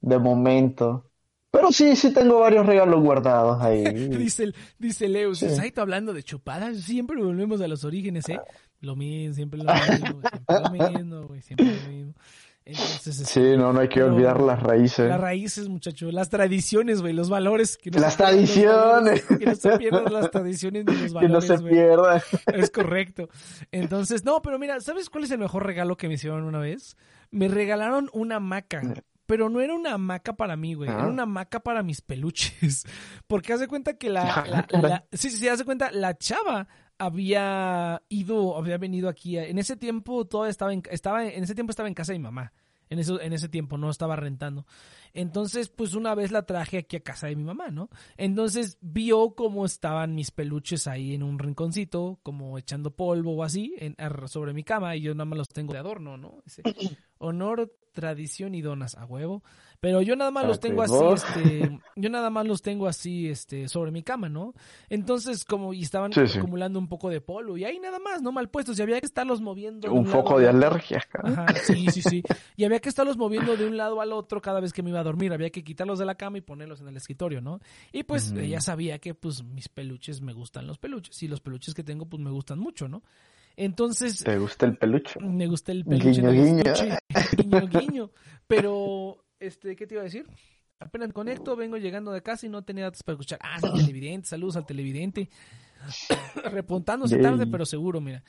[0.00, 1.08] de momento.
[1.50, 3.84] Pero sí, sí tengo varios regalos guardados ahí.
[4.08, 5.48] Dice, dice Leo, Sí.
[5.50, 8.40] Saito hablando de chupadas, siempre volvemos a los orígenes, ¿eh?
[8.80, 12.14] Lo mismo, siempre lo mismo, siempre lo mismo, güey, siempre lo mismo.
[12.64, 15.08] Entonces, este, Sí, no, no hay que olvidar las raíces.
[15.08, 17.76] Las raíces, muchacho, las tradiciones, güey, los valores.
[17.76, 18.76] Que no Las pierdan tradiciones.
[18.76, 21.72] valores, que no se pierdan las tradiciones ni los Que no valores, se güey.
[21.72, 22.22] pierda.
[22.54, 23.28] Es correcto.
[23.72, 26.96] Entonces, no, pero mira, ¿sabes cuál es el mejor regalo que me hicieron una vez?
[27.30, 28.82] Me regalaron una hamaca.
[29.26, 30.90] Pero no era una hamaca para mí, güey.
[30.90, 31.08] Era Ah.
[31.08, 32.84] una hamaca para mis peluches.
[33.26, 34.24] Porque haz de cuenta que la.
[34.72, 36.68] la- la- sí, sí, sí, haz de cuenta, la chava
[37.04, 39.36] había ido, había venido aquí.
[39.36, 42.24] en ese tiempo todo estaba en, estaba en ese tiempo estaba en casa de mi
[42.24, 42.52] mamá.
[42.90, 44.66] En, eso, en ese tiempo no estaba rentando.
[45.14, 47.88] Entonces, pues una vez la traje aquí a casa de mi mamá, ¿no?
[48.18, 53.74] Entonces vio cómo estaban mis peluches ahí en un rinconcito, como echando polvo o así,
[53.78, 53.96] en,
[54.28, 56.42] sobre mi cama, y yo nada más los tengo de adorno, ¿no?
[56.44, 56.62] Dice,
[57.22, 59.42] honor, tradición y donas a huevo.
[59.80, 63.68] Pero yo nada más los tengo así, este, yo nada más los tengo así, este,
[63.68, 64.54] sobre mi cama, ¿no?
[64.88, 66.38] Entonces, como, y estaban Sí, sí.
[66.38, 68.30] acumulando un poco de polvo, y ahí nada más, ¿no?
[68.30, 69.88] Mal puestos, y había que estarlos moviendo.
[69.88, 70.52] de Un foco de cara.
[71.24, 72.22] Ajá, sí, sí, sí.
[72.56, 75.00] Y había que estarlos moviendo de un lado al otro cada vez que me iba
[75.00, 75.32] a dormir.
[75.32, 77.60] Había que quitarlos de la cama y ponerlos en el escritorio, ¿no?
[77.92, 78.40] Y pues Ujú.
[78.40, 82.06] ella sabía que pues mis peluches me gustan los peluches y los peluches que tengo
[82.06, 83.02] pues me gustan mucho, ¿no?
[83.56, 85.20] Entonces ¿Te gusta el peluche?
[85.20, 86.62] me gusta el peluche Guiño, guiño.
[87.36, 88.10] Guiño, guiño.
[88.46, 90.26] Pero, este, ¿qué te iba a decir?
[90.78, 93.38] Apenas conecto, vengo llegando de casa y no tenía datos para escuchar.
[93.42, 95.28] Ah, el televidente, saludos al televidente.
[96.50, 97.22] Repuntándose Yay.
[97.22, 98.22] tarde, pero seguro, mira.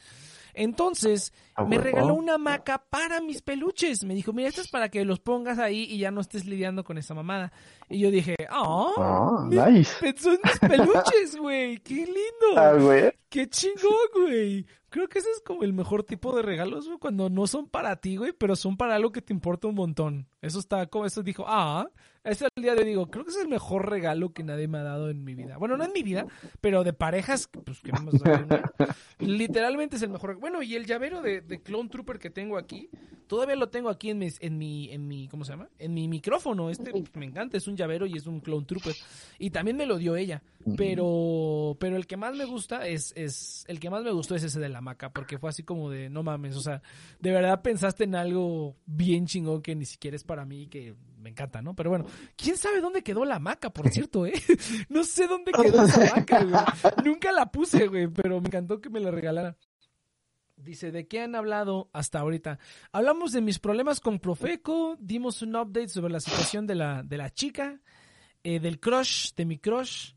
[0.55, 4.03] Entonces, A me regaló una hamaca para mis peluches.
[4.03, 6.83] Me dijo, mira, esto es para que los pongas ahí y ya no estés lidiando
[6.83, 7.51] con esa mamada.
[7.89, 10.15] Y yo dije, oh, Ah, mis, nice.
[10.17, 12.21] son mis peluches, güey, qué lindo.
[12.55, 13.11] Ah, güey.
[13.29, 14.63] Qué chingón, güey.
[14.93, 17.95] Creo que ese es como el mejor tipo de regalos, güey, cuando no son para
[17.95, 20.27] ti, güey, pero son para algo que te importa un montón.
[20.39, 21.89] Eso está como, eso dijo, ah,
[22.23, 24.83] ese al día de digo, creo que es el mejor regalo que nadie me ha
[24.83, 25.57] dado en mi vida.
[25.57, 26.27] Bueno, no en mi vida,
[26.61, 28.11] pero de parejas, pues que no.
[29.17, 30.35] Literalmente es el mejor.
[30.35, 32.91] Bueno, y el llavero de, de Clone Trooper que tengo aquí,
[33.27, 35.69] todavía lo tengo aquí en mi, en mi, en mi, ¿cómo se llama?
[35.79, 36.69] En mi micrófono.
[36.69, 38.95] Este me encanta, es un llavero y es un Clone Trooper.
[39.39, 40.41] Y también me lo dio ella.
[40.77, 44.43] Pero, pero el que más me gusta es, es, el que más me gustó es
[44.43, 46.81] ese de la maca, porque fue así como de, no mames, o sea,
[47.19, 51.29] de verdad pensaste en algo bien chingón que ni siquiera es para mí, que me
[51.29, 51.75] encanta, ¿no?
[51.75, 52.05] Pero bueno,
[52.35, 54.33] ¿quién sabe dónde quedó la maca, por cierto, eh?
[54.89, 56.63] No sé dónde quedó esa maca, güey.
[57.05, 59.57] Nunca la puse, güey, pero me encantó que me la regalara.
[60.63, 62.59] Dice, ¿de qué han hablado hasta ahorita?
[62.91, 67.17] Hablamos de mis problemas con Profeco, dimos un update sobre la situación de la, de
[67.17, 67.79] la chica,
[68.43, 70.13] eh, del crush, de mi crush,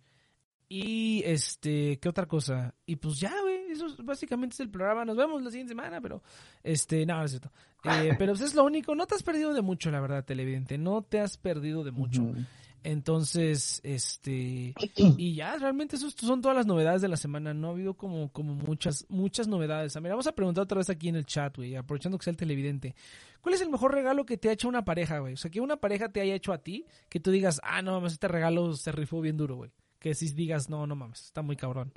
[0.69, 2.75] y este, ¿qué otra cosa?
[2.87, 5.05] Y pues ya, güey, eso es- básicamente es el programa.
[5.05, 6.23] Nos vemos la siguiente semana, pero,
[6.65, 7.53] este, no, no es cierto.
[7.85, 10.77] Eh, pero pues es lo único, no te has perdido de mucho, la verdad, televidente,
[10.77, 12.23] no te has perdido de mucho.
[12.89, 17.53] Entonces, este, y ya, realmente eso son todas las novedades de la semana.
[17.53, 19.97] No ha habido como, como muchas, muchas novedades.
[19.97, 22.31] A ver, vamos a preguntar otra vez aquí en el chat, güey, aprovechando que sea
[22.31, 22.95] el televidente.
[23.41, 25.33] ¿Cuál es el mejor regalo que te ha hecho una pareja, güey?
[25.33, 27.91] O sea, que una pareja te haya hecho a ti, que tú digas, ah, no
[27.91, 29.73] mames, este regalo se rifó bien duro, güey.
[29.99, 31.93] Que si digas, no, no mames, está muy cabrón.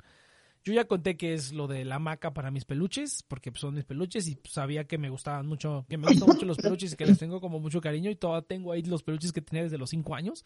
[0.62, 3.84] Yo ya conté que es lo de la maca para mis peluches, porque son mis
[3.84, 7.06] peluches y sabía que me gustaban mucho, que me gustan mucho los peluches y que
[7.06, 9.88] les tengo como mucho cariño y todavía tengo ahí los peluches que tenía desde los
[9.88, 10.44] cinco años.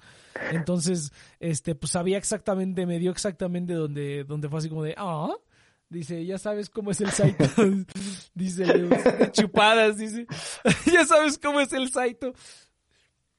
[0.53, 5.35] Entonces, este, pues sabía exactamente, me dio exactamente donde, donde fue así como de, ah,
[5.89, 7.45] dice, ya sabes cómo es el Saito.
[8.35, 8.65] dice,
[9.33, 10.27] chupadas, dice,
[10.93, 12.33] ya sabes cómo es el Saito.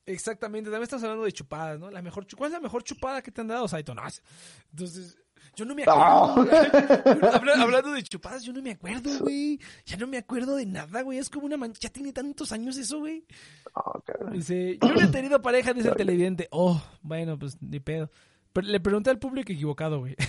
[0.05, 1.89] Exactamente, también estás hablando de chupadas, ¿no?
[1.89, 3.95] La mejor, ¿Cuál es la mejor chupada que te han dado, Saito?
[3.95, 4.03] No,
[4.71, 5.17] entonces,
[5.55, 7.31] yo no me acuerdo.
[7.33, 9.59] Habla- hablando de chupadas, yo no me acuerdo, güey.
[9.85, 11.17] Ya no me acuerdo de nada, güey.
[11.17, 11.79] Es como una mancha.
[11.81, 13.25] Ya tiene tantos años eso, güey.
[13.75, 14.31] Ah, cara.
[14.31, 16.47] Dice, yo no he tenido pareja, dice el televidente.
[16.51, 18.09] Oh, bueno, pues ni pedo.
[18.53, 20.15] Pero le pregunté al público equivocado, güey.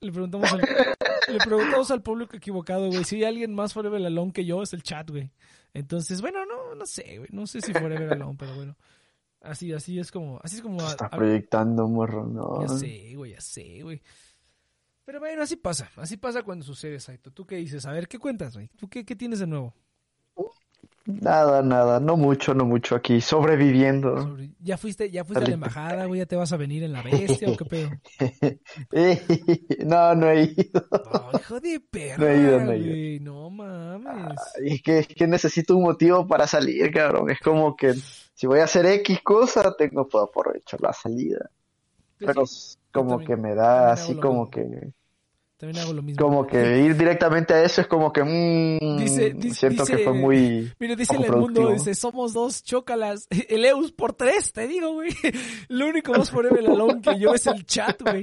[0.00, 3.02] Le preguntamos al, le preguntamos al público equivocado, güey.
[3.04, 5.32] Si hay alguien más Forever Alone que yo, es el chat, güey.
[5.72, 7.30] Entonces, bueno, no, no sé, güey.
[7.32, 8.76] No sé si Forever Alone, pero bueno.
[9.48, 10.80] Así, así es como, así es como.
[10.86, 12.62] Está a- proyectando, morro, no.
[12.62, 14.00] ya sé, güey, ya sé, güey.
[15.04, 15.90] Pero bueno, así pasa.
[15.96, 17.30] Así pasa cuando sucede, Saito.
[17.32, 17.86] ¿Tú qué dices?
[17.86, 18.68] A ver, ¿qué cuentas, güey?
[18.76, 19.72] ¿Tú qué, qué tienes de nuevo?
[21.08, 24.20] Nada, nada, no mucho, no mucho aquí, sobreviviendo.
[24.20, 26.18] Sobre- ¿Ya fuiste, ya fuiste a la embajada, güey?
[26.18, 27.90] ¿Ya te vas a venir en la bestia o qué pedo?
[29.86, 30.86] no, no he ido.
[30.90, 32.88] Oh, hijo de perra, No he ido, no he ido.
[32.88, 33.20] güey.
[33.20, 34.38] No mames.
[34.64, 37.30] Es que, es que necesito un motivo para salir, cabrón.
[37.30, 37.94] Es como que
[38.36, 41.50] si voy a hacer X cosa, tengo puedo aprovechar la salida.
[42.18, 44.50] Pero sí, como también- que me da así como mismo.
[44.50, 44.92] que,
[45.56, 46.22] También hago lo mismo.
[46.22, 50.04] como que ir directamente a eso es como que, mmm, Dice- dice- siento dice- que
[50.04, 53.26] fue muy, Mire, dice el mundo, dice, somos dos, chócalas.
[53.48, 55.10] El Eus por tres, te digo, güey.
[55.68, 58.22] Lo único más forever alone que yo es el chat, güey.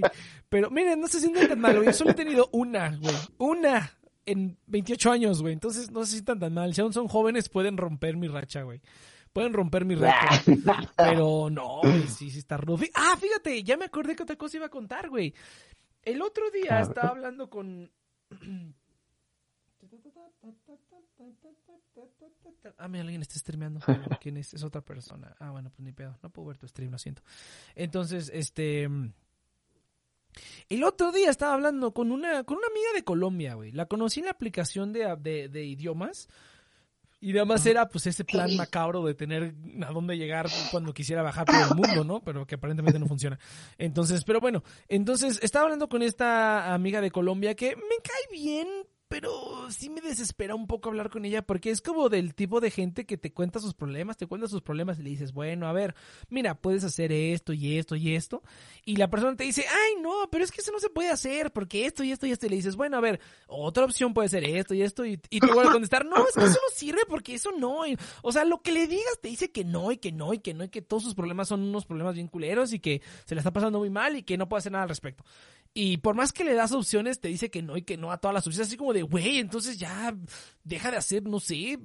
[0.50, 1.88] Pero miren, no se sientan tan mal, güey.
[1.88, 3.16] Yo solo he tenido una, güey.
[3.40, 3.92] Una
[4.26, 5.54] en 28 años, güey.
[5.54, 6.74] Entonces no se sientan tan mal.
[6.76, 8.80] Si aún son jóvenes, pueden romper mi racha, güey.
[9.34, 10.14] Pueden romper mi récord.
[10.98, 12.86] Pero no, güey, sí, sí está rudo.
[12.94, 15.34] Ah, fíjate, ya me acordé que otra cosa iba a contar, güey.
[16.04, 17.92] El otro día estaba hablando con...
[22.78, 23.80] Ah, mira, alguien está streameando.
[24.20, 24.54] ¿Quién es?
[24.54, 25.36] Es otra persona.
[25.40, 26.18] Ah, bueno, pues ni pedo.
[26.22, 27.22] No puedo ver tu stream, lo siento.
[27.76, 28.90] Entonces, este...
[30.70, 33.72] El otro día estaba hablando con una, con una amiga de Colombia, güey.
[33.72, 36.28] La conocí en la aplicación de, de, de idiomas.
[37.24, 39.56] Y nada más era pues ese plan macabro de tener
[39.88, 42.20] a dónde llegar cuando quisiera bajar por el mundo, ¿no?
[42.22, 43.40] Pero que aparentemente no funciona.
[43.78, 48.68] Entonces, pero bueno, entonces estaba hablando con esta amiga de Colombia que me cae bien,
[49.14, 52.72] pero sí me desespera un poco hablar con ella porque es como del tipo de
[52.72, 55.72] gente que te cuenta sus problemas, te cuenta sus problemas y le dices, bueno, a
[55.72, 55.94] ver,
[56.30, 58.42] mira, puedes hacer esto y esto y esto.
[58.84, 61.54] Y la persona te dice, ay, no, pero es que eso no se puede hacer
[61.54, 62.48] porque esto y esto y esto.
[62.48, 65.06] Y le dices, bueno, a ver, otra opción puede ser esto y esto.
[65.06, 67.82] Y, y te vuelve a contestar, no, es que eso no sirve porque eso no.
[68.24, 70.56] O sea, lo que le digas te dice que no y que no y que
[70.56, 73.42] no y que todos sus problemas son unos problemas bien culeros y que se le
[73.42, 75.24] está pasando muy mal y que no puede hacer nada al respecto.
[75.76, 78.18] Y por más que le das opciones, te dice que no y que no a
[78.18, 78.68] todas las opciones.
[78.68, 80.16] Así como de, güey, entonces ya
[80.64, 81.80] deja de hacer, no sé,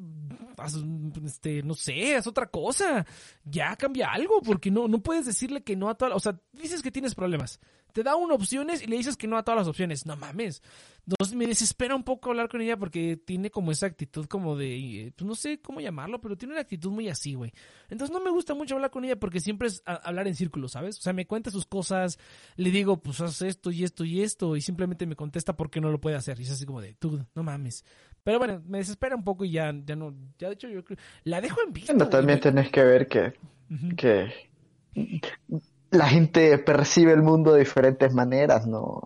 [0.58, 0.76] haz,
[1.24, 3.06] este, no sé, haz otra cosa.
[3.44, 6.82] Ya cambia algo, porque no, no puedes decirle que no a todas, o sea, dices
[6.82, 7.60] que tienes problemas.
[7.92, 10.06] Te da una opciones y le dices que no a todas las opciones.
[10.06, 10.62] No mames.
[11.08, 14.76] Entonces me desespera un poco hablar con ella porque tiene como esa actitud como de,
[14.76, 17.50] eh, pues no sé cómo llamarlo, pero tiene una actitud muy así, güey.
[17.88, 20.98] Entonces no me gusta mucho hablar con ella porque siempre es hablar en círculos, ¿sabes?
[20.98, 22.18] O sea, me cuenta sus cosas,
[22.56, 25.80] le digo, pues haz esto y esto y esto, y simplemente me contesta por qué
[25.80, 26.38] no lo puede hacer.
[26.40, 27.86] Y es así como de, tú, no mames.
[28.22, 30.98] Pero bueno, me desespera un poco y ya, ya no, ya de hecho yo creo,
[31.24, 31.90] la dejo en visto.
[31.94, 32.10] Bueno, güey.
[32.10, 33.32] también tenés que ver que
[35.90, 39.00] la gente percibe el mundo de diferentes maneras, ¿no?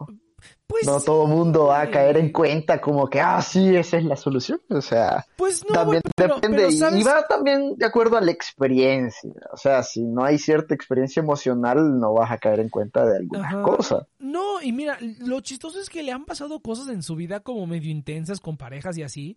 [0.67, 4.05] Pues, No todo mundo va a caer en cuenta como que, ah, sí, esa es
[4.05, 4.59] la solución.
[4.71, 8.31] O sea, Pues no, también pero- depende pero, y- va también de acuerdo a la
[8.33, 9.31] experiencia.
[9.53, 13.19] O sea, si no hay cierta experiencia emocional, no vas a caer en cuenta de
[13.19, 13.63] algunas Ajá.
[13.63, 14.07] cosas.
[14.19, 17.67] No, y mira, lo chistoso es que le han pasado cosas en su vida como
[17.67, 19.37] medio intensas con parejas y así.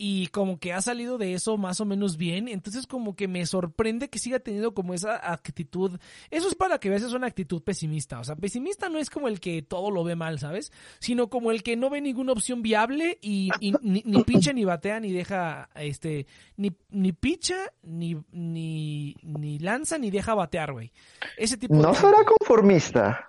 [0.00, 2.46] Y como que ha salido de eso más o menos bien.
[2.46, 5.98] Entonces como que me sorprende que siga teniendo como esa actitud.
[6.30, 8.20] Eso es para que veas, es una actitud pesimista.
[8.20, 10.70] O sea, pesimista no es como el que todo lo ve mal, ¿sabes?
[11.00, 14.64] Sino como el que no ve ninguna opción viable y, y ni, ni picha ni
[14.64, 16.26] batea ni deja, este,
[16.56, 20.92] ni, ni picha, ni, ni, ni lanza, ni deja batear, güey.
[21.36, 23.28] Ese tipo No será conformista.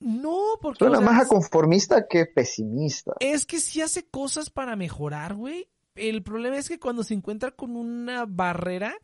[0.00, 0.78] No, porque...
[0.78, 3.12] Suena o sea, más a conformista que pesimista.
[3.20, 5.68] es que si hace cosas para mejorar, güey.
[6.00, 8.94] El problema es que cuando se encuentra con una barrera,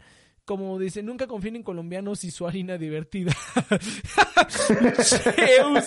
[0.47, 3.33] como dice, nunca confíen en colombianos y su harina divertida.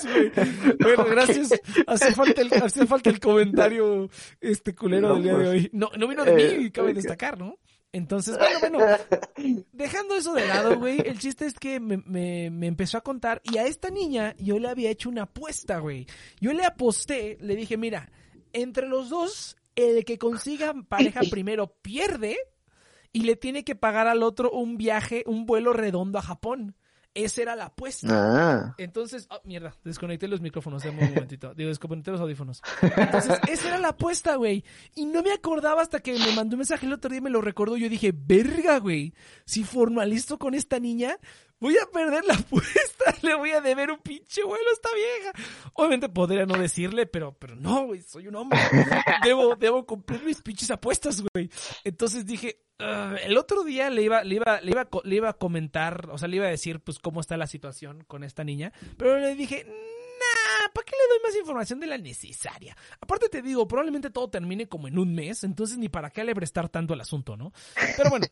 [0.03, 0.32] Güey.
[0.80, 1.49] Bueno, gracias.
[1.88, 4.10] Hace falta el, hace falta el comentario
[4.41, 5.70] este culero No, del día de pues, hoy.
[5.74, 6.95] No, no vino de mí, eh, cabe ok.
[6.95, 7.57] destacar, ¿no?
[7.91, 8.80] Entonces, bueno, bueno,
[9.72, 13.41] dejando eso de lado, güey, el chiste es que me, me, me empezó a contar
[13.43, 16.05] y a esta niña yo le había hecho una apuesta, güey.
[16.39, 18.12] Yo le aposté, le dije, mira,
[18.53, 22.38] entre los dos, el que consiga pareja primero pierde
[23.11, 26.75] y le tiene que pagar al otro un viaje, un vuelo redondo a Japón.
[27.15, 28.07] Esa era la apuesta.
[28.11, 31.53] Ah, Entonces, ah, mierda, desconecté los micrófonos, dame un momentito.
[31.55, 32.61] Digo, desconecté los audífonos.
[32.82, 34.63] Entonces, esa era la apuesta, güey.
[34.95, 37.32] Y no me acordaba hasta que me mandó un mensaje el otro día y me
[37.32, 37.77] lo recordó.
[37.77, 39.13] Yo dije, verga, güey.
[39.45, 41.17] Si formalizo con esta niña,
[41.60, 43.16] voy a perder la apuesta.
[43.22, 45.72] Le voy a deber un pinche vuelo a esta vieja.
[45.74, 48.60] Obviamente podría no decirle, pero, pero no, güey, soy un hombre.
[49.24, 51.49] Debo, debo cumplir mis pinches apuestas, güey.
[51.84, 55.34] Entonces dije, "Ah", el otro día le iba, le iba, le iba, le iba a
[55.34, 58.72] comentar, o sea, le iba a decir, pues, cómo está la situación con esta niña,
[58.97, 59.66] pero le dije,
[60.20, 62.76] nah, ¿para qué le doy más información de la necesaria?
[63.01, 66.34] Aparte te digo, probablemente todo termine como en un mes, entonces ni para qué le
[66.72, 67.51] tanto al asunto, ¿no?
[67.97, 68.26] Pero bueno,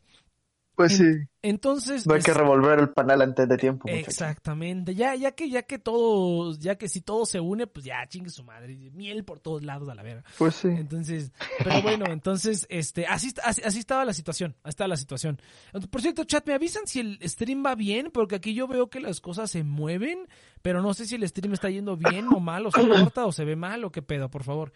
[0.77, 1.03] pues sí.
[1.41, 2.05] entonces...
[2.05, 3.87] No hay que es- revolver el panal antes de tiempo.
[3.87, 4.07] muchachos.
[4.09, 8.07] Exactamente, ya, ya que, ya que todo, ya que si todo se une, pues ya
[8.07, 10.23] chingue su madre, miel por todos lados a la verga.
[10.37, 10.67] Pues sí.
[10.67, 11.31] Entonces,
[11.63, 15.41] pero bueno, entonces, este, así, así, así estaba la situación, así estaba la situación.
[15.89, 18.99] Por cierto, chat, me avisan si el stream va bien, porque aquí yo veo que
[18.99, 20.27] las cosas se mueven,
[20.61, 23.31] pero no sé si el stream está yendo bien o mal, o se corta o
[23.31, 24.71] se ve mal o qué pedo, por favor.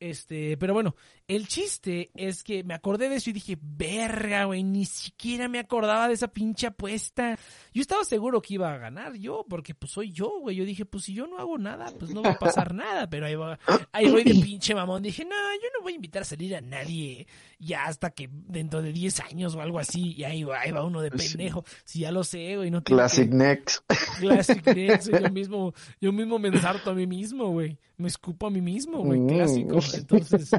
[0.00, 0.96] Este, pero bueno,
[1.26, 5.58] el chiste es que me acordé de eso y dije, verga, güey, ni siquiera me
[5.58, 7.38] acordaba de esa pinche apuesta.
[7.72, 10.56] Yo estaba seguro que iba a ganar yo, porque pues soy yo, güey.
[10.56, 13.26] Yo dije, pues si yo no hago nada, pues no va a pasar nada, pero
[13.26, 13.58] ahí va,
[13.92, 15.02] ahí voy de pinche mamón.
[15.02, 17.26] Dije, no, yo no voy a invitar a salir a nadie
[17.58, 20.84] ya hasta que dentro de 10 años o algo así, y ahí va, ahí va
[20.84, 21.64] uno de pendejo.
[21.84, 23.82] Si ya lo sé, güey, no Classic que- Next.
[24.20, 27.78] Classic Next, yo mismo, yo mismo me ensarto a mí mismo, güey.
[27.96, 29.20] Me escupo a mí mismo, güey.
[29.20, 29.28] Mm.
[29.28, 29.78] Clásico.
[29.94, 30.50] Entonces,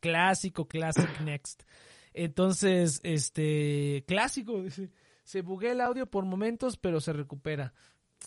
[0.00, 1.62] clásico, Classic Next.
[2.12, 4.90] Entonces, este, clásico, dice,
[5.22, 7.74] se buguea el audio por momentos, pero se recupera.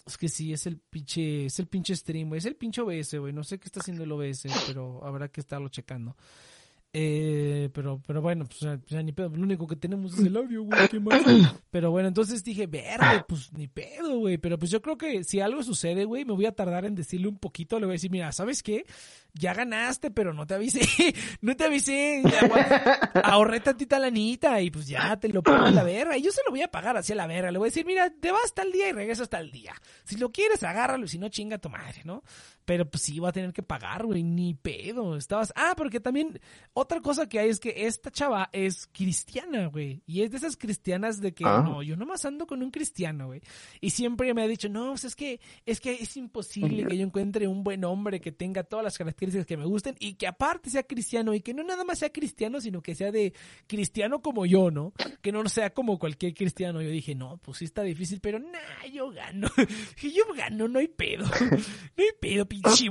[0.05, 2.33] Es que sí, es el pinche, es el pinche stream.
[2.35, 3.33] Es el pinche OBS, güey.
[3.33, 6.15] No sé qué está haciendo el OBS, pero habrá que estarlo checando.
[6.93, 9.29] Eh, pero, pero bueno, pues ya, ya ni pedo.
[9.29, 10.89] Lo único que tenemos es el audio, güey.
[10.89, 11.21] ¿Qué más?
[11.71, 14.37] Pero bueno, entonces dije, verde, pues ni pedo, güey.
[14.37, 17.29] Pero pues yo creo que si algo sucede, güey, me voy a tardar en decirle
[17.29, 17.79] un poquito.
[17.79, 18.85] Le voy a decir, mira, ¿sabes qué?
[19.33, 20.81] Ya ganaste, pero no te avisé.
[21.41, 22.23] no te avisé.
[23.23, 26.17] Ahorré tantita lanita y pues ya te lo pongo a la verga.
[26.17, 27.51] Y yo se lo voy a pagar hacia la verga.
[27.51, 29.73] Le voy a decir, mira, te vas hasta el día y regresas hasta el día.
[30.03, 31.05] Si lo quieres, agárralo.
[31.05, 32.21] y Si no, chinga tu madre, ¿no?
[32.65, 34.23] Pero pues sí, va a tener que pagar, güey.
[34.23, 35.15] Ni pedo.
[35.17, 35.51] Estabas.
[35.55, 36.39] Ah, porque también
[36.73, 40.03] otra cosa que hay es que esta chava es cristiana, güey.
[40.05, 41.61] Y es de esas cristianas de que Ah.
[41.65, 43.41] no, yo nomás ando con un cristiano, güey.
[43.81, 47.03] Y siempre me ha dicho, no, pues es que, es que es imposible que yo
[47.05, 50.69] encuentre un buen hombre que tenga todas las características que me gusten y que aparte
[50.69, 53.33] sea cristiano y que no nada más sea cristiano, sino que sea de
[53.67, 54.93] cristiano como yo, ¿no?
[55.21, 56.81] Que no sea como cualquier cristiano.
[56.81, 59.47] Yo dije, no, pues sí está difícil, pero nah, yo gano.
[60.01, 61.25] Yo gano, no hay pedo.
[61.97, 62.89] No hay pedo, pinche.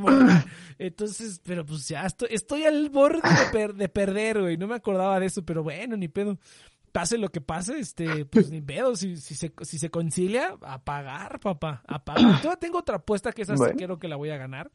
[0.79, 4.57] Entonces, pero pues ya estoy, estoy al borde de, per- de perder, güey.
[4.57, 6.39] No me acordaba de eso, pero bueno, ni pedo.
[6.93, 8.97] Pase lo que pase, este, pues ni pedo.
[8.97, 11.83] Si, si, se, si se concilia, a pagar, papá.
[11.87, 12.39] A pagar.
[12.41, 13.77] Todavía tengo otra apuesta que esa sí Bueno.
[13.77, 14.73] creo que la voy a ganar.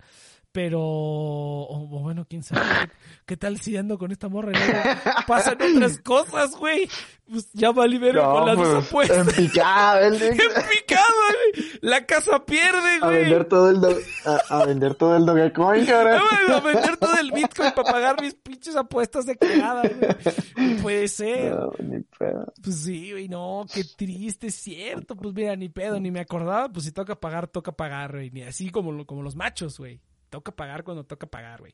[0.55, 2.61] Pero, o, o bueno, quién sabe.
[2.87, 2.91] ¿Qué,
[3.25, 4.53] qué tal si ando con esta morra?
[4.53, 6.87] y pasan otras cosas, güey.
[7.29, 9.37] Pues ya valí ver con las dos pues, apuestas.
[9.37, 11.13] en picada, el- ¡En picado,
[11.53, 11.65] güey!
[11.81, 13.19] La casa pierde, a güey.
[13.23, 16.21] vender todo el do- a, a vender todo el Dogecoin, cabrón.
[16.47, 20.75] No, a vender todo el Bitcoin para pagar mis pinches apuestas de cagada, güey.
[20.75, 21.53] No puede ser.
[21.53, 22.53] No, ni pedo.
[22.63, 25.17] Pues sí, güey, no, qué triste, es cierto.
[25.17, 26.69] Pues mira, ni pedo, ni me acordaba.
[26.69, 28.31] Pues si toca pagar, toca pagar, güey.
[28.31, 29.99] Ni así como, como los machos, güey.
[30.35, 31.73] Toca pagar cuando toca pagar, güey.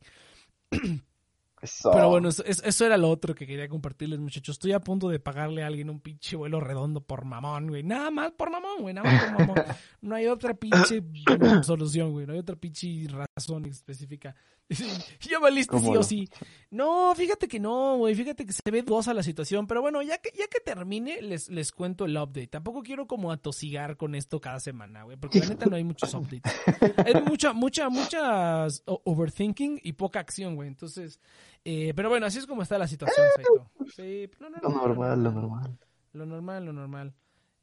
[1.62, 1.92] Eso.
[1.92, 4.54] Pero bueno, eso, eso- eso era lo otro que quería compartirles, muchachos.
[4.56, 7.84] Estoy a punto de pagarle a alguien un pinche vuelo redondo por mamón, güey.
[7.84, 8.94] Nada más por mamón, güey.
[8.96, 9.56] Nada más por mamón.
[10.02, 11.04] No hay otra pinche
[11.64, 12.26] solución, güey.
[12.26, 14.36] No hay otra pinche razón específica.
[15.22, 16.30] Ya valiste sí ¿Cómo o sí.
[16.70, 18.16] No, fíjate que no, güey.
[18.16, 19.68] Fíjate que se ve dudosa la situación.
[19.68, 22.48] Pero bueno, ya que, ya que termine, les, les cuento el update.
[22.48, 25.18] Tampoco quiero como atosigar con esto cada semana, güey.
[25.18, 26.42] Porque la neta no hay muchos updates.
[27.06, 30.70] Hay mucha, mucha, muchas o- overthinking y poca acción, güey.
[30.70, 31.20] Entonces,
[31.66, 33.70] eh, pero bueno, así es como está la situación, Saito.
[33.96, 35.78] Sí, lo normal, lo normal.
[36.14, 37.14] lo normal, lo normal.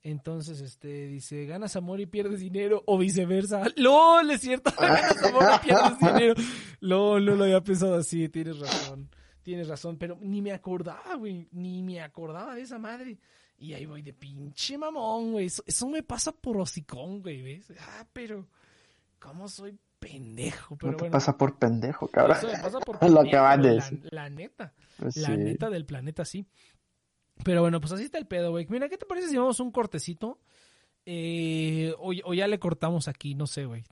[0.02, 3.62] Entonces, este, dice, ganas amor y pierdes dinero, o viceversa.
[3.76, 4.30] ¡Lol!
[4.30, 6.34] Es cierto, ganas amor y pierdes dinero.
[6.80, 9.10] LOL, no lo había pensado así, tienes razón.
[9.42, 11.48] Tienes razón, pero ni me acordaba, güey.
[11.52, 13.18] Ni me acordaba de esa madre.
[13.58, 15.46] Y ahí voy de pinche mamón, güey.
[15.46, 17.72] Eso, eso me pasa por hocicón, güey, ¿ves?
[17.80, 18.46] Ah, pero,
[19.18, 20.76] ¿cómo soy pendejo?
[20.76, 22.36] Pero no te bueno, pasa por pendejo, cabrón.
[22.36, 24.72] eso me pasa por Lo pendejo, acabas de la- neta.
[24.98, 25.36] Pues La sí.
[25.38, 26.46] neta del planeta, sí.
[27.44, 28.66] Pero bueno, pues así está el pedo, güey.
[28.68, 30.38] Mira, ¿qué te parece si vamos a un cortecito?
[31.06, 33.84] Eh, o, o ya le cortamos aquí, no sé, güey.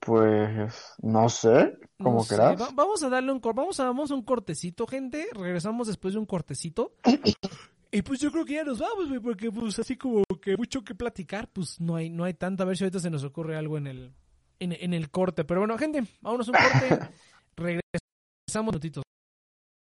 [0.00, 2.60] Pues no sé, No como sé, quieras.
[2.60, 5.28] va- vamos a darle un vamos a vamos a un cortecito, gente.
[5.32, 6.94] Regresamos después de un cortecito.
[7.94, 10.82] Y pues yo creo que ya nos vamos, güey, porque pues así como que mucho
[10.82, 12.62] que platicar, pues no hay no hay tanto.
[12.62, 14.14] A ver si ahorita se nos ocurre algo en el
[14.60, 15.44] en, en el corte.
[15.44, 17.10] Pero bueno, gente, vámonos a un corte.
[17.56, 19.04] Regresamos minutitos.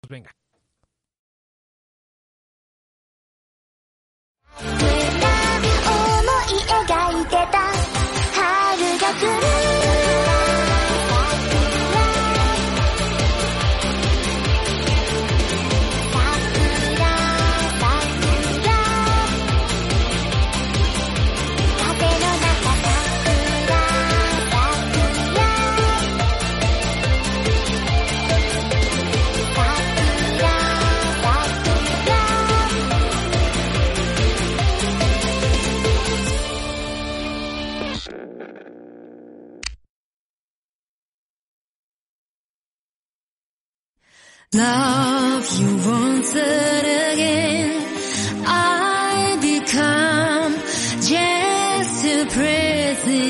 [0.06, 0.30] Venga.
[4.60, 4.70] 思い
[6.62, 7.58] 描いてた
[8.32, 9.63] 春が来る
[44.52, 47.82] Love you once again.
[48.46, 50.54] I become
[51.02, 53.24] just a present.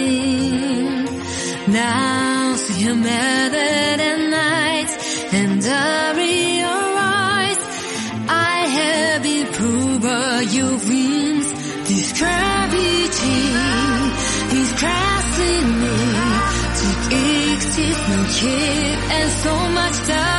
[1.68, 4.90] Now see you mad at night
[5.32, 7.58] and I realize
[8.28, 11.48] I have been proven your wings.
[11.88, 13.40] This gravity
[14.60, 15.96] is crashing me
[16.80, 16.88] to
[17.54, 20.33] exist no care and so much that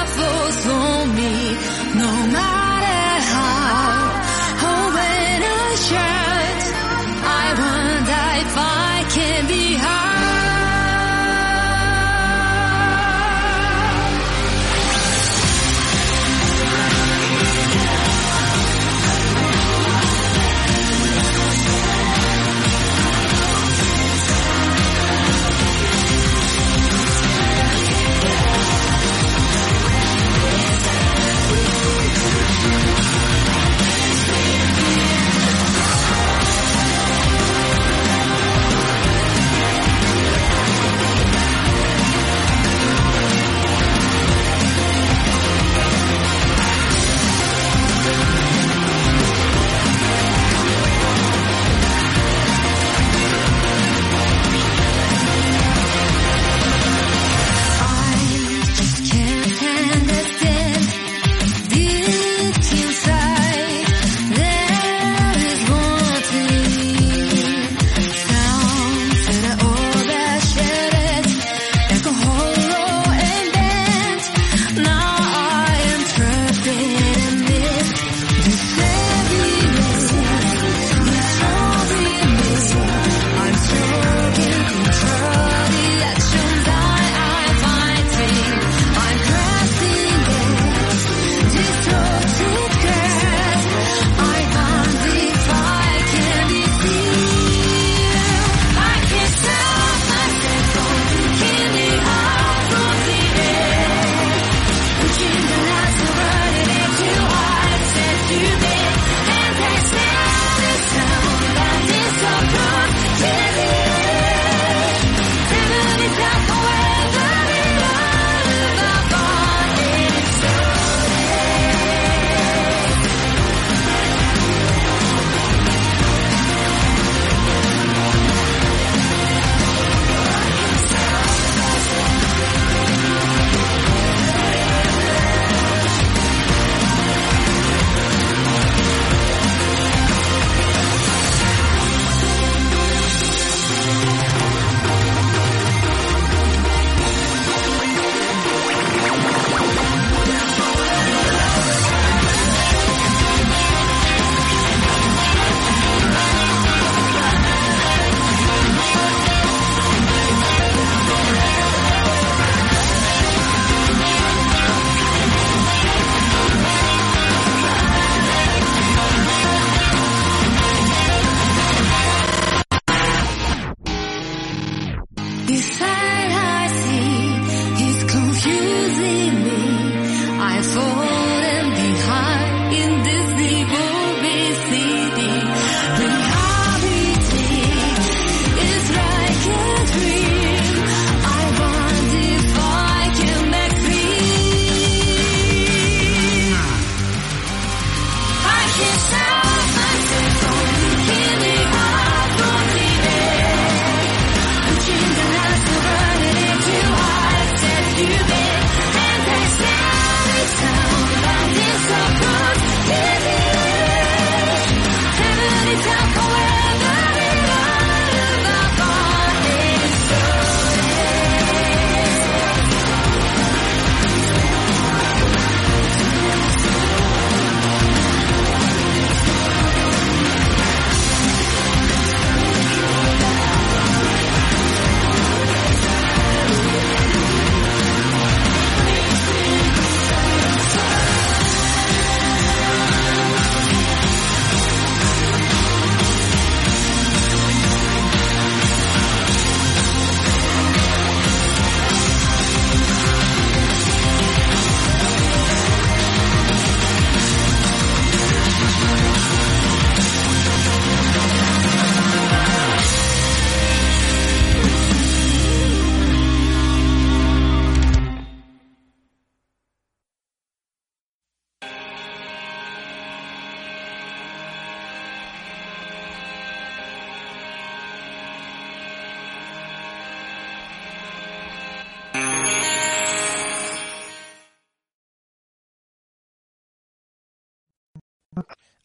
[198.85, 199.34] Inside.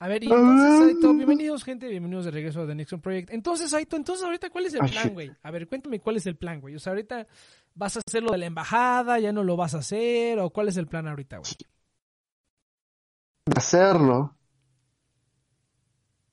[0.03, 3.31] A ver, y entonces, Aito, bienvenidos, gente, bienvenidos de regreso a The Nexon Project.
[3.33, 5.31] Entonces, Aito, entonces ahorita, ¿cuál es el Ah, plan, güey?
[5.43, 6.75] A ver, cuéntame cuál es el plan, güey.
[6.75, 7.27] O sea, ahorita
[7.75, 10.69] vas a hacer lo de la embajada, ya no lo vas a hacer, o cuál
[10.69, 11.53] es el plan ahorita, güey.
[13.55, 14.37] hacerlo.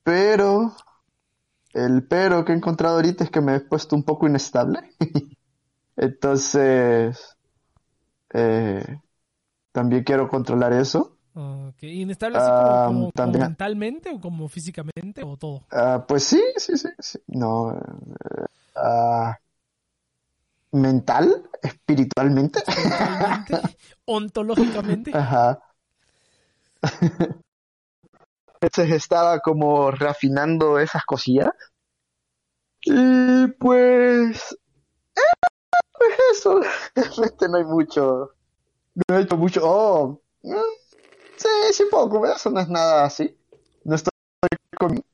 [0.02, 0.74] Pero
[1.74, 4.80] el pero que he encontrado ahorita es que me he puesto un poco inestable.
[5.96, 7.36] Entonces,
[8.32, 9.00] eh,
[9.72, 11.17] también quiero controlar eso.
[11.80, 15.62] Inestable así como, Ah, como- como también- mentalmente o como físicamente o todo.
[15.70, 17.18] Ah, pues sí, sí, sí, sí.
[17.26, 17.74] No,
[18.76, 19.38] ah,
[20.72, 22.60] mental, espiritualmente.
[24.04, 25.10] Ontológicamente.
[25.16, 25.60] Ajá.
[28.60, 31.50] Entonces estaba como reafinando esas cosillas.
[32.82, 34.52] Y pues,
[35.16, 35.20] eh,
[35.92, 36.60] pues eso,
[36.94, 38.34] realmente no hay mucho,
[39.08, 39.60] no he hecho mucho.
[39.64, 40.54] Oh, mm,
[41.38, 43.36] sí, sí puedo comer, eso no es nada así.
[43.84, 44.12] No estoy
[44.78, 45.06] comiendo.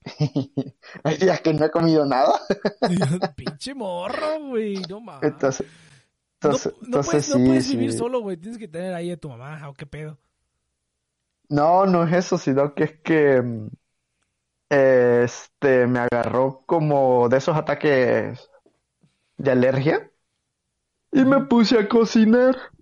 [1.05, 2.41] Hay días que no he comido nada.
[3.37, 5.23] Pinche morro, güey, no mames.
[5.33, 5.67] Entonces,
[6.43, 7.77] No, entonces, no entonces puedes, no sí, puedes sí.
[7.77, 8.37] vivir solo, güey.
[8.37, 10.19] Tienes que tener ahí a tu mamá, o qué pedo.
[11.49, 13.69] No, no es eso, sino que es que mm,
[14.71, 18.51] este me agarró como de esos ataques
[19.39, 20.11] de alergia
[21.13, 22.74] y me puse a cocinar.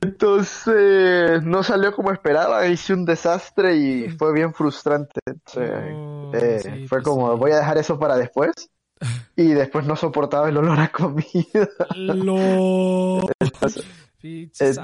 [0.00, 5.20] Entonces no salió como esperaba, hice un desastre y fue bien frustrante.
[5.26, 7.36] Entonces, Oh, eh, sí, fue pues como, sí.
[7.36, 8.52] voy a dejar eso para después.
[9.36, 11.68] Y después no soportaba el olor a comida.
[11.94, 13.26] Lo.
[14.58, 14.82] Pero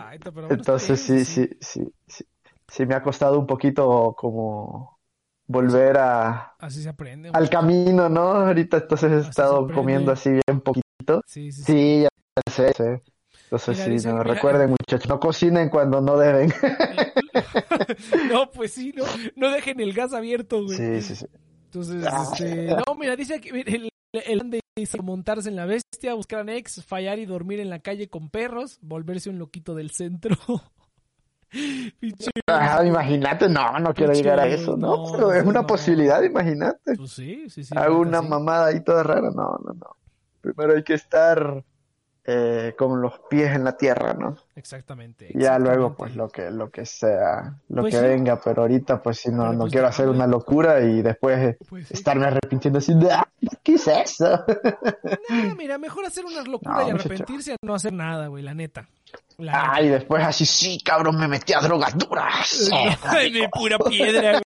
[0.49, 2.25] Entonces sí, sí, sí, sí,
[2.69, 4.99] sí me ha costado un poquito como
[5.47, 7.31] volver a, Así se aprende.
[7.33, 8.23] al camino, ¿no?
[8.33, 11.23] Ahorita entonces he Así estado comiendo así bien poquito.
[11.27, 11.73] Sí, sí, sí.
[11.73, 12.09] Sí, ya
[12.53, 13.03] sé, sé.
[13.53, 16.51] Entonces Mira, sí, dicen- no, recuerden muchachos, no cocinen cuando no deben.
[18.33, 19.05] no, pues sí, no,
[19.37, 20.79] no dejen el gas abierto, güey.
[20.79, 21.27] Sí, sí, sí.
[21.67, 22.25] Entonces, Ah.
[22.33, 27.19] este, no, mira, dice que el, el dice montarse en la bestia, buscar anexos, fallar
[27.19, 30.35] y dormir en la calle con perros, volverse un loquito del centro.
[32.47, 34.97] Ah, imagínate, no, no quiero llegar a eso, ¿no?
[35.05, 35.67] no, Pero es una no.
[35.67, 36.97] posibilidad, imagínate.
[36.97, 37.75] pues sí, sí, sí.
[37.77, 38.29] Hago una sí.
[38.29, 39.97] mamada ahí toda rara, no, no, no.
[40.41, 41.63] Primero hay que estar
[42.25, 44.37] eh, con los pies en la tierra, ¿no?
[44.55, 45.29] Exactamente.
[45.35, 48.07] Ya luego, pues lo que, lo que sea, lo Pues que sí.
[48.07, 50.17] venga, pero ahorita, pues si no, Pero no pues quiero hacer güey.
[50.19, 51.95] una locura y después eh, Pues sí.
[51.95, 53.27] estarme arrepintiendo así de, "Ah,
[53.65, 54.45] ¿qué es eso?
[55.31, 58.55] No, mira, mejor hacer una locura No, y arrepentirse a no hacer nada, güey, la
[58.55, 58.89] neta.
[59.39, 59.73] La neta.
[59.75, 62.71] Ah, y después así, sí, cabrón, me metí a drogas duras.
[63.05, 64.43] Ay, de pura piedra, güey.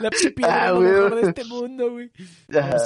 [0.00, 2.10] La piedra Ah, lo mejor de este mundo, güey.
[2.54, 2.78] Ah,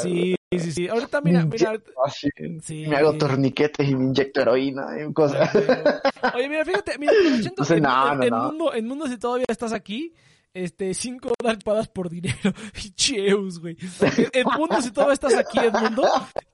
[0.59, 0.89] Sí, sí, sí.
[0.89, 1.81] Ahorita, mira, mira.
[2.05, 2.29] Así,
[2.63, 2.85] Sí.
[2.87, 5.51] me hago torniquetes y me inyecto heroína y cosas.
[6.35, 8.45] Oye, mira, fíjate, mira, aprovechando Entonces, en, no, en- no, en no.
[8.45, 10.13] mundo, en mundo si todavía estás aquí,
[10.57, 11.33] Este, cinco
[11.65, 12.53] padas por dinero.
[12.95, 13.77] Cheus, güey.
[14.33, 16.05] Edmundo, si todavía estás aquí, Edmundo,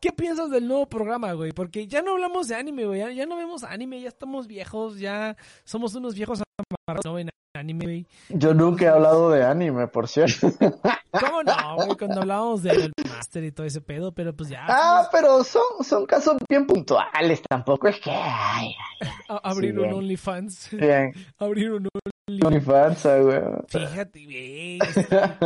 [0.00, 1.52] ¿qué piensas del nuevo programa, güey?
[1.52, 3.00] Porque ya no hablamos de anime, güey.
[3.00, 6.40] Ya, ya no vemos anime, ya estamos viejos, ya somos unos viejos
[7.04, 8.06] no ven anime, güey.
[8.28, 10.52] Yo nunca he hablado de anime, por cierto.
[11.10, 11.96] ¿Cómo no, güey?
[11.98, 14.66] Cuando hablábamos del Master y todo ese pedo, pero pues ya.
[14.68, 18.10] Ah, pero son, son casos bien puntuales, tampoco es que...
[18.10, 18.74] Ay,
[19.42, 19.92] abrir sí, un.
[19.92, 20.70] OnlyFans.
[20.72, 21.12] bien.
[21.38, 21.88] abrir un
[22.28, 23.40] OnlyFans, ah, güey.
[23.66, 24.78] Fíjate, güey.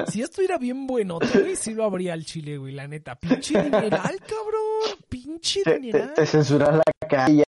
[0.08, 3.16] Si esto era bien bueno, güey, sí lo habría al chile, güey, la neta.
[3.16, 4.98] Pinche dineral, cabrón.
[5.08, 6.14] Pinche Te, te, dineral.
[6.14, 7.44] te censuras la cara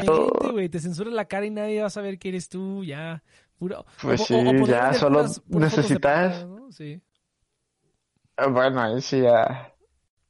[0.00, 3.22] Gente, güey, te censuras la cara y nadie va a saber que eres tú, ya.
[3.58, 6.70] Puro, Pues o- sí, o ya solo puras- necesitas- ¿no?
[6.70, 7.00] Sí.
[8.36, 9.72] Ah, Bueno, ahí sí ya...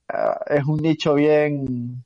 [0.08, 2.04] ah, es un nicho bien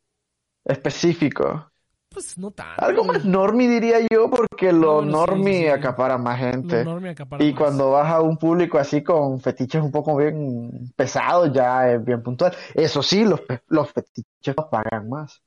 [0.64, 1.66] específico.
[2.08, 2.82] Pues no tanto.
[2.84, 5.68] Algo más normie diría yo, porque No, lo sí, sí.
[5.68, 6.80] acapara más gente.
[7.10, 7.58] acapara Y más.
[7.60, 12.22] cuando vas a un público así con fetiches un poco bien pesados, ya es bien
[12.22, 12.52] puntual.
[12.74, 15.40] Eso sí, los, los fetiches los pagan más.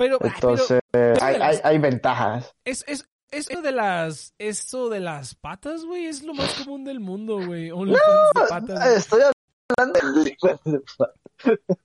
[0.00, 0.80] Pero, Entonces,
[1.20, 2.54] hay, las- hay, hay ventajas.
[2.64, 7.00] es, es, eso de las, eso de las patas, güey, es lo más común del
[7.00, 7.66] mundo, güey.
[7.68, 8.00] De
[8.48, 8.96] patas.
[8.96, 9.20] Estoy
[9.78, 10.36] hablando de...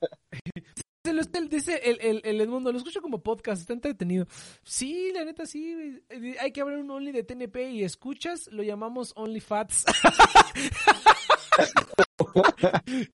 [1.49, 4.25] Dice el, el, el Edmundo, lo escucho como podcast, está entretenido.
[4.63, 6.01] Sí, la neta, sí,
[6.39, 9.85] Hay que abrir un Only de TNP y escuchas, lo llamamos OnlyFats.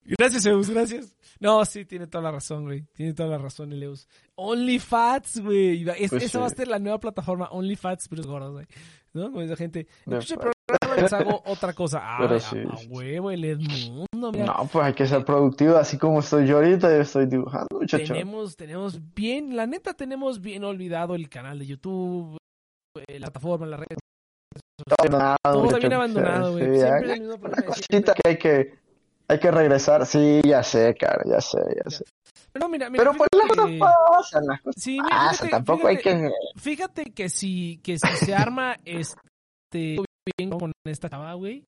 [0.03, 1.15] gracias, Eus, gracias.
[1.39, 2.84] No, sí, tiene toda la razón, güey.
[2.93, 4.07] Tiene toda la razón, el Eus.
[4.36, 5.88] OnlyFats, güey.
[5.97, 8.65] Es- Pues esa va a ser la nueva plataforma, OnlyFats, pero es gordo, güey.
[9.13, 9.24] ¿No?
[9.26, 9.88] Como esa gente.
[10.05, 11.99] De Escucha el fa- programa les hago otra cosa.
[12.03, 12.57] Ah, sí.
[12.89, 14.45] huevo, el Edmundo, mira.
[14.45, 18.13] No, pues hay que ser productivo, así como estoy yo ahorita, yo estoy dibujando, muchacho.
[18.13, 22.38] Tenemos, tenemos bien, la neta tenemos bien olvidado el canal de YouTube,
[23.07, 23.87] eh, la plataforma, la red,
[24.86, 25.79] Todo abandonado, todo está muchacho.
[25.79, 26.66] bien abandonado, güey.
[26.66, 27.28] Sí, Siempre hay el
[27.66, 28.13] cositas siempre.
[28.24, 28.74] que hay que,
[29.32, 30.05] hay que regresar.
[30.05, 32.03] Sí, ya sé, cara, ya sé, ya sé.
[32.51, 35.32] Pero mira, mira, Pero pues las fíjate cosas que- pasan, las cosas sí, mira, pasan,
[35.47, 36.59] fíjate, tampoco hay fíjate- que...
[36.62, 39.97] Fíjate que si, que si se arma este
[40.37, 41.63] bien con esta chava, güey,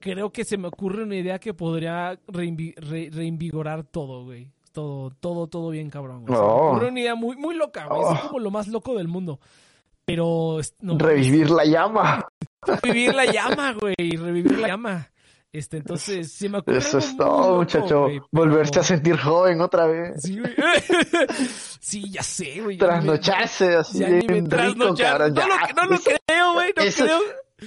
[0.00, 4.50] creo que se me ocurre una idea que podría reinvi- re- reinvigorar todo, güey.
[4.72, 6.34] Todo, todo, todo bien cabrón, güey.
[6.34, 6.70] Se me Oh.
[6.70, 8.02] ocurre una idea muy, muy loca, güey.
[8.02, 8.26] Es Oh.
[8.28, 9.38] como lo más loco del mundo.
[10.04, 12.26] Pero es- no, Revivir la llama.
[12.82, 15.10] revivir la llama, güey, revivir la llama.
[15.54, 18.00] Este, entonces, se me ocurre Eso es todo, loco, muchacho.
[18.02, 20.20] güey, Volverse pero- a sentir joven otra vez.
[20.20, 20.52] Sí, güey.
[21.80, 22.76] sí, ya sé, güey.
[22.76, 25.20] me- Trasnocharse así ya me bien rico, trasnochar.
[25.32, 27.18] No lo, no lo Eso- creo, güey, no eso- creo.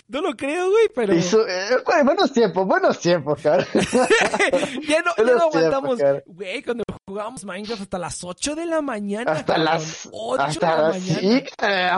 [0.10, 3.66] No lo creo, güey, pero eso, eh, bueno, buenos tiempos, buenos tiempos, cara.
[3.74, 5.98] ya no, ya no aguantamos.
[5.98, 6.24] tiempos.
[6.28, 9.32] Güey, cuando jugábamos Minecraft hasta las 8 de la mañana.
[9.32, 9.66] Hasta cabrón.
[9.66, 10.10] las...
[10.12, 11.20] 8 Hasta de la mañana.
[11.20, 11.90] Sí, eh,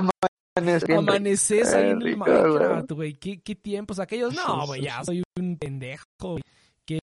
[0.98, 3.14] Amaneces ahí Qué en el Minecraft, güey.
[3.15, 4.34] ¿Qué, qué tiempos aquellos.
[4.34, 6.03] No, güey, ya soy un pendejo.
[6.19, 6.41] güey.
[6.86, 6.98] Qué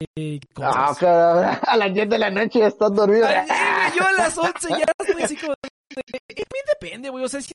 [0.57, 0.99] Ah, cosas.
[0.99, 3.27] cara, a las 10 de la noche ya estás dormido.
[3.27, 3.47] Ay,
[3.99, 5.53] yo a las 11 ya estoy así como.
[5.95, 6.45] eh,
[6.81, 7.25] depende, güey.
[7.25, 7.53] O sea, si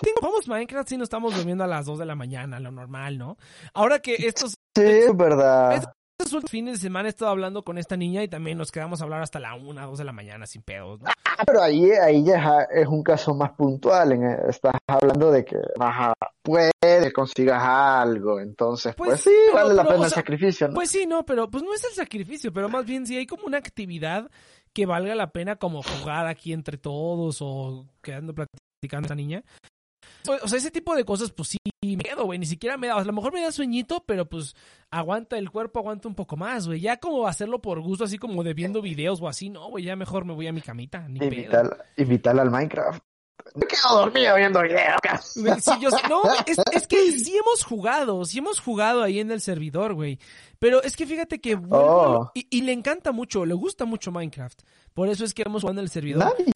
[0.00, 3.18] tengo, vamos Minecraft, si no estamos durmiendo a las 2 de la mañana, lo normal,
[3.18, 3.36] ¿no?
[3.74, 5.74] Ahora que estos, Sí, es verdad.
[5.74, 9.00] estos últimos fines de semana he estado hablando con esta niña y también nos quedamos
[9.00, 11.08] a hablar hasta la 1, 2 de la mañana sin pedos, ¿no?
[11.24, 14.12] Ah, pero ahí, ahí ya es un caso más puntual.
[14.12, 16.72] En, estás hablando de que vas a, puede
[17.14, 18.40] consigas algo.
[18.40, 20.74] Entonces, Pues, pues, sí, pero- vale la pero, pena o el sea, sacrificio, ¿no?
[20.74, 23.44] Pues sí, no, pero pues no es el sacrificio, pero más bien si hay como
[23.46, 24.28] una actividad
[24.72, 29.44] que valga la pena como jugar aquí entre todos o quedando platicando esa niña.
[30.28, 32.38] O o sea, ese tipo de cosas, pues sí, me quedo, güey.
[32.38, 34.54] Ni siquiera me da, a lo mejor me da sueñito, pero pues
[34.90, 36.80] aguanta el cuerpo, aguanta un poco más, güey.
[36.80, 39.96] Ya como hacerlo por gusto, así como de viendo videos o así, no, güey, ya
[39.96, 41.18] mejor me voy a mi camita, ni.
[41.24, 43.02] Invitar, invitarla al Minecraft.
[43.54, 44.98] Me quedo dormido viendo videos.
[45.24, 49.40] sí, yo no, es, es que sí hemos jugado, sí hemos jugado ahí en el
[49.40, 50.18] servidor, güey.
[50.58, 52.30] Pero es que fíjate que Oh.
[52.34, 54.60] y, y le encanta mucho, le gusta mucho Minecraft.
[54.92, 56.34] Por eso es que hemos jugado en el servidor.
[56.38, 56.52] Nice.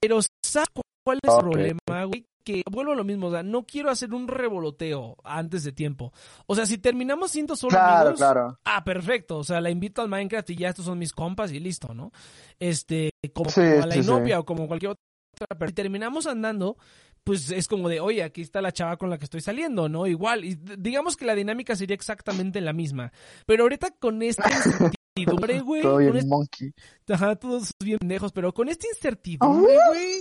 [0.00, 0.68] Pero ¿sabes
[1.04, 2.26] cuál es el problema, güey?
[2.46, 6.12] Que vuelvo a lo mismo, o sea, no quiero hacer un revoloteo antes de tiempo.
[6.46, 8.58] O sea, si terminamos siendo solo Claro, amigos, claro.
[8.64, 9.38] ah, perfecto.
[9.38, 12.12] O sea, la invito al Minecraft y ya estos son mis compas y listo, ¿no?
[12.60, 14.08] Este, como, Sí, como a la sí, sí.
[14.08, 15.56] inopia o como cualquier otra.
[15.58, 16.76] Pero si terminamos andando,
[17.24, 20.06] pues es como de, oye, aquí está la chava con la que estoy saliendo, ¿no?
[20.06, 20.44] Igual.
[20.44, 23.12] Y digamos que la dinámica sería exactamente la misma.
[23.44, 25.82] Pero ahorita con esta incertidumbre, güey.
[25.82, 26.72] Todo bien este- monkey.
[27.08, 30.20] Ajá, todos bien pendejos, pero con esta incertidumbre, güey.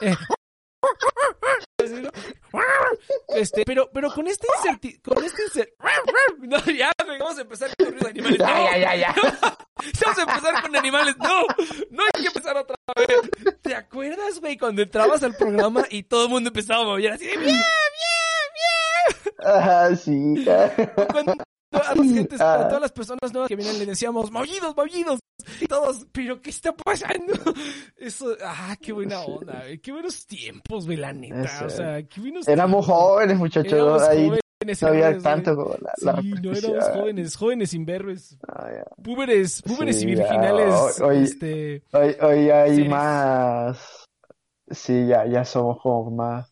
[0.00, 0.16] eh,
[3.28, 5.72] Este, pero, pero con incertidumbre, con incertidumbre,
[6.40, 9.14] no, ya, vamos a empezar con de animales, no, Ya, ya, ya,
[10.04, 11.40] vamos a empezar con animales, no,
[11.90, 16.24] no hay que empezar otra vez, ¿te acuerdas, güey, cuando entrabas al programa y todo
[16.24, 17.64] el mundo empezaba a mover así de, bien, bien,
[18.54, 20.44] bien, Ajá, sí.
[21.10, 21.32] cuando
[21.72, 22.68] a, las gentes- a Ah.
[22.68, 25.20] todas las personas nuevas que vienen le decíamos, maullidos, maullidos.
[25.62, 27.32] Y todos, pero ¿qué está pasando?
[27.96, 29.78] Eso, ah, qué buena onda, güey.
[29.78, 31.64] Qué buenos tiempos, güey, la neta.
[31.66, 33.02] O sea, qué buenos Éramos tiempos.
[33.04, 33.72] jóvenes, muchachos.
[33.72, 35.22] Éramos ahí jóvenes, no había güey.
[35.22, 38.84] tanto como la, la Sí, no éramos jóvenes, jóvenes imberbes, Ah, ya.
[39.02, 41.82] púberes, púberes Sí, y ya, virginales, hoy- este...
[41.92, 44.06] Hoy, hoy hay más.
[44.70, 46.50] Sí, ya, ya somos como más.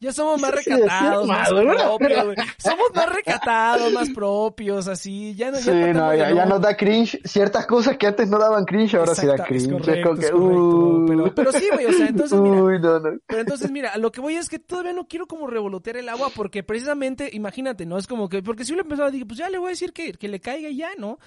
[0.00, 2.36] Ya somos más recatados, más propios, güey.
[2.58, 5.34] Somos más recatados, más propios, así.
[5.34, 7.18] Ya no, ya Sí, no, ya, ya nos da cringe.
[7.24, 9.70] Ciertas cosas que antes no daban cringe, ahora sí da es cringe.
[9.70, 12.98] como que, es correcto, uh, pero, pero sí, güey, o sea, entonces mira, Uy, no,
[13.00, 13.18] no.
[13.26, 16.08] pero entonces mira, a lo que voy es que todavía no quiero como revolotear el
[16.10, 17.96] agua porque precisamente, imagínate, ¿no?
[17.96, 19.92] Es como que, porque si yo le empezaba, dije, pues ya le voy a decir
[19.94, 21.18] que, que le caiga ya, ¿no?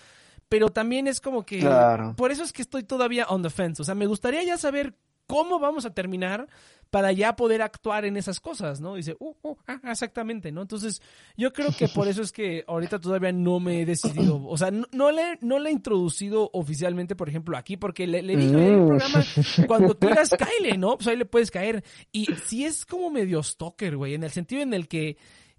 [0.50, 2.14] Pero también es como que, Claro.
[2.16, 4.94] por eso es que estoy todavía on the fence, o sea, me gustaría ya saber
[5.26, 6.48] cómo vamos a terminar
[6.90, 8.96] para ya poder actuar en esas cosas, ¿no?
[8.96, 10.62] Dice, uh, uh, ah, exactamente, ¿no?
[10.62, 11.02] Entonces,
[11.36, 14.72] yo creo que por eso es que ahorita todavía no me he decidido, o sea,
[14.72, 18.54] no, no le, no le he introducido oficialmente, por ejemplo, aquí, porque le, le dije
[18.54, 18.88] en el Mm.
[18.88, 19.24] programa,
[19.68, 20.98] cuando quieras, cáele, ¿no?
[20.98, 21.84] Pues ahí le puedes caer.
[22.12, 25.18] Y sí es como medio stalker, güey, en el sentido en el que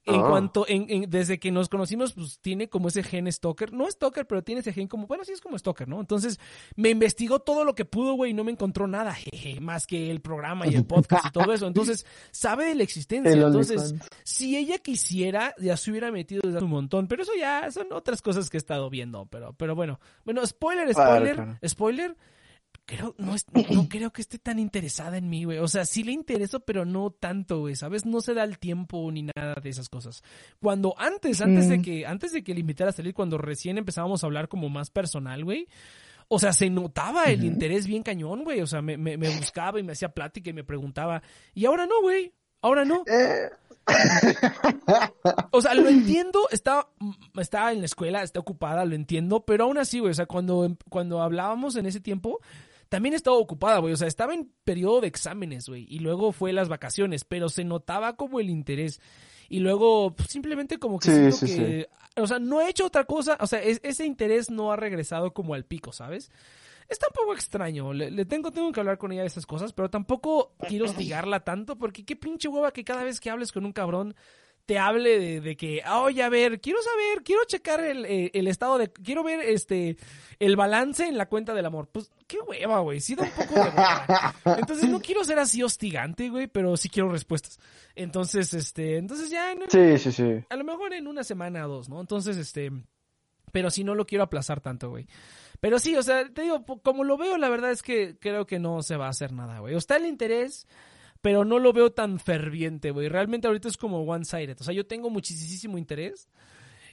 [0.08, 0.26] en Ah.
[0.28, 3.72] cuanto, en, en- desde que nos conocimos, pues tiene como ese gen stalker.
[3.72, 6.00] No stalker, pero tiene ese gen como, bueno, sí es como stalker, ¿no?
[6.00, 6.40] Entonces,
[6.76, 10.10] me investigó todo lo que pudo, güey, y no me encontró nada, jeje, más que
[10.10, 11.66] el programa y el podcast y todo eso.
[11.66, 13.30] Entonces, sabe de la existencia.
[13.32, 13.94] El Entonces,
[14.24, 17.06] si ella quisiera, ya se hubiera metido un montón.
[17.08, 19.26] Pero eso ya son otras cosas que he estado viendo.
[19.26, 20.00] Pero, pero bueno.
[20.24, 21.58] Bueno, spoiler, Claro, spoiler, claro.
[21.66, 22.16] spoiler.
[22.90, 25.58] Creo, no, es- no creo que esté tan interesada en mí, güey.
[25.58, 27.76] O sea, sí le intereso, pero no tanto, güey.
[27.76, 28.06] ¿Sabes?
[28.06, 30.22] No se da el tiempo ni nada de esas cosas.
[30.58, 31.82] Cuando antes, antes de Mm.
[31.82, 34.88] que, antes de que le invitara a salir, cuando recién empezábamos a hablar como más
[34.88, 35.68] personal, güey.
[36.28, 38.62] O sea, se notaba el interés bien cañón, güey.
[38.62, 41.22] O sea, me, me, me buscaba y me hacía plática y me preguntaba.
[41.54, 42.32] Y ahora no, güey.
[42.62, 43.04] Ahora no.
[43.06, 43.50] Eh,
[45.50, 46.86] O sea, lo entiendo, está,
[47.38, 50.76] está en la escuela, está ocupada, lo entiendo, pero aún así, güey, o sea, cuando,
[50.90, 52.40] cuando hablábamos en ese tiempo,
[52.88, 56.52] también estaba ocupada, güey, o sea, estaba en periodo de exámenes, güey, y luego fue
[56.52, 59.00] las vacaciones, pero se notaba como el interés.
[59.50, 61.88] Y luego, pues, simplemente como que Sí, siento sí, que,
[62.20, 65.32] o sea, no he hecho otra cosa, o sea, es- ese interés no ha regresado
[65.32, 66.30] como al pico, ¿sabes?
[66.88, 69.72] Está un poco extraño, le, le tengo, tengo que hablar con ella de esas cosas,
[69.74, 73.66] pero tampoco quiero hostigarla tanto, porque qué pinche hueva que cada vez que hables con
[73.66, 74.14] un cabrón
[74.68, 78.30] te hable de, de que, ah, oye, a ver, quiero saber, quiero checar el, eh,
[78.34, 79.96] el estado de, quiero ver este,
[80.38, 81.88] el balance en la cuenta del amor.
[81.90, 84.34] Pues, qué hueva, güey, sí da un poco de hueva.
[84.58, 87.58] Entonces no quiero ser así hostigante, güey, pero sí quiero respuestas.
[87.94, 90.44] Entonces, este, entonces ya, Sí, sí, sí.
[90.50, 91.98] a lo mejor en una semana o dos, ¿no?
[91.98, 92.70] Entonces, este,
[93.52, 95.06] pero si no lo quiero aplazar tanto, güey.
[95.60, 98.58] Pero sí, o sea, te digo, como lo veo, la verdad es que creo que
[98.58, 99.74] no se va a hacer nada, güey.
[99.74, 100.66] O está el interés,
[101.20, 103.08] pero no lo veo tan ferviente, güey.
[103.08, 104.56] Realmente ahorita es como one-sided.
[104.60, 106.28] O sea, yo tengo muchísimo interés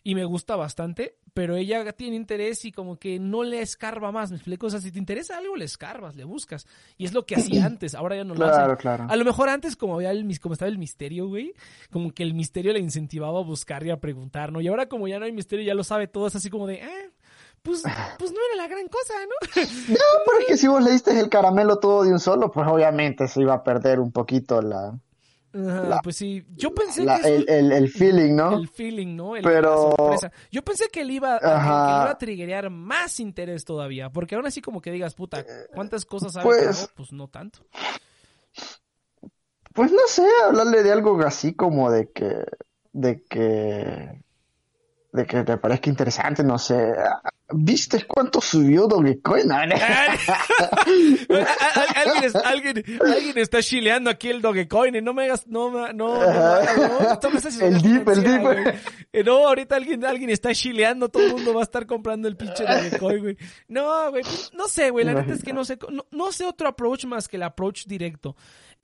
[0.04, 4.30] y me gusta bastante, pero ella tiene interés y como que no le escarba más,
[4.30, 4.68] ¿me explico?
[4.68, 6.68] O sea, si te interesa algo, le escarbas, le buscas.
[6.96, 8.56] Y es lo que hacía antes, ahora ya no lo hace.
[8.56, 9.08] Claro, claro.
[9.10, 11.54] A lo mejor antes, como había el, como estaba el misterio, güey,
[11.90, 14.62] como que el misterio le incentivaba a buscar y a preguntar, ¿no?
[14.62, 16.84] Y ahora como ya no hay misterio, ya lo sabe todo, es así como de,
[16.84, 17.10] ah,
[17.66, 17.84] pues,
[18.18, 19.62] pues no era la gran cosa, ¿no?
[19.90, 22.66] No, pero es que si vos le diste el caramelo todo de un solo, pues
[22.68, 24.98] obviamente se iba a perder un poquito la,
[25.58, 28.58] Ajá, La- pues sí, yo pensé la- que el, el, el feeling, ¿no?
[28.58, 29.36] el feeling, ¿no?
[29.38, 30.32] El- Pero- la sorpresa.
[30.52, 34.82] Yo pensé que él iba, que a triggerear más interés todavía, porque aún así como
[34.82, 36.90] que digas, puta, ¿cuántas cosas sabe Pues-?
[36.96, 37.60] Pues no tanto.
[39.74, 42.46] Pues no sé, hablarle de algo así como de que,
[42.94, 44.24] de que,
[45.16, 46.94] de que te parezca interesante, no sé.
[47.54, 49.48] ¿Viste cuánto subió Dogecoin?
[49.48, 49.56] No.
[49.60, 49.78] alguien,
[52.44, 55.04] alguien, alguien está chileando aquí el Dogecoin.
[55.04, 56.20] No me hagas, no, no, no,
[57.62, 58.42] El dip, el dip.
[59.14, 62.36] Eh, No, ahorita alguien, alguien está chileando, todo el mundo va a estar comprando el
[62.36, 63.38] pinche Dogecoin, güey.
[63.68, 64.24] No, güey,
[64.54, 67.28] no sé, güey, la neta es que no sé, no, no sé otro approach más
[67.28, 68.36] que el approach directo.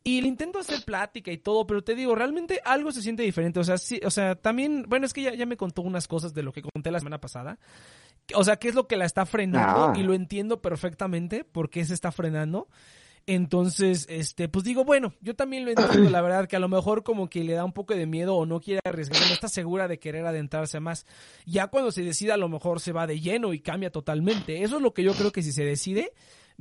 [0.03, 3.60] Y le intento hacer plática y todo, pero te digo, realmente algo se siente diferente.
[3.60, 6.34] O sea, sí, o sea, también, bueno, es que ya, ya me contó unas cosas
[6.34, 7.60] de lo que conté la semana pasada.
[8.34, 9.94] O sea, qué es lo que la está frenando Ah.
[9.95, 12.68] y lo entiendo perfectamente por qué se está frenando.
[13.28, 17.03] Entonces, este, pues digo, bueno, yo también lo entiendo, la verdad, que a lo mejor
[17.03, 19.88] como que le da un poco de miedo o no quiere arriesgar, no está segura
[19.88, 21.06] de querer adentrarse más.
[21.45, 24.64] Ya cuando se decida, a lo mejor se va de lleno y cambia totalmente.
[24.64, 26.14] Eso es lo que yo creo que si se decide,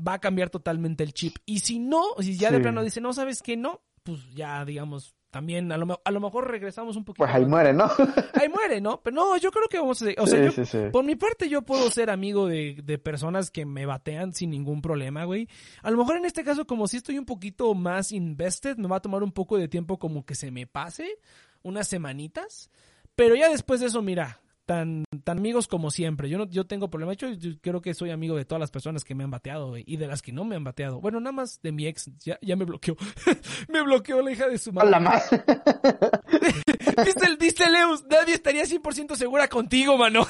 [0.06, 1.36] va a cambiar totalmente el chip.
[1.46, 3.56] Y si no, si ya de plano dice, no, ¿sabes qué?
[3.56, 7.24] No, pues ya, digamos, también a lo, a lo mejor regresamos un poquito.
[7.24, 7.50] Pues ahí más.
[7.50, 7.84] muere, ¿no?
[8.34, 9.00] Ahí muere, ¿no?
[9.02, 10.06] Pero no, yo creo que vamos a...
[10.18, 10.78] O sea, Sí, yo- sí, sí.
[10.90, 14.82] por mi parte yo puedo ser amigo de, de personas que me batean sin ningún
[14.82, 15.48] problema, güey.
[15.82, 18.96] A lo mejor en este caso, como si estoy un poquito más invested, me va
[18.96, 21.18] a tomar un poco de tiempo como que se me pase,
[21.62, 22.68] unas semanitas.
[23.14, 24.40] Pero ya después de eso, mira,
[24.70, 26.28] tan, tan amigos como siempre.
[26.28, 27.10] Yo no, yo tengo problema.
[27.10, 29.76] De hecho, yo creo que soy amigo de todas las personas que me han bateado,
[29.76, 31.00] y de las que no me han bateado.
[31.00, 32.96] Bueno, nada más de mi ex, ya, ya me bloqueó.
[33.68, 34.86] me bloqueó la hija de su madre.
[34.90, 35.42] Hola, madre.
[37.04, 40.24] dice, el- dice Leus, nadie estaría 100% segura contigo, mano.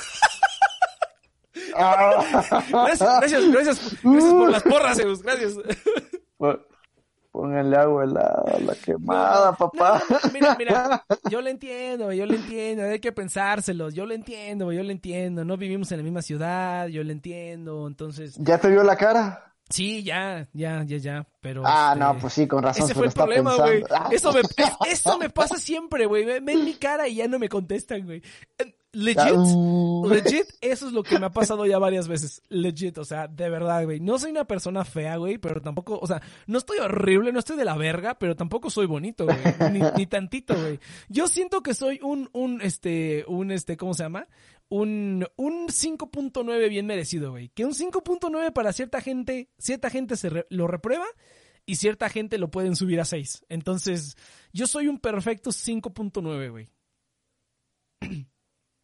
[1.77, 2.25] Ah.
[2.71, 5.53] Gracias, gracias, gracias, gracias por las porras, Leus, gracias.
[7.33, 10.03] Pónganle agua helada a la quemada, papá.
[10.11, 14.15] No, no, mira, mira, yo lo entiendo, yo lo entiendo, hay que pensárselos, yo lo
[14.15, 18.59] entiendo, yo lo entiendo, no vivimos en la misma ciudad, yo lo entiendo, entonces, ¿Ya
[18.59, 19.50] te vio la cara?
[19.71, 21.63] Sí, ya, ya, ya, ya, pero...
[21.65, 23.83] Ah, este, no, pues sí, con razón Ese se fue el problema, güey.
[23.91, 24.09] Ah.
[24.13, 24.49] Eso me, es-
[24.91, 26.25] eso me pasa siempre, güey.
[26.25, 28.23] Ven ven mi cara y ya no me contestan, güey.
[28.59, 30.05] Eh, Legit, Uh.
[30.09, 32.43] legit, eso es lo que me ha pasado ya varias veces.
[32.49, 34.01] Legit, o sea, de verdad, güey.
[34.01, 37.57] No soy una persona fea, güey, pero tampoco, o sea, no estoy horrible, no estoy
[37.57, 39.39] de la verga, pero tampoco soy bonito, güey.
[39.73, 40.81] Ni, ni tantito, güey.
[41.09, 44.27] Yo siento que soy un, un, este, un, este, ¿cómo se llama?
[44.71, 47.49] Un, un 5.9 bien merecido, güey.
[47.51, 51.05] Que un 5.9 para cierta gente, cierta gente se re- lo reprueba
[51.67, 53.45] y cierta gente lo pueden subir a 6.
[53.49, 54.17] Entonces,
[54.53, 56.69] yo soy un perfecto 5.9, güey.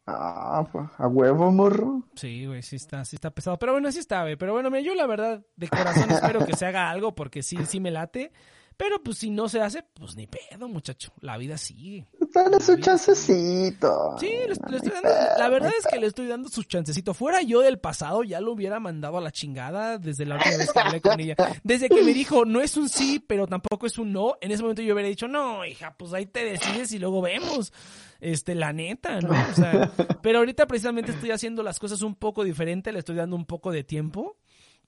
[0.09, 2.07] Ah, pues, a huevo, morro.
[2.15, 3.59] Sí, güey, sí está, sí está pesado.
[3.59, 4.37] Pero bueno, sí está, güey.
[4.37, 7.57] Pero bueno, mira, yo la verdad, de corazón espero que se haga algo porque sí,
[7.65, 8.31] sí me late.
[8.77, 11.11] Pero pues si no se hace, pues ni pedo, muchacho.
[11.19, 12.07] La vida sigue.
[12.37, 14.15] Dale su chancecito.
[14.19, 15.09] Sí, le, le estoy dando,
[15.39, 17.15] la verdad es que le estoy dando su chancecito.
[17.15, 20.71] Fuera yo del pasado, ya lo hubiera mandado a la chingada desde la última vez
[20.71, 21.35] que hablé con ella.
[21.63, 24.35] Desde que me dijo, no es un sí, pero tampoco es un no.
[24.39, 27.73] En ese momento yo hubiera dicho, no, hija, pues ahí te decides y luego vemos.
[28.19, 29.29] Este, la neta, ¿no?
[29.29, 29.91] O sea,
[30.21, 33.71] pero ahorita precisamente estoy haciendo las cosas un poco diferente, le estoy dando un poco
[33.71, 34.37] de tiempo.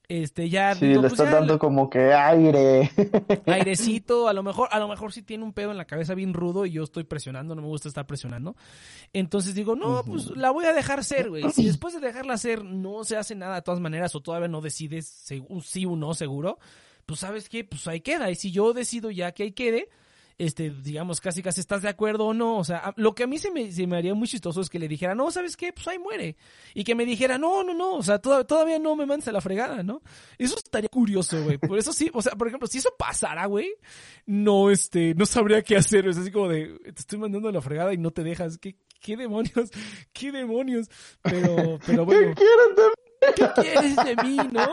[0.09, 2.89] Este, ya Sí, digo, le pues dando como que aire.
[3.45, 6.33] airecito, a lo mejor, a lo mejor sí tiene un pedo en la cabeza bien
[6.33, 8.55] rudo y yo estoy presionando, no me gusta estar presionando.
[9.13, 11.51] Entonces digo, no, pues la voy a dejar ser, güey.
[11.51, 14.61] Si después de dejarla ser no se hace nada de todas maneras o todavía no
[14.61, 16.57] decides un sí o no seguro,
[17.05, 18.31] pues sabes qué, pues ahí queda.
[18.31, 19.89] Y si yo decido ya que ahí quede,
[20.39, 22.57] este, digamos, casi casi estás de acuerdo o no.
[22.57, 24.79] O sea, lo que a mí se me, se me haría muy chistoso es que
[24.79, 25.71] le dijera, no, ¿sabes qué?
[25.71, 26.35] Pues ahí muere.
[26.73, 29.31] Y que me dijera, no, no, no, o sea, toda- todavía no me mandes a
[29.31, 30.01] la fregada, ¿no?
[30.39, 31.57] Eso estaría curioso, güey.
[31.59, 33.69] Por eso sí, o sea, por ejemplo, si eso pasara, güey,
[34.25, 36.07] no, este, no sabría qué hacer.
[36.07, 38.57] Es así como de, te estoy mandando a la fregada y no te dejas.
[38.57, 39.69] ¿Qué, qué demonios?
[40.13, 40.87] ¿Qué demonios?
[41.21, 42.33] Pero, pero bueno.
[42.33, 42.83] ¿Quieren de
[43.35, 44.67] ¿qué quieres de mí, no?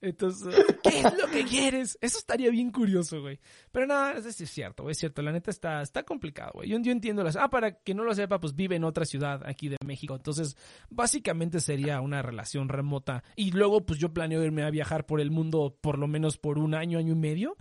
[0.00, 1.98] Entonces, ¿qué es lo que quieres?
[2.00, 3.38] Eso estaría bien curioso, güey.
[3.72, 5.22] Pero nada, sí es cierto, güey, es cierto.
[5.22, 6.68] La neta está, está complicado, güey.
[6.68, 7.36] Yo, yo entiendo las...
[7.36, 10.14] Ah, para que no lo sepa, pues vive en otra ciudad aquí de México.
[10.16, 10.56] Entonces,
[10.88, 13.22] básicamente sería una relación remota.
[13.36, 16.58] Y luego, pues yo planeo irme a viajar por el mundo por lo menos por
[16.58, 17.56] un año, año y medio.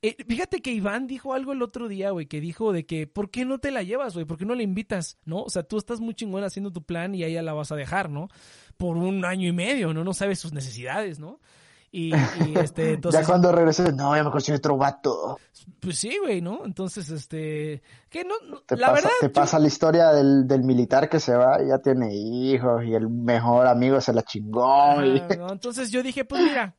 [0.00, 3.30] Eh, fíjate que Iván dijo algo el otro día, güey, que dijo de que, ¿por
[3.30, 4.24] qué no te la llevas, güey?
[4.26, 5.18] ¿Por qué no la invitas?
[5.24, 5.42] ¿No?
[5.42, 7.76] O sea, tú estás muy chingón haciendo tu plan y a ella la vas a
[7.76, 8.28] dejar, ¿no?
[8.76, 10.04] Por un año y medio, ¿no?
[10.04, 11.40] No sabes sus necesidades, ¿no?
[11.90, 12.14] Y, y,
[12.76, 15.38] este, entonces, ya cuando regreses, no, ya me conseguí otro vato.
[15.80, 16.64] pues sí, güey, ¿no?
[16.64, 20.46] Entonces, este, que no, no- Te la pasa, verdad, te yo- pasa la historia del,
[20.46, 24.22] del militar que se va y ya tiene hijos y el mejor amigo se la
[24.22, 25.02] chingó.
[25.02, 26.76] y- Ah, no, entonces yo dije, pues mira,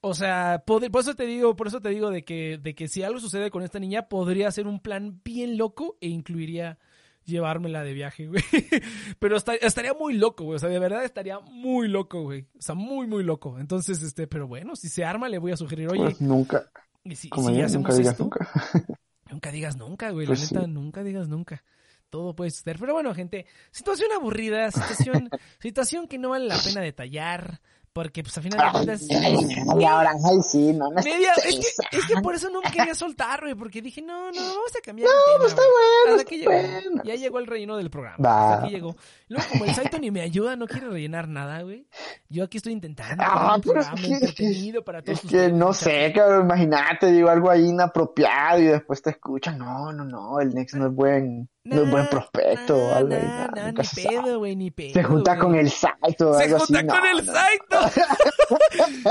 [0.00, 3.02] o sea, por eso te digo, por eso te digo de que, de que si
[3.02, 6.78] algo sucede con esta niña, podría ser un plan bien loco e incluiría
[7.24, 8.42] llevármela de viaje, güey.
[9.18, 10.56] Pero esta- estaría muy loco, güey.
[10.56, 12.42] O sea, de verdad estaría muy loco, güey.
[12.58, 13.58] O sea, muy, muy loco.
[13.58, 16.70] Entonces, este, pero bueno, si se arma, le voy a sugerir, oye, Pues nunca,
[17.04, 18.48] y si, y como si ya, nunca digas esto, nunca.
[19.30, 20.26] Nunca digas nunca, güey.
[20.26, 20.72] Pues la neta, sí.
[20.72, 21.62] nunca digas nunca.
[22.08, 22.78] Todo puede suceder.
[22.80, 25.28] Pero bueno, gente, situación aburrida, situación,
[25.60, 27.60] situación que no vale la pena detallar.
[27.98, 29.02] Porque, pues, a final de cuentas.
[29.10, 31.56] Y ahora, ay, sí, no, no Media, es,
[31.90, 34.70] que, es que por eso no me quería soltar, güey, porque dije, no, no, vamos
[34.78, 35.72] a cambiar No, el tema, pues está güey.
[35.72, 36.52] bueno, Hasta está que llegó,
[36.92, 37.02] bueno.
[37.04, 38.16] ya llegó el relleno del programa.
[38.24, 38.52] Va.
[38.54, 38.94] Hasta aquí llegó.
[39.26, 41.88] Luego, como el Saito ni me ayuda, no quiere rellenar nada, güey.
[42.28, 45.48] Yo aquí estoy intentando Ah, un pero es programa que- entretenido para todos Es que
[45.50, 50.38] no sé, cabrón, imagínate, digo algo ahí inapropiado y después te escuchan, no, no, no,
[50.38, 54.94] el Nex no es buen, no es buen prospecto, algo ni pedo, güey, ni pedo.
[54.94, 57.26] Se junta con el Saito, Se algo así, junta con no, el.
[57.26, 57.80] Saito.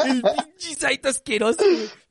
[0.06, 1.64] el pinche Saito asqueroso.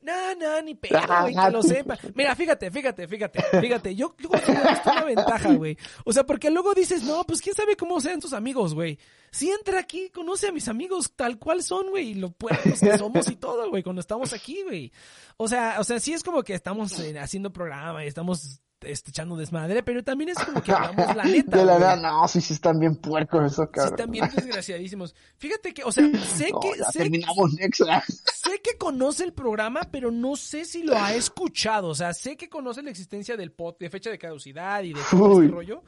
[0.03, 1.99] No, no, ni pedo, güey, que lo sepa.
[2.15, 3.95] Mira, fíjate, fíjate, fíjate, fíjate.
[3.97, 5.77] Yo, yo considero esto una ventaja, güey.
[6.05, 8.99] O sea, porque luego dices, no, pues quién sabe cómo sean tus amigos, güey.
[9.33, 13.29] Si entra aquí, conoce a mis amigos tal cual son, güey, y lo que somos
[13.29, 14.93] y todo, güey, cuando estamos aquí, güey.
[15.37, 19.11] O sea, o sea, sí es como que estamos eh, haciendo programa y estamos este,
[19.11, 21.57] echando desmadre, pero también es como que hablamos la neta.
[21.59, 23.95] De la nada, no, sí, sí están bien puercos esos Sí, cabrón.
[23.95, 25.15] están bien desgraciadísimos.
[25.39, 28.03] Fíjate que, o sea, sé No, que, ya sé, terminamos Nexa.
[28.07, 31.89] sé que conoce el programa, pero no sé si lo ha escuchado.
[31.89, 35.01] O sea, sé que conoce la existencia del pod, de fecha de caducidad y de
[35.11, 35.45] todo Uy.
[35.47, 35.83] este rollo,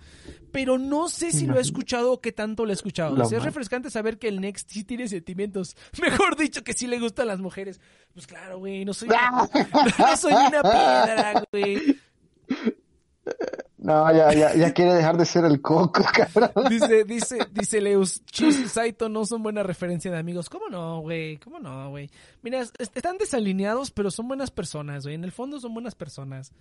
[0.53, 3.15] pero no sé si lo ha escuchado o qué tanto lo ha escuchado.
[3.17, 5.77] Lo O sea, es refrescante saber que el Next sí tiene sentimientos.
[6.01, 7.81] Mejor dicho, que sí le gustan las mujeres.
[8.15, 9.49] Pues claro, güey, no soy, una-
[9.99, 11.99] no soy una piedra, güey.
[13.79, 16.51] No, ya, ya, ya quiere dejar de ser el coco, cabrón.
[16.69, 20.51] Dice, dice, dice Leus, Chis y Saito no son buena referencia de amigos.
[20.51, 21.39] ¿Cómo no, güey?
[21.39, 22.11] ¿Cómo no, güey?
[22.43, 25.15] Mira, es- están desalineados, pero son buenas personas, güey.
[25.15, 26.53] En el fondo son buenas personas.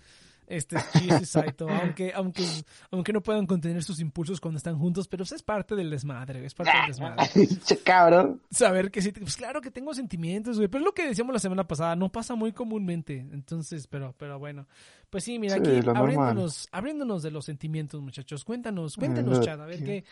[0.45, 2.45] Este es Chis y Saito, aunque, aunque,
[2.91, 6.35] aunque no puedan contener sus impulsos cuando están juntos, pero pues es parte del desmadre,
[6.35, 7.27] güey, es parte del desmadre.
[7.65, 8.41] Che, cabrón.
[8.49, 11.39] Saber que sí, pues claro que tengo sentimientos, güey, pero es lo que decíamos la
[11.39, 14.67] semana pasada, no pasa muy comúnmente, entonces, pero, pero bueno.
[15.09, 19.65] Pues sí, mira, Sí, aquí abriéndonos, abriéndonos de los sentimientos, muchachos, cuéntanos, cuéntanos, chat, a
[19.65, 20.03] ver qué,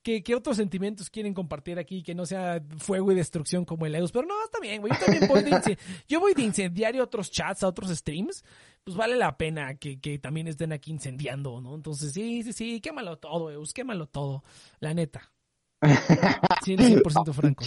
[0.00, 3.96] qué, qué otros sentimientos quieren compartir aquí, que no sea fuego y destrucción como el
[3.96, 5.78] Eus, pero no, está bien, güey, yo también voy de,
[6.08, 8.44] yo voy de incendiario a otros chats, a otros streams,
[8.84, 11.74] pues vale la pena que, que también estén aquí incendiando, ¿no?
[11.74, 14.44] Entonces, sí, sí, sí, quémalo todo, Eus, quémalo todo,
[14.78, 15.32] la neta.
[15.84, 17.66] 100%, 100% francos.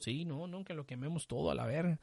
[0.00, 1.98] Sí, no, no, que lo quememos todo a la verga.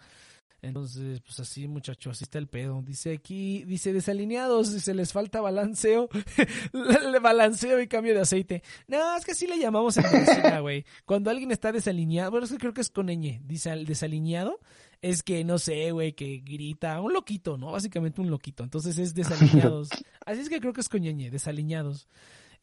[0.61, 2.81] Entonces, pues así, muchachos, así está el pedo.
[2.83, 6.09] Dice aquí, dice desalineados, se les falta balanceo,
[6.73, 8.63] le- balanceo y cambio de aceite.
[8.87, 10.83] No, es que así le llamamos en medicina, güey.
[11.05, 14.59] Cuando alguien está desalineado, bueno, es que creo que es con ñ, dice al desalineado,
[15.01, 17.71] es que, no sé, güey, que grita, un loquito, ¿no?
[17.71, 18.63] Básicamente un loquito.
[18.63, 19.89] Entonces es desalineados.
[20.25, 22.07] Así es que creo que es con ñ, desalineados.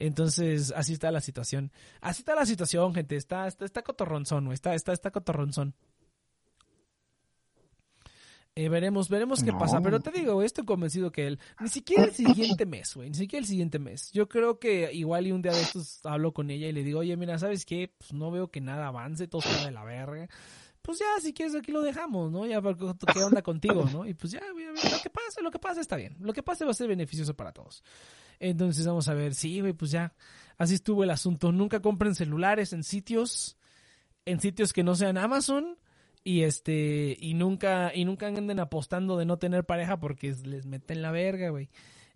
[0.01, 1.71] Entonces, así está la situación.
[2.01, 3.15] Así está la situación, gente.
[3.15, 4.55] Está, está, está cotorronzón, güey.
[4.55, 5.77] Está, está, está cotorronzón.
[8.57, 9.59] Eh, veremos, veremos qué No.
[9.59, 9.81] pasa.
[9.81, 13.17] Pero te digo, güey, estoy convencido que él, ni siquiera el siguiente mes, güey, ni
[13.17, 14.13] siquiera el siguiente mes.
[14.13, 17.01] Yo creo que igual y un día de estos hablo con ella y le digo,
[17.01, 17.93] oye, mira, ¿sabes qué?
[17.99, 20.29] Pues no veo que nada avance, todo está de la verga.
[20.83, 22.47] Pues ya, si quieres, aquí lo dejamos, ¿no?
[22.47, 22.77] Ya, pero
[23.13, 24.07] ¿qué onda contigo, no?
[24.07, 26.15] Y pues ya, güey, lo que pase, lo que pase está bien.
[26.21, 27.83] Lo que pase va a ser beneficioso para todos.
[28.39, 30.13] Entonces vamos a ver, sí, güey, pues ya,
[30.59, 31.51] así estuvo el asunto.
[31.53, 33.57] Nunca compren celulares en sitios,
[34.27, 35.79] en sitios que no sean Amazon
[36.25, 41.03] y este y nunca y nunca anden apostando de no tener pareja porque les meten
[41.03, 41.69] la verga, güey.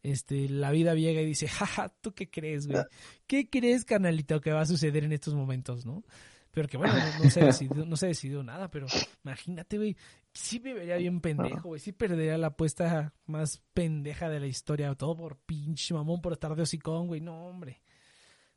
[0.02, 2.82] Este, la vida llega y dice, jaja, ¿tú qué crees, güey?
[3.26, 6.02] ¿Qué crees, carnalito, que va a suceder en estos momentos, no?
[6.50, 8.86] Pero que bueno, no, no se decidió, no se decidió nada, pero
[9.22, 9.96] imagínate, güey,
[10.32, 14.94] sí me vería bien pendejo, güey, sí perdería la apuesta más pendeja de la historia,
[14.94, 17.82] todo por pinche mamón, por estar de hocicón, güey, no, hombre.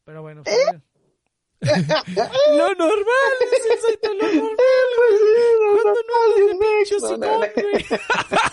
[0.05, 0.57] Pero bueno, pues,
[1.61, 4.57] lo normal, es el Saito, lo normal,
[5.81, 7.85] ¿Cuándo no hablas de hocicón, güey?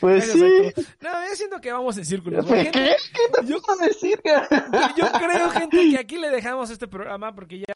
[0.00, 0.72] Pues sí.
[1.00, 2.44] No, yo siento que vamos en círculos.
[2.46, 2.70] ¿Qué?
[2.72, 2.96] ¿Qué
[3.40, 4.20] te yo- puedo decir?
[4.96, 7.74] yo creo, gente, que aquí le dejamos este programa porque ya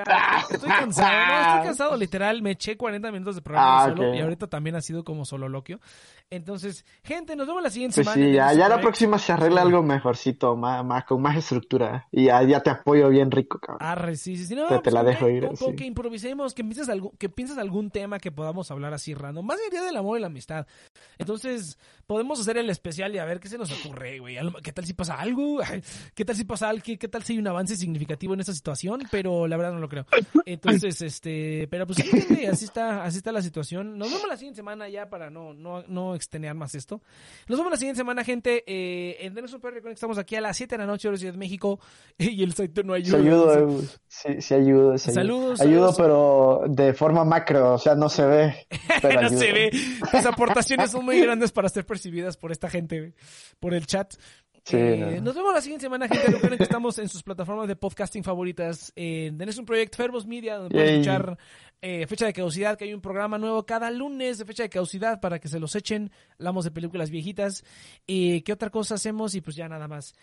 [0.50, 1.10] estoy cansado.
[1.10, 2.42] No, estoy cansado, literal.
[2.42, 5.80] Me eché 40 minutos de programa Ah, solo y ahorita también ha sido como sololoquio.
[6.30, 8.26] Entonces, gente, nos vemos la siguiente Pues semana.
[8.30, 12.06] sí, ya, ya la próxima se arregla algo mejorcito, más, más, con más estructura.
[12.12, 13.86] Y ya, ya te apoyo bien rico, cabrón.
[13.88, 14.54] Arre, sí, sí, sí.
[14.54, 15.74] No, Te- te pues la dejo que- ir, sí.
[15.76, 19.46] que improvisemos, que pienses, algún, que pienses algún tema que podamos hablar así random.
[19.46, 20.66] Más allá del amor y la amistad.
[21.18, 21.67] Entonces,
[22.06, 24.36] podemos hacer el especial y a ver qué se nos ocurre, güey.
[24.62, 25.58] ¿Qué tal si pasa algo?
[26.14, 26.82] ¿Qué tal si pasa algo?
[26.84, 29.02] ¿Qué, qué tal si hay un avance significativo en esta situación?
[29.10, 30.06] Pero la verdad no lo creo.
[30.46, 33.98] Entonces, este, pero pues sí, así está, así está la situación.
[33.98, 37.02] Nos vemos la siguiente semana ya para no, no, no extenuar más esto.
[37.48, 38.64] Nos vemos la siguiente semana, gente.
[38.66, 41.18] Eh, en Denos Super Recon estamos aquí a las 7 de la noche, hora de
[41.20, 41.78] Ciudad de México.
[42.18, 43.64] Y el site no Se ayuda.
[43.66, 43.84] dice.
[43.84, 45.10] eh, sí, sí ayudo, sí.
[45.12, 45.96] Saludos, Ayudo, saludos.
[45.96, 48.66] pero de forma macro, o sea, no se ve.
[49.02, 49.40] Pero no ayudo.
[49.40, 49.70] se ve.
[50.12, 53.14] Las aportaciones son muy grandes para ser percibidas por esta gente,
[53.58, 54.14] por el chat.
[54.62, 55.22] Sí, Eh, no.
[55.22, 56.28] Nos vemos la siguiente semana, gente.
[56.28, 58.92] Recuerden que estamos en sus plataformas de podcasting favoritas.
[58.94, 61.36] Eh, tenés un proyecto Fervos Media donde pueden escuchar
[61.82, 65.18] eh, Fecha de Caducidad, que hay un programa nuevo cada lunes de Fecha de Caducidad
[65.20, 66.12] para que se los echen.
[66.38, 67.64] Hablamos de películas viejitas.
[68.06, 69.34] Eh, ¿Qué otra cosa hacemos?
[69.34, 70.14] Y pues ya nada más.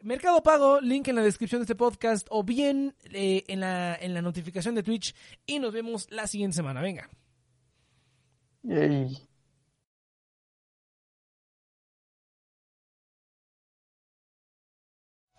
[0.00, 4.22] Mercado Pago, link en la descripción de este podcast o bien en, la, en la
[4.22, 5.14] notificación de Twitch.
[5.44, 6.80] Y nos vemos la siguiente semana.
[6.80, 7.10] Venga.
[8.62, 9.18] Yay.